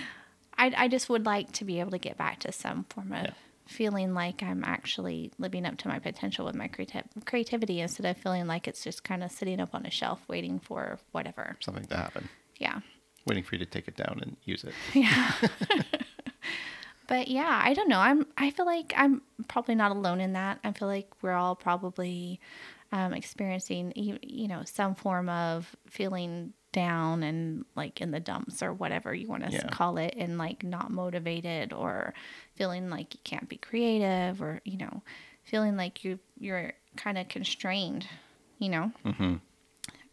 I, 0.56 0.72
I 0.76 0.88
just 0.88 1.08
would 1.08 1.26
like 1.26 1.52
to 1.52 1.64
be 1.64 1.80
able 1.80 1.90
to 1.90 1.98
get 1.98 2.16
back 2.16 2.38
to 2.40 2.52
some 2.52 2.84
form 2.84 3.12
of 3.12 3.24
Yeah. 3.24 3.32
Feeling 3.68 4.14
like 4.14 4.42
I'm 4.42 4.64
actually 4.64 5.30
living 5.38 5.66
up 5.66 5.76
to 5.78 5.88
my 5.88 5.98
potential 5.98 6.46
with 6.46 6.54
my 6.54 6.68
creati- 6.68 7.04
creativity 7.26 7.80
instead 7.80 8.06
of 8.06 8.16
feeling 8.16 8.46
like 8.46 8.66
it's 8.66 8.82
just 8.82 9.04
kind 9.04 9.22
of 9.22 9.30
sitting 9.30 9.60
up 9.60 9.74
on 9.74 9.84
a 9.84 9.90
shelf 9.90 10.20
waiting 10.26 10.58
for 10.58 10.98
whatever. 11.12 11.56
Something 11.60 11.84
to 11.84 11.96
happen. 11.96 12.28
Yeah. 12.56 12.80
Waiting 13.26 13.44
for 13.44 13.56
you 13.56 13.58
to 13.58 13.70
take 13.70 13.86
it 13.86 13.96
down 13.96 14.20
and 14.22 14.36
use 14.44 14.64
it. 14.64 14.72
Yeah. 14.94 15.32
but 17.08 17.28
yeah, 17.28 17.60
I 17.62 17.74
don't 17.74 17.88
know. 17.88 18.00
I'm 18.00 18.26
I 18.38 18.50
feel 18.50 18.66
like 18.66 18.94
I'm 18.96 19.20
probably 19.48 19.74
not 19.74 19.92
alone 19.92 20.20
in 20.20 20.32
that. 20.32 20.58
I 20.64 20.72
feel 20.72 20.88
like 20.88 21.10
we're 21.20 21.32
all 21.32 21.54
probably 21.54 22.40
um, 22.90 23.12
experiencing 23.12 23.92
you, 23.96 24.18
you 24.22 24.48
know 24.48 24.62
some 24.64 24.94
form 24.94 25.28
of 25.28 25.76
feeling 25.90 26.54
down 26.72 27.22
and 27.22 27.64
like 27.76 28.00
in 28.00 28.10
the 28.10 28.20
dumps 28.20 28.62
or 28.62 28.72
whatever 28.72 29.14
you 29.14 29.26
want 29.26 29.44
to 29.44 29.50
Yeah. 29.50 29.68
call 29.68 29.96
it 29.96 30.14
and 30.16 30.36
like 30.38 30.62
not 30.62 30.90
motivated 30.90 31.72
or 31.72 32.12
feeling 32.56 32.90
like 32.90 33.14
you 33.14 33.20
can't 33.24 33.48
be 33.48 33.56
creative 33.56 34.42
or 34.42 34.60
you 34.64 34.76
know 34.76 35.02
feeling 35.44 35.76
like 35.76 36.04
you 36.04 36.18
you're 36.38 36.74
kind 36.96 37.16
of 37.16 37.28
constrained 37.28 38.06
you 38.58 38.68
know 38.68 38.92
hmm 39.04 39.36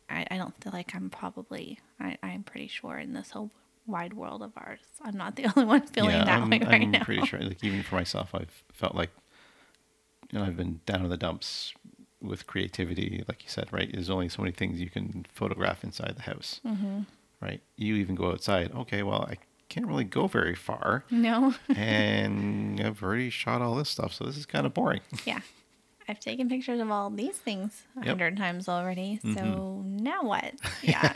I, 0.09 0.25
I 0.31 0.37
don't 0.37 0.53
feel 0.63 0.71
like 0.71 0.93
I'm 0.95 1.09
probably 1.09 1.79
I, 1.99 2.17
I'm 2.23 2.43
pretty 2.43 2.67
sure 2.67 2.97
in 2.97 3.13
this 3.13 3.31
whole 3.31 3.51
wide 3.87 4.13
world 4.13 4.41
of 4.41 4.53
ours 4.55 4.79
I'm 5.03 5.17
not 5.17 5.35
the 5.35 5.45
only 5.55 5.65
one 5.67 5.85
feeling 5.87 6.11
yeah, 6.17 6.25
that 6.25 6.41
I'm, 6.41 6.49
way 6.49 6.59
right 6.59 6.87
now. 6.89 6.99
I'm 6.99 7.05
pretty 7.05 7.25
sure. 7.25 7.39
Like 7.39 7.63
even 7.63 7.83
for 7.83 7.95
myself, 7.95 8.33
I've 8.33 8.63
felt 8.71 8.95
like, 8.95 9.11
you 10.31 10.39
know, 10.39 10.45
I've 10.45 10.57
been 10.57 10.79
down 10.85 11.03
in 11.03 11.09
the 11.09 11.17
dumps 11.17 11.73
with 12.21 12.47
creativity. 12.47 13.23
Like 13.27 13.43
you 13.43 13.49
said, 13.49 13.71
right? 13.71 13.89
There's 13.91 14.09
only 14.09 14.29
so 14.29 14.41
many 14.41 14.51
things 14.53 14.79
you 14.81 14.89
can 14.89 15.25
photograph 15.33 15.83
inside 15.83 16.13
the 16.15 16.23
house, 16.23 16.59
Mm-hmm. 16.65 17.01
right? 17.41 17.61
You 17.75 17.95
even 17.95 18.15
go 18.15 18.31
outside. 18.31 18.71
Okay, 18.73 19.03
well, 19.03 19.27
I 19.29 19.37
can't 19.69 19.85
really 19.87 20.03
go 20.03 20.27
very 20.27 20.55
far, 20.55 21.03
No, 21.11 21.53
and 21.75 22.79
I've 22.79 23.01
already 23.03 23.29
shot 23.29 23.61
all 23.61 23.75
this 23.75 23.89
stuff, 23.89 24.13
so 24.13 24.23
this 24.25 24.37
is 24.37 24.45
kind 24.45 24.65
of 24.65 24.73
boring. 24.73 25.01
yeah, 25.25 25.39
I've 26.07 26.19
taken 26.19 26.47
pictures 26.49 26.79
of 26.79 26.91
all 26.91 27.09
these 27.09 27.37
things 27.37 27.83
a 27.95 27.99
Yep. 27.99 28.01
Mm-hmm. 28.01 28.09
hundred 28.09 28.37
times 28.37 28.69
already. 28.69 29.19
So 29.35 29.81
now 29.85 30.23
what? 30.23 30.53
Yeah, 30.83 31.13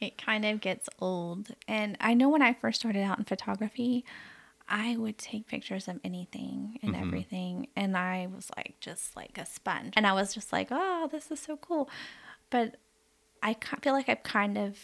it 0.00 0.16
kind 0.16 0.44
of 0.44 0.60
gets 0.60 0.88
old. 1.00 1.48
And 1.66 1.96
I 2.00 2.14
know 2.14 2.28
when 2.28 2.40
I 2.42 2.54
first 2.54 2.80
started 2.80 3.02
out 3.02 3.18
in 3.18 3.24
photography, 3.24 4.04
I 4.68 4.96
would 4.96 5.18
take 5.18 5.46
pictures 5.46 5.88
of 5.88 5.98
anything 6.04 6.78
and 6.82 6.94
Mhm. 6.94 7.00
everything, 7.00 7.68
and 7.74 7.96
I 7.96 8.26
was 8.26 8.50
like 8.56 8.76
just 8.80 9.16
like 9.16 9.38
a 9.38 9.46
sponge, 9.46 9.94
and 9.96 10.06
I 10.06 10.12
was 10.12 10.34
just 10.34 10.52
like, 10.52 10.68
oh, 10.70 11.08
this 11.10 11.30
is 11.30 11.40
so 11.40 11.56
cool. 11.56 11.88
But 12.50 12.76
I 13.42 13.56
feel 13.82 13.92
like 13.92 14.08
I've 14.08 14.22
kind 14.22 14.58
of 14.58 14.78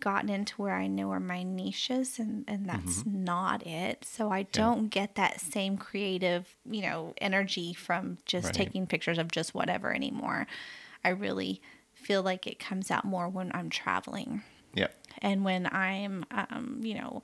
gotten 0.00 0.28
into 0.28 0.62
where 0.62 0.74
I 0.76 0.86
know 0.86 1.08
where 1.08 1.20
my 1.20 1.42
niche 1.42 1.90
is, 1.90 2.18
and, 2.18 2.44
and 2.46 2.68
that's 2.68 3.04
not 3.04 3.66
it. 3.66 4.04
So 4.04 4.30
I 4.30 4.44
don't 4.44 4.88
get 4.88 5.16
that 5.16 5.40
same 5.40 5.76
creative, 5.76 6.54
you 6.64 6.82
know, 6.82 7.14
energy 7.18 7.72
from 7.74 8.18
just 8.24 8.46
Right. 8.46 8.54
taking 8.54 8.86
pictures 8.86 9.18
of 9.18 9.28
just 9.30 9.54
whatever 9.54 9.92
anymore. 9.92 10.46
I 11.04 11.08
really 11.10 11.60
feel 11.94 12.22
like 12.22 12.46
it 12.46 12.58
comes 12.60 12.90
out 12.90 13.04
more 13.04 13.28
when 13.28 13.50
I'm 13.54 13.70
traveling 13.70 14.42
yeah, 14.74 14.86
and 15.20 15.44
when 15.44 15.66
I'm, 15.72 16.24
um, 16.30 16.80
you 16.82 16.94
know, 16.94 17.22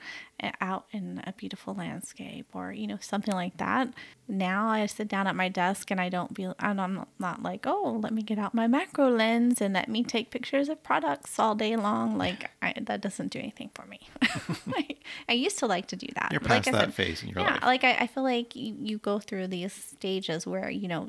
out 0.61 0.87
in 0.93 1.21
a 1.27 1.33
beautiful 1.33 1.75
landscape 1.75 2.47
or 2.55 2.73
you 2.73 2.87
know 2.87 2.99
something 3.01 3.35
like 3.35 3.57
that. 3.59 3.89
Now 4.31 4.69
I 4.69 4.85
sit 4.87 5.09
down 5.09 5.27
at 5.27 5.35
my 5.35 5.49
desk 5.49 5.91
and 5.91 5.99
I 6.01 6.11
don't 6.11 6.35
be, 6.35 6.45
and 6.45 6.81
I'm 6.81 7.07
not, 7.19 7.43
like, 7.43 7.67
oh, 7.67 7.99
let 8.03 8.13
me 8.13 8.23
get 8.23 8.39
out 8.39 8.53
my 8.53 8.67
macro 8.67 9.09
lens 9.09 9.61
and 9.63 9.73
let 9.73 9.89
me 9.89 10.05
take 10.05 10.31
pictures 10.31 10.69
of 10.69 10.83
products 10.83 11.39
all 11.39 11.55
day 11.55 11.75
long. 11.77 12.19
Like 12.19 12.51
I, 12.61 12.75
that 12.83 13.01
doesn't 13.01 13.33
do 13.33 13.39
anything 13.39 13.71
for 13.75 13.87
me. 13.87 14.01
Like, 14.67 15.03
I 15.29 15.33
used 15.33 15.59
to 15.61 15.67
like 15.67 15.87
to 15.89 15.97
do 15.97 16.07
that. 16.15 16.31
you're 16.31 16.41
Like 16.41 16.65
past 16.65 16.69
I 16.69 16.73
that 16.73 16.81
said, 16.81 16.95
phase 16.95 17.23
in 17.23 17.31
your 17.31 17.41
yeah, 17.41 17.53
life. 17.55 17.63
like 17.65 17.85
I, 17.85 17.93
I 18.01 18.07
feel 18.07 18.23
like 18.23 18.55
you, 18.55 18.77
you 18.81 18.99
go 18.99 19.19
through 19.19 19.47
these 19.49 19.73
stages 19.73 20.47
where 20.47 20.69
you 20.71 20.89
know 20.89 21.09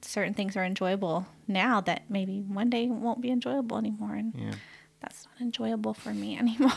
certain 0.00 0.32
things 0.32 0.56
are 0.56 0.64
enjoyable 0.64 1.26
now 1.46 1.80
that 1.82 2.02
maybe 2.08 2.40
one 2.40 2.70
day 2.70 2.86
won't 2.88 3.20
be 3.20 3.30
enjoyable 3.30 3.76
anymore, 3.76 4.14
and 4.14 4.32
yeah, 4.36 4.52
that's 5.00 5.26
not 5.26 5.40
enjoyable 5.40 5.94
for 5.94 6.12
me 6.12 6.38
anymore. 6.38 6.72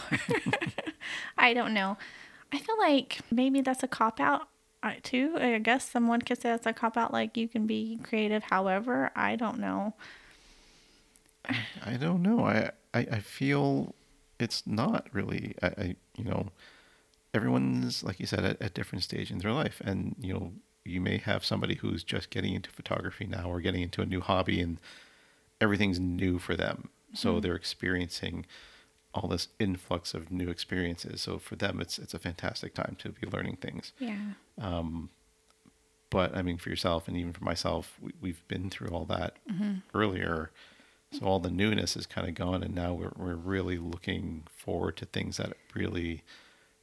I 1.38 1.54
don't 1.54 1.74
know. 1.74 1.98
I 2.52 2.58
feel 2.58 2.78
like 2.78 3.20
maybe 3.32 3.62
that's 3.62 3.84
a 3.84 3.88
cop 3.88 4.20
out 4.20 4.48
uh, 4.84 4.94
too. 5.04 5.34
I 5.38 5.58
guess 5.60 5.90
someone 5.90 6.22
could 6.22 6.42
say 6.42 6.50
that's 6.50 6.66
a 6.66 6.74
cop 6.74 6.98
out. 6.98 7.14
Like 7.14 7.38
you 7.38 7.48
can 7.48 7.66
be 7.68 8.00
creative, 8.04 8.44
however. 8.44 9.12
I 9.16 9.36
don't 9.36 9.60
know. 9.60 9.94
I 11.86 11.98
don't 12.00 12.22
know. 12.22 12.46
I, 12.46 12.72
I, 12.94 13.00
I 13.00 13.20
feel 13.20 13.96
it's 14.40 14.66
not 14.66 15.08
really. 15.12 15.56
I, 15.62 15.68
I, 15.68 15.96
you 16.18 16.26
know, 16.26 16.50
everyone's 17.34 18.04
like 18.04 18.20
you 18.20 18.26
said 18.26 18.44
at 18.44 18.58
a 18.60 18.70
different 18.70 19.04
stage 19.04 19.32
in 19.32 19.40
their 19.40 19.54
life, 19.54 19.82
and 19.84 20.16
you 20.20 20.34
know, 20.34 20.54
you 20.84 21.00
may 21.00 21.18
have 21.18 21.46
somebody 21.46 21.76
who's 21.76 22.04
just 22.04 22.30
getting 22.30 22.54
into 22.54 22.70
photography 22.70 23.26
now 23.26 23.50
or 23.50 23.62
getting 23.62 23.82
into 23.82 24.02
a 24.02 24.06
new 24.06 24.22
hobby 24.22 24.60
and 24.62 24.80
everything's 25.60 26.00
new 26.00 26.40
for 26.40 26.56
them. 26.56 26.90
So 27.14 27.32
mm-hmm. 27.32 27.42
they're 27.42 27.56
experiencing 27.56 28.46
all 29.14 29.28
this 29.28 29.50
influx 29.60 30.14
of 30.14 30.32
new 30.32 30.50
experiences. 30.50 31.22
So 31.22 31.38
for 31.38 31.56
them, 31.56 31.80
it's 31.82 32.00
it's 32.00 32.14
a 32.14 32.20
fantastic 32.20 32.74
time 32.74 32.96
to 33.00 33.10
be 33.10 33.28
learning 33.28 33.58
things. 33.58 33.94
Yeah. 34.00 34.34
Um, 34.60 35.10
but 36.10 36.36
I 36.36 36.42
mean, 36.42 36.58
for 36.58 36.70
yourself 36.70 37.08
and 37.08 37.18
even 37.18 37.34
for 37.34 37.44
myself, 37.44 37.98
we, 38.02 38.12
we've 38.22 38.48
been 38.48 38.70
through 38.70 38.90
all 38.90 39.06
that 39.06 39.38
mm-hmm. 39.50 39.76
earlier. 39.94 40.52
So 41.14 41.26
all 41.26 41.40
the 41.40 41.52
newness 41.52 41.98
is 41.98 42.06
kind 42.06 42.30
of 42.30 42.36
gone, 42.36 42.64
and 42.64 42.74
now 42.74 42.94
we're 42.94 43.12
we're 43.18 43.36
really 43.36 43.78
looking 43.78 44.44
forward 44.50 44.96
to 44.98 45.06
things 45.06 45.38
that 45.38 45.58
really 45.74 46.24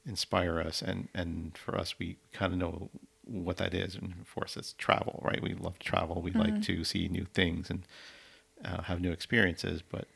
inspire 0.07 0.61
us. 0.61 0.83
And 0.83 1.09
and 1.15 1.57
for 1.57 1.79
us, 1.79 1.99
we 1.99 2.17
kind 2.33 2.53
of 2.53 2.59
know 2.59 2.91
what 3.25 3.57
that 3.59 3.73
is. 3.73 3.95
And 3.95 4.27
for 4.27 4.45
us, 4.45 4.57
it's 4.57 4.75
travel, 4.75 5.21
right? 5.25 5.43
We 5.43 5.55
love 5.55 5.79
to 5.79 5.87
travel. 5.87 6.21
We 6.21 6.33
like 6.33 6.49
mm-hmm. 6.49 6.61
to 6.61 6.85
see 6.85 7.09
new 7.09 7.27
things 7.33 7.71
and 7.71 7.87
uh, 8.65 8.83
have 8.83 9.01
new 9.01 9.13
experiences. 9.13 9.83
But 9.83 10.09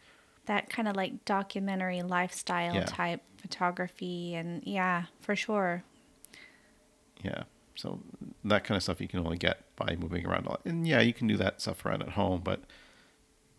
That 0.47 0.68
kind 0.70 0.88
of 0.88 0.97
like 0.97 1.24
documentary 1.24 2.03
lifestyle 2.03 2.74
Yeah. 2.74 2.84
type 2.84 3.22
photography. 3.38 4.34
And 4.34 4.62
yeah, 4.66 5.05
for 5.20 5.36
sure. 5.36 5.84
Yeah. 7.22 7.45
So 7.74 8.01
that 8.45 8.64
kind 8.64 8.76
of 8.76 8.82
stuff 8.82 9.01
you 9.01 9.09
can 9.09 9.20
only 9.20 9.38
get 9.38 9.64
by 9.76 9.97
moving 9.97 10.26
around 10.26 10.47
a 10.47 10.51
lot. 10.51 10.61
And 10.64 10.86
yeah, 10.86 11.01
you 11.01 11.12
can 11.14 11.26
do 11.26 11.36
that 11.38 11.61
stuff 11.61 11.84
around 11.86 12.03
at 12.03 12.11
home, 12.11 12.40
but 12.45 12.61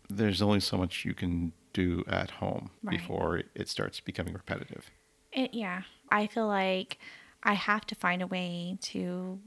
there's 0.08 0.42
only 0.42 0.60
so 0.60 0.76
much 0.76 1.04
you 1.04 1.14
can 1.14 1.52
do 1.72 2.04
at 2.06 2.32
home 2.32 2.70
Right. 2.82 2.98
before 2.98 3.38
it- 3.38 3.50
it 3.54 3.68
starts 3.68 3.98
becoming 4.00 4.34
repetitive. 4.34 4.90
It, 5.32 5.54
yeah, 5.54 5.82
I 6.10 6.26
feel 6.28 6.46
like 6.46 6.98
I 7.42 7.54
have 7.54 7.84
to 7.86 7.94
find 7.94 8.22
a 8.22 8.26
way 8.26 8.78
to 8.82 9.40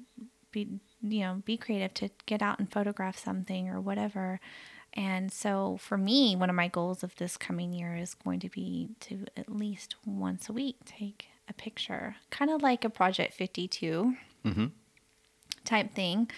be, 0.51 0.79
you 1.01 1.19
know, 1.21 1.35
be 1.45 1.55
creative 1.57 1.93
to 1.95 2.09
get 2.25 2.41
out 2.41 2.59
and 2.59 2.71
photograph 2.71 3.17
something 3.17 3.69
or 3.69 3.79
whatever. 3.79 4.39
And 4.97 5.31
so 5.31 5.77
for 5.79 5.97
me, 5.97 6.35
one 6.35 6.49
of 6.49 6.55
my 6.55 6.67
goals 6.67 7.03
of 7.03 7.15
this 7.17 7.37
coming 7.37 7.71
year 7.71 7.95
is 7.95 8.15
going 8.15 8.39
to 8.41 8.49
be 8.49 8.89
to 9.01 9.25
at 9.37 9.47
least 9.49 9.95
once 10.05 10.49
a 10.49 10.53
week 10.53 10.77
take 10.85 11.27
a 11.47 11.53
picture, 11.53 12.15
kind 12.31 12.49
of 12.51 12.61
like 12.63 12.83
a 12.83 12.89
Project 12.89 13.33
52 13.35 14.17
Mhm. 14.43 14.71
type 15.63 15.93
thing. 15.93 16.29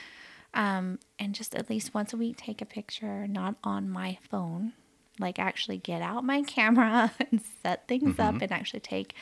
Um, 0.53 0.99
and 1.17 1.33
just 1.33 1.55
at 1.55 1.69
least 1.69 1.93
once 1.93 2.11
a 2.11 2.17
week 2.17 2.35
take 2.37 2.61
a 2.61 2.65
picture, 2.65 3.27
not 3.27 3.55
on 3.63 3.89
my 3.89 4.17
phone, 4.29 4.73
like 5.19 5.39
actually 5.39 5.77
get 5.77 6.01
out 6.01 6.23
my 6.23 6.41
camera 6.47 7.13
and 7.31 7.41
set 7.63 7.87
things 7.87 8.19
up 8.19 8.35
and 8.41 8.51
actually 8.51 8.79
take 8.81 9.13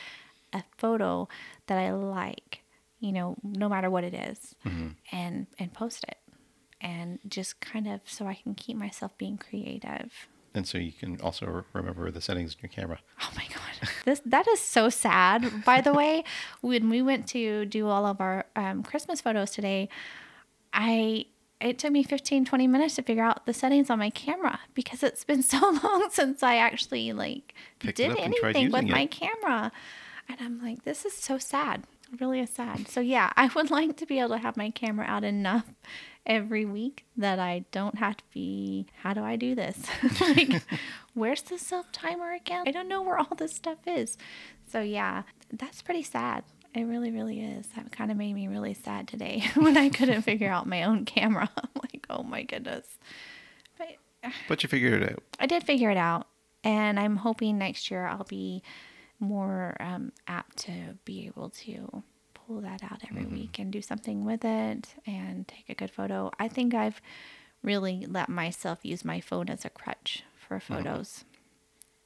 a 0.52 0.64
photo 0.78 1.28
that 1.66 1.78
I 1.78 1.92
like, 1.92 2.62
you 2.98 3.12
know, 3.12 3.36
no 3.42 3.68
matter 3.68 3.88
what 3.88 4.02
it 4.04 4.14
is, 4.14 4.54
and 5.12 5.46
and 5.58 5.72
post 5.72 6.04
it. 6.08 6.18
And 6.80 7.18
just 7.28 7.60
kind 7.60 7.88
of 7.88 8.00
so 8.04 8.26
I 8.26 8.34
can 8.34 8.54
keep 8.54 8.76
myself 8.76 9.16
being 9.18 9.36
creative. 9.36 10.28
And 10.54 10.66
so 10.66 10.78
you 10.78 10.92
can 10.92 11.20
also 11.20 11.64
remember 11.72 12.10
the 12.10 12.20
settings 12.20 12.54
in 12.54 12.58
your 12.62 12.70
camera. 12.70 12.98
Oh 13.20 13.30
my 13.36 13.44
god. 13.48 13.88
This 14.04 14.22
that 14.24 14.48
is 14.48 14.60
so 14.60 14.88
sad. 14.88 15.64
By 15.64 15.80
the 15.80 15.92
way, 15.92 16.24
when 16.62 16.88
we 16.88 17.02
went 17.02 17.26
to 17.28 17.66
do 17.66 17.86
all 17.88 18.06
of 18.06 18.20
our 18.20 18.46
um, 18.56 18.82
Christmas 18.82 19.20
photos 19.20 19.50
today, 19.50 19.88
I 20.72 21.26
it 21.60 21.78
took 21.78 21.92
me 21.92 22.02
15 22.02 22.44
20 22.44 22.66
minutes 22.66 22.94
to 22.96 23.02
figure 23.02 23.22
out 23.22 23.44
the 23.46 23.52
settings 23.52 23.90
on 23.90 23.98
my 23.98 24.10
camera 24.10 24.60
because 24.74 25.02
it's 25.02 25.24
been 25.24 25.42
so 25.54 25.58
long 25.82 26.08
since 26.10 26.42
I 26.42 26.56
actually 26.56 27.12
like 27.12 27.54
Picked 27.80 27.96
did 27.98 28.12
up 28.12 28.18
and 28.18 28.34
tried 28.34 28.56
anything 28.56 28.72
with 28.72 28.82
using 28.84 28.96
my 28.96 29.06
camera. 29.06 29.72
And 30.28 30.40
I'm 30.40 30.62
like, 30.62 30.84
this 30.84 31.04
is 31.04 31.14
so 31.14 31.38
sad. 31.38 31.84
It 32.12 32.20
really 32.20 32.40
is 32.40 32.50
sad. 32.50 32.88
So 32.88 33.00
yeah, 33.00 33.32
I 33.36 33.48
would 33.54 33.70
like 33.70 33.96
to 33.98 34.06
be 34.06 34.18
able 34.18 34.30
to 34.30 34.38
have 34.38 34.56
my 34.56 34.70
camera 34.70 35.06
out 35.06 35.24
enough 35.24 35.66
every 36.28 36.66
week 36.66 37.06
that 37.16 37.38
I 37.38 37.64
don't 37.72 37.98
have 37.98 38.18
to 38.18 38.24
be 38.32 38.86
how 39.02 39.14
do 39.14 39.24
I 39.24 39.36
do 39.36 39.54
this? 39.54 39.78
like 40.20 40.62
where's 41.14 41.42
the 41.42 41.58
self 41.58 41.90
timer 41.90 42.32
again? 42.32 42.64
I 42.66 42.70
don't 42.70 42.88
know 42.88 43.02
where 43.02 43.18
all 43.18 43.34
this 43.36 43.54
stuff 43.54 43.78
is. 43.86 44.16
So 44.70 44.80
yeah, 44.80 45.22
that's 45.52 45.82
pretty 45.82 46.02
sad. 46.02 46.44
It 46.74 46.84
really, 46.84 47.10
really 47.10 47.40
is. 47.40 47.66
That 47.74 47.90
kind 47.90 48.10
of 48.10 48.18
made 48.18 48.34
me 48.34 48.46
really 48.46 48.74
sad 48.74 49.08
today 49.08 49.50
when 49.54 49.76
I 49.76 49.88
couldn't 49.88 50.22
figure 50.22 50.50
out 50.50 50.66
my 50.66 50.84
own 50.84 51.06
camera. 51.06 51.48
I'm 51.56 51.70
like, 51.82 52.06
oh 52.10 52.22
my 52.22 52.42
goodness. 52.42 52.86
But 53.78 53.88
But 54.48 54.62
you 54.62 54.68
figured 54.68 55.02
it 55.02 55.12
out. 55.12 55.22
I 55.40 55.46
did 55.46 55.64
figure 55.64 55.90
it 55.90 55.96
out, 55.96 56.26
and 56.62 57.00
I'm 57.00 57.16
hoping 57.16 57.56
next 57.56 57.90
year 57.90 58.06
I'll 58.06 58.24
be 58.24 58.62
more 59.18 59.76
um, 59.80 60.12
apt 60.28 60.58
to 60.58 60.96
be 61.04 61.26
able 61.26 61.50
to 61.50 62.02
pull 62.48 62.60
that 62.62 62.82
out 62.82 63.02
every 63.08 63.24
mm-hmm. 63.24 63.34
week 63.34 63.58
and 63.58 63.70
do 63.70 63.82
something 63.82 64.24
with 64.24 64.44
it 64.44 64.94
and 65.06 65.46
take 65.46 65.68
a 65.68 65.74
good 65.74 65.90
photo. 65.90 66.30
I 66.38 66.48
think 66.48 66.74
I've 66.74 67.00
really 67.62 68.06
let 68.08 68.28
myself 68.28 68.78
use 68.82 69.04
my 69.04 69.20
phone 69.20 69.50
as 69.50 69.64
a 69.64 69.70
crutch 69.70 70.24
for 70.34 70.58
mm-hmm. 70.58 70.74
photos 70.74 71.24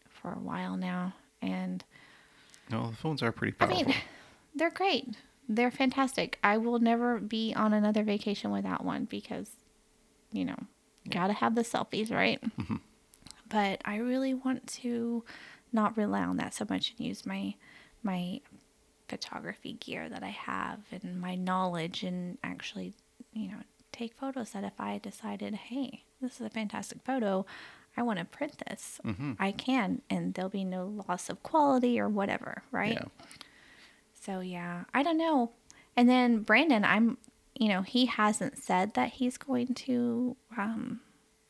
for 0.09 0.32
a 0.32 0.38
while 0.38 0.76
now, 0.76 1.14
and 1.40 1.84
No, 2.70 2.90
the 2.90 2.97
phones 2.97 3.22
are 3.22 3.32
pretty 3.32 3.57
I 3.61 3.66
mean, 3.66 3.95
they're 4.55 4.70
great. 4.70 5.16
They're 5.49 5.70
fantastic. 5.70 6.38
I 6.43 6.59
will 6.59 6.78
never 6.78 7.18
be 7.18 7.55
on 7.55 7.72
another 7.72 8.03
vacation 8.03 8.51
without 8.51 8.84
one 8.84 9.05
because, 9.05 9.51
you 10.32 10.45
know, 10.45 10.59
gotta 11.09 11.34
have 11.34 11.55
the 11.55 11.62
selfies, 11.62 12.12
right? 12.12 12.40
Mm-hmm. 12.59 12.76
But 13.49 13.80
I 13.84 13.97
really 13.97 14.34
want 14.34 14.66
to 14.68 15.24
not 15.72 15.97
rely 15.97 16.22
on 16.22 16.36
that 16.36 16.55
so 16.55 16.66
much 16.68 16.95
and 16.97 17.07
use 17.07 17.24
my 17.26 17.55
my 18.03 18.40
photography 19.13 19.75
gear 19.75 20.09
that 20.09 20.23
I 20.23 20.31
have 20.31 20.79
and 20.91 21.21
my 21.21 21.35
knowledge 21.35 22.03
and 22.03 22.39
actually, 22.43 22.95
you 23.35 23.49
know, 23.49 23.59
take 23.93 24.15
photos 24.15 24.53
that 24.53 24.65
if 24.65 24.81
I 24.81 24.97
decided, 24.97 25.55
hey, 25.55 26.05
this 26.23 26.41
is 26.41 26.47
a 26.47 26.49
fantastic 26.51 27.03
photo, 27.05 27.45
I 27.95 28.03
want 28.03 28.21
to 28.21 28.25
print 28.25 28.55
this, 28.67 29.01
I 29.39 29.53
can, 29.53 30.01
and 30.09 30.33
there'll 30.33 30.49
be 30.49 30.65
no 30.65 31.05
loss 31.07 31.29
of 31.29 31.43
quality 31.43 32.01
or 32.01 32.09
whatever, 32.09 32.63
right? 32.71 32.95
Yeah. 32.95 33.27
So 34.19 34.41
yeah, 34.41 34.85
I 34.95 35.03
don't 35.03 35.19
know. 35.19 35.51
And 35.95 36.09
then 36.09 36.41
Brandon, 36.41 36.83
I'm, 36.83 37.19
you 37.55 37.69
know, 37.69 37.83
he 37.83 38.07
hasn't 38.07 38.57
said 38.57 38.95
that 38.95 39.11
he's 39.19 39.37
going 39.37 39.75
to 39.75 40.37
um, 40.57 41.01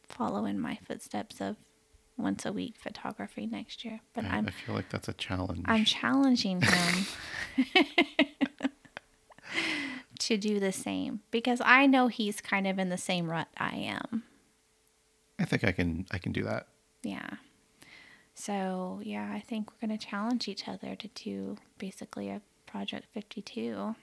follow 0.08 0.46
in 0.46 0.58
my 0.58 0.80
footsteps 0.84 1.40
of 1.40 1.54
once 2.16 2.44
a 2.44 2.52
week 2.52 2.76
photography 2.78 3.46
next 3.46 3.84
year. 3.84 4.00
But 4.14 4.24
I, 4.24 4.36
I'm 4.36 4.48
I 4.48 4.50
feel 4.50 4.74
like 4.74 4.90
that's 4.90 5.08
a 5.08 5.12
challenge. 5.12 5.64
I'm 5.66 5.84
challenging 5.84 6.60
him 6.62 7.06
to 10.18 10.36
do 10.36 10.60
the 10.60 10.72
same 10.72 11.20
because 11.30 11.60
I 11.64 11.86
know 11.86 12.08
he's 12.08 12.40
kind 12.40 12.66
of 12.66 12.78
in 12.78 12.88
the 12.88 12.98
same 12.98 13.30
rut 13.30 13.48
I 13.56 13.76
am. 13.76 14.22
I 15.38 15.44
think 15.44 15.64
I 15.64 15.72
can 15.72 16.06
I 16.10 16.18
can 16.18 16.32
do 16.32 16.44
that. 16.44 16.68
Yeah. 17.02 17.28
So, 18.34 19.00
yeah, 19.02 19.30
I 19.32 19.40
think 19.40 19.68
we're 19.70 19.86
going 19.86 19.98
to 19.98 20.06
challenge 20.06 20.48
each 20.48 20.66
other 20.66 20.94
to 20.96 21.08
do 21.08 21.56
basically 21.78 22.30
a 22.30 22.40
Project 22.66 23.06
52. 23.12 23.94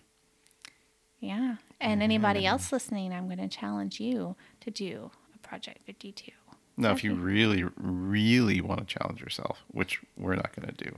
Yeah. 1.19 1.55
And 1.81 2.03
anybody 2.03 2.45
else 2.45 2.71
listening, 2.71 3.11
I'm 3.11 3.25
going 3.25 3.39
to 3.39 3.47
challenge 3.47 3.99
you 3.99 4.35
to 4.61 4.69
do 4.71 5.11
a 5.33 5.37
Project 5.39 5.79
52. 5.85 6.31
Now, 6.79 6.91
if 6.91 7.03
you 7.03 7.13
really, 7.13 7.65
really 7.75 8.61
want 8.61 8.79
to 8.79 8.85
challenge 8.85 9.19
yourself, 9.19 9.63
which 9.67 9.99
we're 10.17 10.35
not 10.35 10.55
going 10.55 10.73
to 10.73 10.83
do, 10.85 10.97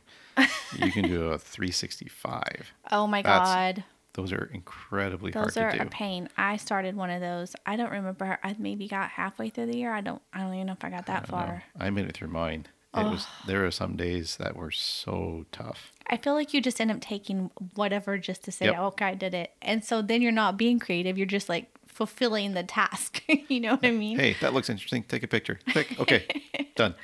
you 0.78 0.92
can 0.92 1.08
do 1.08 1.26
a 1.30 1.40
365. 1.40 2.74
Oh 2.92 3.08
my 3.08 3.22
That's 3.22 3.50
God. 3.50 3.84
Those 4.14 4.34
are 4.34 4.50
incredibly 4.54 5.32
hard. 5.32 5.48
Those 5.48 5.58
are 5.58 5.70
hard 5.70 5.80
to 5.80 5.88
a 5.88 5.90
pain. 5.90 6.28
I 6.38 6.58
started 6.58 6.96
one 6.96 7.10
of 7.10 7.22
those. 7.22 7.56
I 7.66 7.78
don't 7.78 7.92
remember. 7.92 8.38
I 8.44 8.56
maybe 8.60 8.88
got 8.88 9.10
halfway 9.10 9.50
through 9.50 9.68
the 9.68 9.78
year. 9.78 9.94
I 9.94 10.02
don't. 10.02 10.22
I 10.34 10.42
don't 10.42 10.54
even 10.54 10.68
know 10.68 10.74
if 10.74 10.84
I 10.84 10.90
got 10.90 11.06
that 11.06 11.24
I 11.30 11.32
don't 11.32 11.32
know. 11.32 11.46
far. 11.46 11.64
I 11.80 11.90
made 11.90 12.06
it 12.06 12.14
through 12.16 12.28
mine. 12.28 12.68
It 12.94 13.06
was 13.10 13.26
there 13.48 13.66
are 13.66 13.72
some 13.72 13.96
days 13.96 14.36
that 14.38 14.58
were 14.58 14.72
so 14.72 15.46
tough. 15.54 15.94
I 16.08 16.18
feel 16.18 16.34
like 16.34 16.54
you 16.54 16.60
just 16.60 16.82
end 16.82 16.92
up 16.92 17.00
taking 17.00 17.50
whatever 17.76 18.18
just 18.18 18.44
to 18.44 18.52
say, 18.52 18.66
Yep. 18.66 18.76
oh, 18.78 18.86
okay, 18.88 19.06
I 19.06 19.14
did 19.14 19.34
it. 19.34 19.52
And 19.62 19.86
so 19.86 20.02
then 20.02 20.22
you're 20.22 20.34
not 20.34 20.58
being 20.58 20.78
creative. 20.78 21.18
You're 21.18 21.26
just 21.26 21.48
like 21.48 21.74
fulfilling 22.06 22.54
the 22.54 22.64
task. 22.64 23.22
you 23.48 23.60
know 23.60 23.74
what 23.76 23.86
I 23.86 23.92
mean? 23.92 24.18
Hey, 24.18 24.36
that 24.42 24.54
looks 24.54 24.70
interesting. 24.72 25.04
Take 25.04 25.22
a 25.22 25.28
picture. 25.28 25.60
Click. 25.70 26.00
Okay, 26.00 26.26
done. 26.76 26.96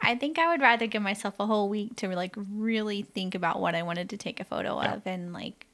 I 0.00 0.14
think 0.14 0.38
I 0.38 0.50
would 0.50 0.62
rather 0.62 0.86
give 0.86 1.02
myself 1.02 1.34
a 1.38 1.44
whole 1.44 1.68
week 1.68 1.96
to 1.96 2.08
like 2.16 2.34
really 2.36 3.02
think 3.02 3.34
about 3.34 3.60
what 3.60 3.74
I 3.74 3.82
wanted 3.82 4.08
to 4.10 4.16
take 4.16 4.40
a 4.40 4.44
photo 4.44 4.80
Yeah. 4.80 4.94
of 4.94 5.06
and 5.06 5.32
like, 5.34 5.66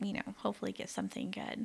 you 0.00 0.12
know, 0.12 0.20
hopefully 0.36 0.72
get 0.72 0.90
something 0.90 1.30
good. 1.30 1.64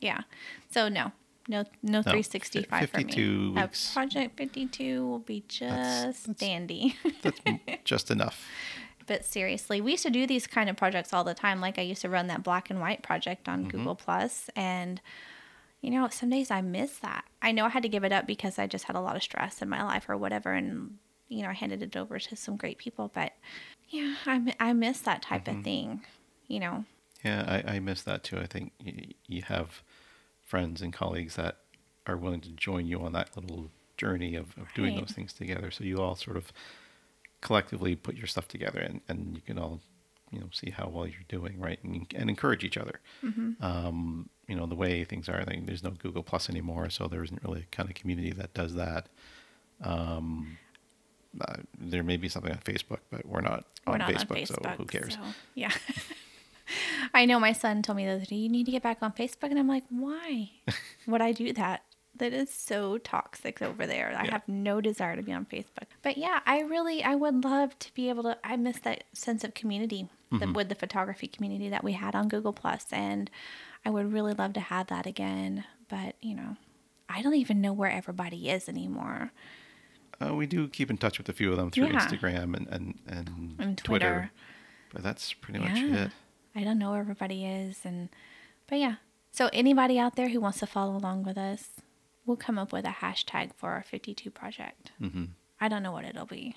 Yeah. 0.00 0.22
So 0.70 0.88
no, 0.90 1.12
no, 1.48 1.64
no, 1.82 2.02
365 2.02 2.80
for 2.80 2.86
52 2.98 3.20
me. 3.54 3.60
weeks. 3.62 3.90
A 3.90 3.94
project 3.94 4.36
52 4.36 5.06
will 5.06 5.18
be 5.20 5.42
just 5.48 5.60
That's- 5.70 6.22
that's- 6.26 6.36
dandy. 6.36 6.96
That's 7.22 7.40
just 7.84 8.10
enough. 8.10 8.46
but 9.06 9.24
seriously, 9.24 9.80
we 9.80 9.92
used 9.92 10.02
to 10.04 10.10
do 10.10 10.26
these 10.26 10.46
kind 10.46 10.68
of 10.68 10.76
projects 10.76 11.12
all 11.12 11.24
the 11.24 11.34
time. 11.34 11.60
Like 11.60 11.78
I 11.78 11.82
used 11.82 12.02
to 12.02 12.08
run 12.10 12.26
that 12.26 12.42
black 12.42 12.70
and 12.70 12.80
white 12.80 13.02
project 13.02 13.48
on 13.48 13.60
Mm-hmm. 13.60 13.78
Google 13.78 13.94
Plus, 13.94 14.50
and 14.56 15.00
you 15.80 15.90
know, 15.90 16.08
some 16.08 16.30
days 16.30 16.50
I 16.50 16.60
miss 16.60 16.98
that. 17.00 17.24
I 17.42 17.52
know 17.52 17.64
I 17.66 17.70
had 17.70 17.82
to 17.84 17.88
give 17.88 18.04
it 18.04 18.12
up 18.12 18.26
because 18.26 18.58
I 18.58 18.66
just 18.66 18.84
had 18.84 18.96
a 18.96 19.00
lot 19.00 19.16
of 19.16 19.22
stress 19.22 19.62
in 19.62 19.68
my 19.68 19.82
life 19.82 20.08
or 20.08 20.16
whatever, 20.16 20.52
and 20.52 20.98
you 21.28 21.42
know, 21.42 21.48
I 21.50 21.54
handed 21.54 21.82
it 21.82 21.96
over 21.96 22.18
to 22.18 22.36
some 22.36 22.56
great 22.56 22.78
people. 22.78 23.10
But 23.14 23.32
yeah, 23.88 24.16
I 24.26 24.54
I 24.60 24.72
miss 24.74 25.00
that 25.02 25.22
type 25.22 25.48
Mm-hmm. 25.48 25.60
of 25.60 25.62
thing. 25.62 26.04
You 26.48 26.60
know, 26.60 26.84
Yeah, 27.24 27.62
I, 27.66 27.74
I 27.76 27.80
miss 27.80 28.02
that 28.02 28.24
too. 28.24 28.38
I 28.38 28.46
think 28.46 28.72
you, 28.78 29.08
you 29.26 29.42
have 29.42 29.82
friends 30.44 30.82
and 30.82 30.92
colleagues 30.92 31.36
that 31.36 31.58
are 32.06 32.16
willing 32.16 32.40
to 32.42 32.50
join 32.50 32.86
you 32.86 33.00
on 33.02 33.12
that 33.12 33.36
little 33.36 33.70
journey 33.96 34.34
of, 34.36 34.56
of 34.58 34.72
doing 34.74 34.94
those 34.94 35.12
things 35.12 35.32
together. 35.32 35.70
So 35.70 35.84
you 35.84 35.98
all 36.00 36.16
sort 36.16 36.36
of 36.36 36.52
collectively 37.40 37.96
put 37.96 38.16
your 38.16 38.26
stuff 38.26 38.48
together 38.48 38.80
and, 38.80 39.00
and 39.08 39.34
you 39.36 39.42
can 39.42 39.58
all, 39.58 39.80
you 40.30 40.38
know, 40.40 40.46
see 40.52 40.70
how 40.70 40.88
well 40.88 41.06
you're 41.06 41.20
doing, 41.28 41.58
right? 41.60 41.78
And, 41.82 42.06
and 42.14 42.30
encourage 42.30 42.62
each 42.64 42.76
other. 42.76 43.00
Um, 43.60 44.28
you 44.48 44.56
know, 44.56 44.66
the 44.66 44.74
way 44.74 45.04
things 45.04 45.28
are, 45.28 45.40
I 45.40 45.44
think 45.44 45.66
there's 45.66 45.82
no 45.82 45.90
Google 45.90 46.22
Plus 46.22 46.48
anymore, 46.48 46.90
so 46.90 47.06
there 47.06 47.22
isn't 47.24 47.42
really 47.44 47.60
a 47.62 47.74
kind 47.76 47.88
of 47.88 47.94
community 47.94 48.30
that 48.32 48.54
does 48.54 48.74
that. 48.74 49.06
Um, 49.82 50.58
uh, 51.40 51.56
there 51.78 52.02
may 52.02 52.16
be 52.16 52.28
something 52.28 52.50
on 52.52 52.58
Facebook, 52.58 52.98
but 53.10 53.24
we're 53.26 53.40
not 53.40 53.64
We're 53.86 53.94
on 53.94 53.98
not 54.00 54.10
Facebook, 54.10 54.30
on 54.30 54.36
Facebook. 54.36 54.64
so 54.64 54.70
who 54.78 54.84
cares? 54.84 55.14
so, 55.14 55.20
yeah. 55.54 55.70
I 57.14 57.24
know 57.24 57.40
my 57.40 57.52
son 57.52 57.82
told 57.82 57.96
me 57.96 58.04
the 58.06 58.12
other 58.12 58.24
day, 58.24 58.36
you 58.36 58.48
need 58.48 58.66
to 58.66 58.72
get 58.72 58.82
back 58.82 58.98
on 59.02 59.12
Facebook. 59.12 59.50
And 59.50 59.58
I'm 59.58 59.66
like, 59.68 59.84
why 59.90 60.50
would 61.06 61.20
I 61.22 61.32
do 61.32 61.52
that? 61.54 61.82
That 62.16 62.32
is 62.32 62.50
so 62.52 62.98
toxic 62.98 63.62
over 63.62 63.86
there. 63.86 64.14
I 64.16 64.24
Yeah. 64.24 64.32
have 64.32 64.48
no 64.48 64.80
desire 64.80 65.16
to 65.16 65.22
be 65.22 65.32
on 65.32 65.46
Facebook. 65.46 65.86
But 66.02 66.18
yeah, 66.18 66.40
I 66.46 66.60
really, 66.62 67.02
I 67.02 67.14
would 67.14 67.44
love 67.44 67.78
to 67.80 67.94
be 67.94 68.08
able 68.08 68.24
to, 68.24 68.36
I 68.44 68.56
miss 68.56 68.78
that 68.80 69.04
sense 69.12 69.42
of 69.44 69.54
community 69.54 70.08
that, 70.38 70.52
with 70.54 70.68
the 70.68 70.74
photography 70.74 71.26
community 71.26 71.68
that 71.68 71.82
we 71.82 71.92
had 71.92 72.14
on 72.14 72.28
Google 72.28 72.52
Plus, 72.52 72.86
And 72.92 73.30
I 73.84 73.90
would 73.90 74.12
really 74.12 74.32
love 74.34 74.52
to 74.54 74.60
have 74.60 74.86
that 74.88 75.06
again. 75.06 75.64
But, 75.88 76.14
you 76.20 76.34
know, 76.36 76.56
I 77.08 77.20
don't 77.22 77.34
even 77.34 77.60
know 77.60 77.72
where 77.72 77.90
everybody 77.90 78.48
is 78.48 78.68
anymore. 78.68 79.32
Uh, 80.24 80.34
we 80.34 80.46
do 80.46 80.68
keep 80.68 80.90
in 80.90 80.98
touch 80.98 81.18
with 81.18 81.28
a 81.28 81.32
few 81.32 81.50
of 81.50 81.56
them 81.56 81.70
through 81.70 81.86
Yeah. 81.88 82.06
Instagram 82.06 82.54
and 82.56 82.68
and, 82.68 82.98
and, 83.06 83.54
And 83.58 83.78
Twitter. 83.78 84.06
Twitter. 84.06 84.30
but 84.92 85.02
that's 85.02 85.32
pretty 85.32 85.58
much 85.58 85.78
it. 85.78 86.10
I 86.54 86.62
don't 86.64 86.78
know 86.78 86.90
where 86.90 87.00
everybody 87.00 87.46
is 87.46 87.80
and 87.84 88.08
but 88.68 88.78
yeah. 88.78 88.96
So 89.32 89.48
anybody 89.52 89.98
out 89.98 90.16
there 90.16 90.28
who 90.28 90.40
wants 90.40 90.58
to 90.58 90.66
follow 90.66 90.94
along 90.96 91.22
with 91.22 91.38
us, 91.38 91.80
we'll 92.26 92.36
come 92.36 92.58
up 92.58 92.72
with 92.72 92.84
a 92.84 92.88
hashtag 93.00 93.52
for 93.56 93.70
our 93.70 93.82
52 93.82 94.30
project. 94.30 94.92
hmm 94.98 95.24
I 95.60 95.68
don't 95.68 95.82
know 95.82 95.92
what 95.92 96.04
it'll 96.04 96.26
be. 96.26 96.56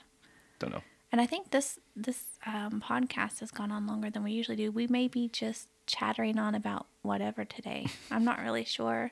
Don't 0.60 0.72
know. 0.72 0.84
And 1.14 1.22
I 1.22 1.28
think 1.28 1.52
this 1.52 1.80
this 1.96 2.26
um, 2.48 2.84
podcast 2.84 3.40
has 3.42 3.52
gone 3.52 3.72
on 3.72 3.86
longer 3.86 4.10
than 4.10 4.24
we 4.24 4.32
usually 4.32 4.58
do. 4.58 4.72
We 4.72 4.88
may 4.88 5.08
be 5.08 5.30
just 5.30 5.68
chattering 5.86 6.40
on 6.40 6.56
about 6.56 6.88
whatever 7.04 7.46
today. 7.46 7.86
I'm 8.12 8.26
not 8.26 8.42
really 8.42 8.66
sure 8.66 9.12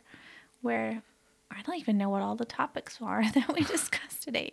where. 0.61 1.03
I 1.51 1.61
don't 1.63 1.77
even 1.77 1.97
know 1.97 2.09
what 2.09 2.21
all 2.23 2.35
the 2.35 2.45
topics 2.45 2.97
are 3.01 3.29
that 3.33 3.53
we 3.53 3.61
discussed 3.61 4.23
today. 4.23 4.51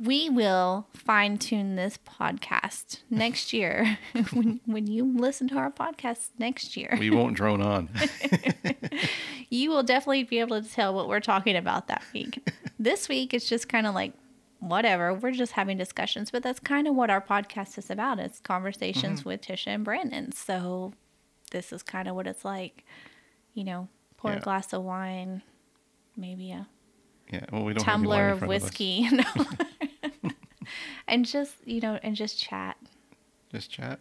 We 0.00 0.28
will 0.30 0.88
fine 0.94 1.38
tune 1.38 1.76
this 1.76 1.96
podcast 1.98 3.02
next 3.08 3.52
year. 3.52 3.98
when, 4.32 4.60
when 4.64 4.88
you 4.88 5.04
listen 5.16 5.46
to 5.48 5.56
our 5.56 5.70
podcast 5.70 6.30
next 6.38 6.76
year, 6.76 6.96
We 6.98 7.10
won't 7.10 7.36
drone 7.36 7.62
on. 7.62 7.90
you 9.50 9.70
will 9.70 9.82
definitely 9.84 10.24
be 10.24 10.40
able 10.40 10.60
to 10.60 10.68
tell 10.68 10.92
what 10.92 11.08
we're 11.08 11.20
talking 11.20 11.54
about 11.56 11.86
that 11.86 12.02
week. 12.12 12.42
this 12.80 13.08
week, 13.08 13.32
it's 13.32 13.48
just 13.48 13.68
kind 13.68 13.86
of 13.86 13.94
like 13.94 14.14
whatever. 14.62 15.12
We're 15.12 15.32
just 15.32 15.52
having 15.52 15.76
discussions, 15.76 16.30
but 16.30 16.42
that's 16.42 16.60
kind 16.60 16.86
of 16.86 16.94
what 16.94 17.10
our 17.10 17.20
podcast 17.20 17.76
is 17.78 17.90
about. 17.90 18.18
It's 18.18 18.40
conversations 18.40 19.20
mm-hmm. 19.20 19.28
with 19.28 19.42
Tisha 19.42 19.68
and 19.68 19.84
Brandon. 19.84 20.32
So 20.32 20.92
this 21.50 21.72
is 21.72 21.82
kind 21.82 22.08
of 22.08 22.14
what 22.14 22.26
it's 22.26 22.44
like. 22.44 22.84
You 23.54 23.64
know, 23.64 23.88
pour 24.16 24.32
a 24.32 24.40
glass 24.40 24.72
of 24.72 24.82
wine, 24.82 25.42
maybe 26.16 26.52
a 26.52 26.66
yeah. 27.30 27.44
Well, 27.52 27.64
we 27.64 27.74
don't 27.74 27.84
have 27.84 27.98
any 27.98 28.06
wine 28.06 28.18
tumbler 28.18 28.28
of 28.30 28.48
whiskey, 28.48 29.08
no. 29.12 29.24
and 31.08 31.26
just 31.26 31.56
you 31.66 31.80
know, 31.80 31.98
and 32.02 32.16
just 32.16 32.38
chat. 32.38 32.76
Just 33.50 33.70
chat. 33.70 34.00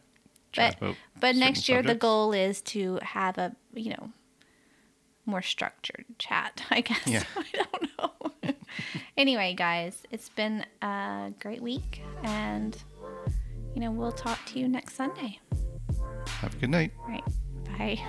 But 0.54 0.62
Chat 0.62 0.78
about 0.82 0.96
but 1.20 1.36
next 1.36 1.70
year 1.70 1.82
the 1.82 1.96
goal 1.96 2.34
is 2.34 2.62
to 2.62 3.00
have 3.02 3.38
a 3.38 3.56
you 3.74 3.92
know 3.92 4.12
more 5.26 5.42
structured 5.42 6.06
chat, 6.18 6.64
I 6.72 6.82
guess. 6.82 7.08
Yeah. 7.08 7.24
I 7.36 7.44
don't 7.54 7.90
know. 7.98 8.54
anyway, 9.18 9.54
guys, 9.56 10.04
it's 10.12 10.30
been 10.30 10.66
a 10.82 11.32
great 11.40 11.62
week 11.62 12.02
and 12.24 12.78
you 13.76 13.82
know, 13.82 13.92
we'll 13.92 14.12
talk 14.12 14.40
to 14.48 14.60
you 14.60 14.68
next 14.68 14.96
Sunday. 14.96 15.40
Have 16.28 16.54
a 16.54 16.58
good 16.58 16.70
night. 16.70 16.92
All 17.00 17.08
right. 17.08 17.24
Bye. 17.78 18.02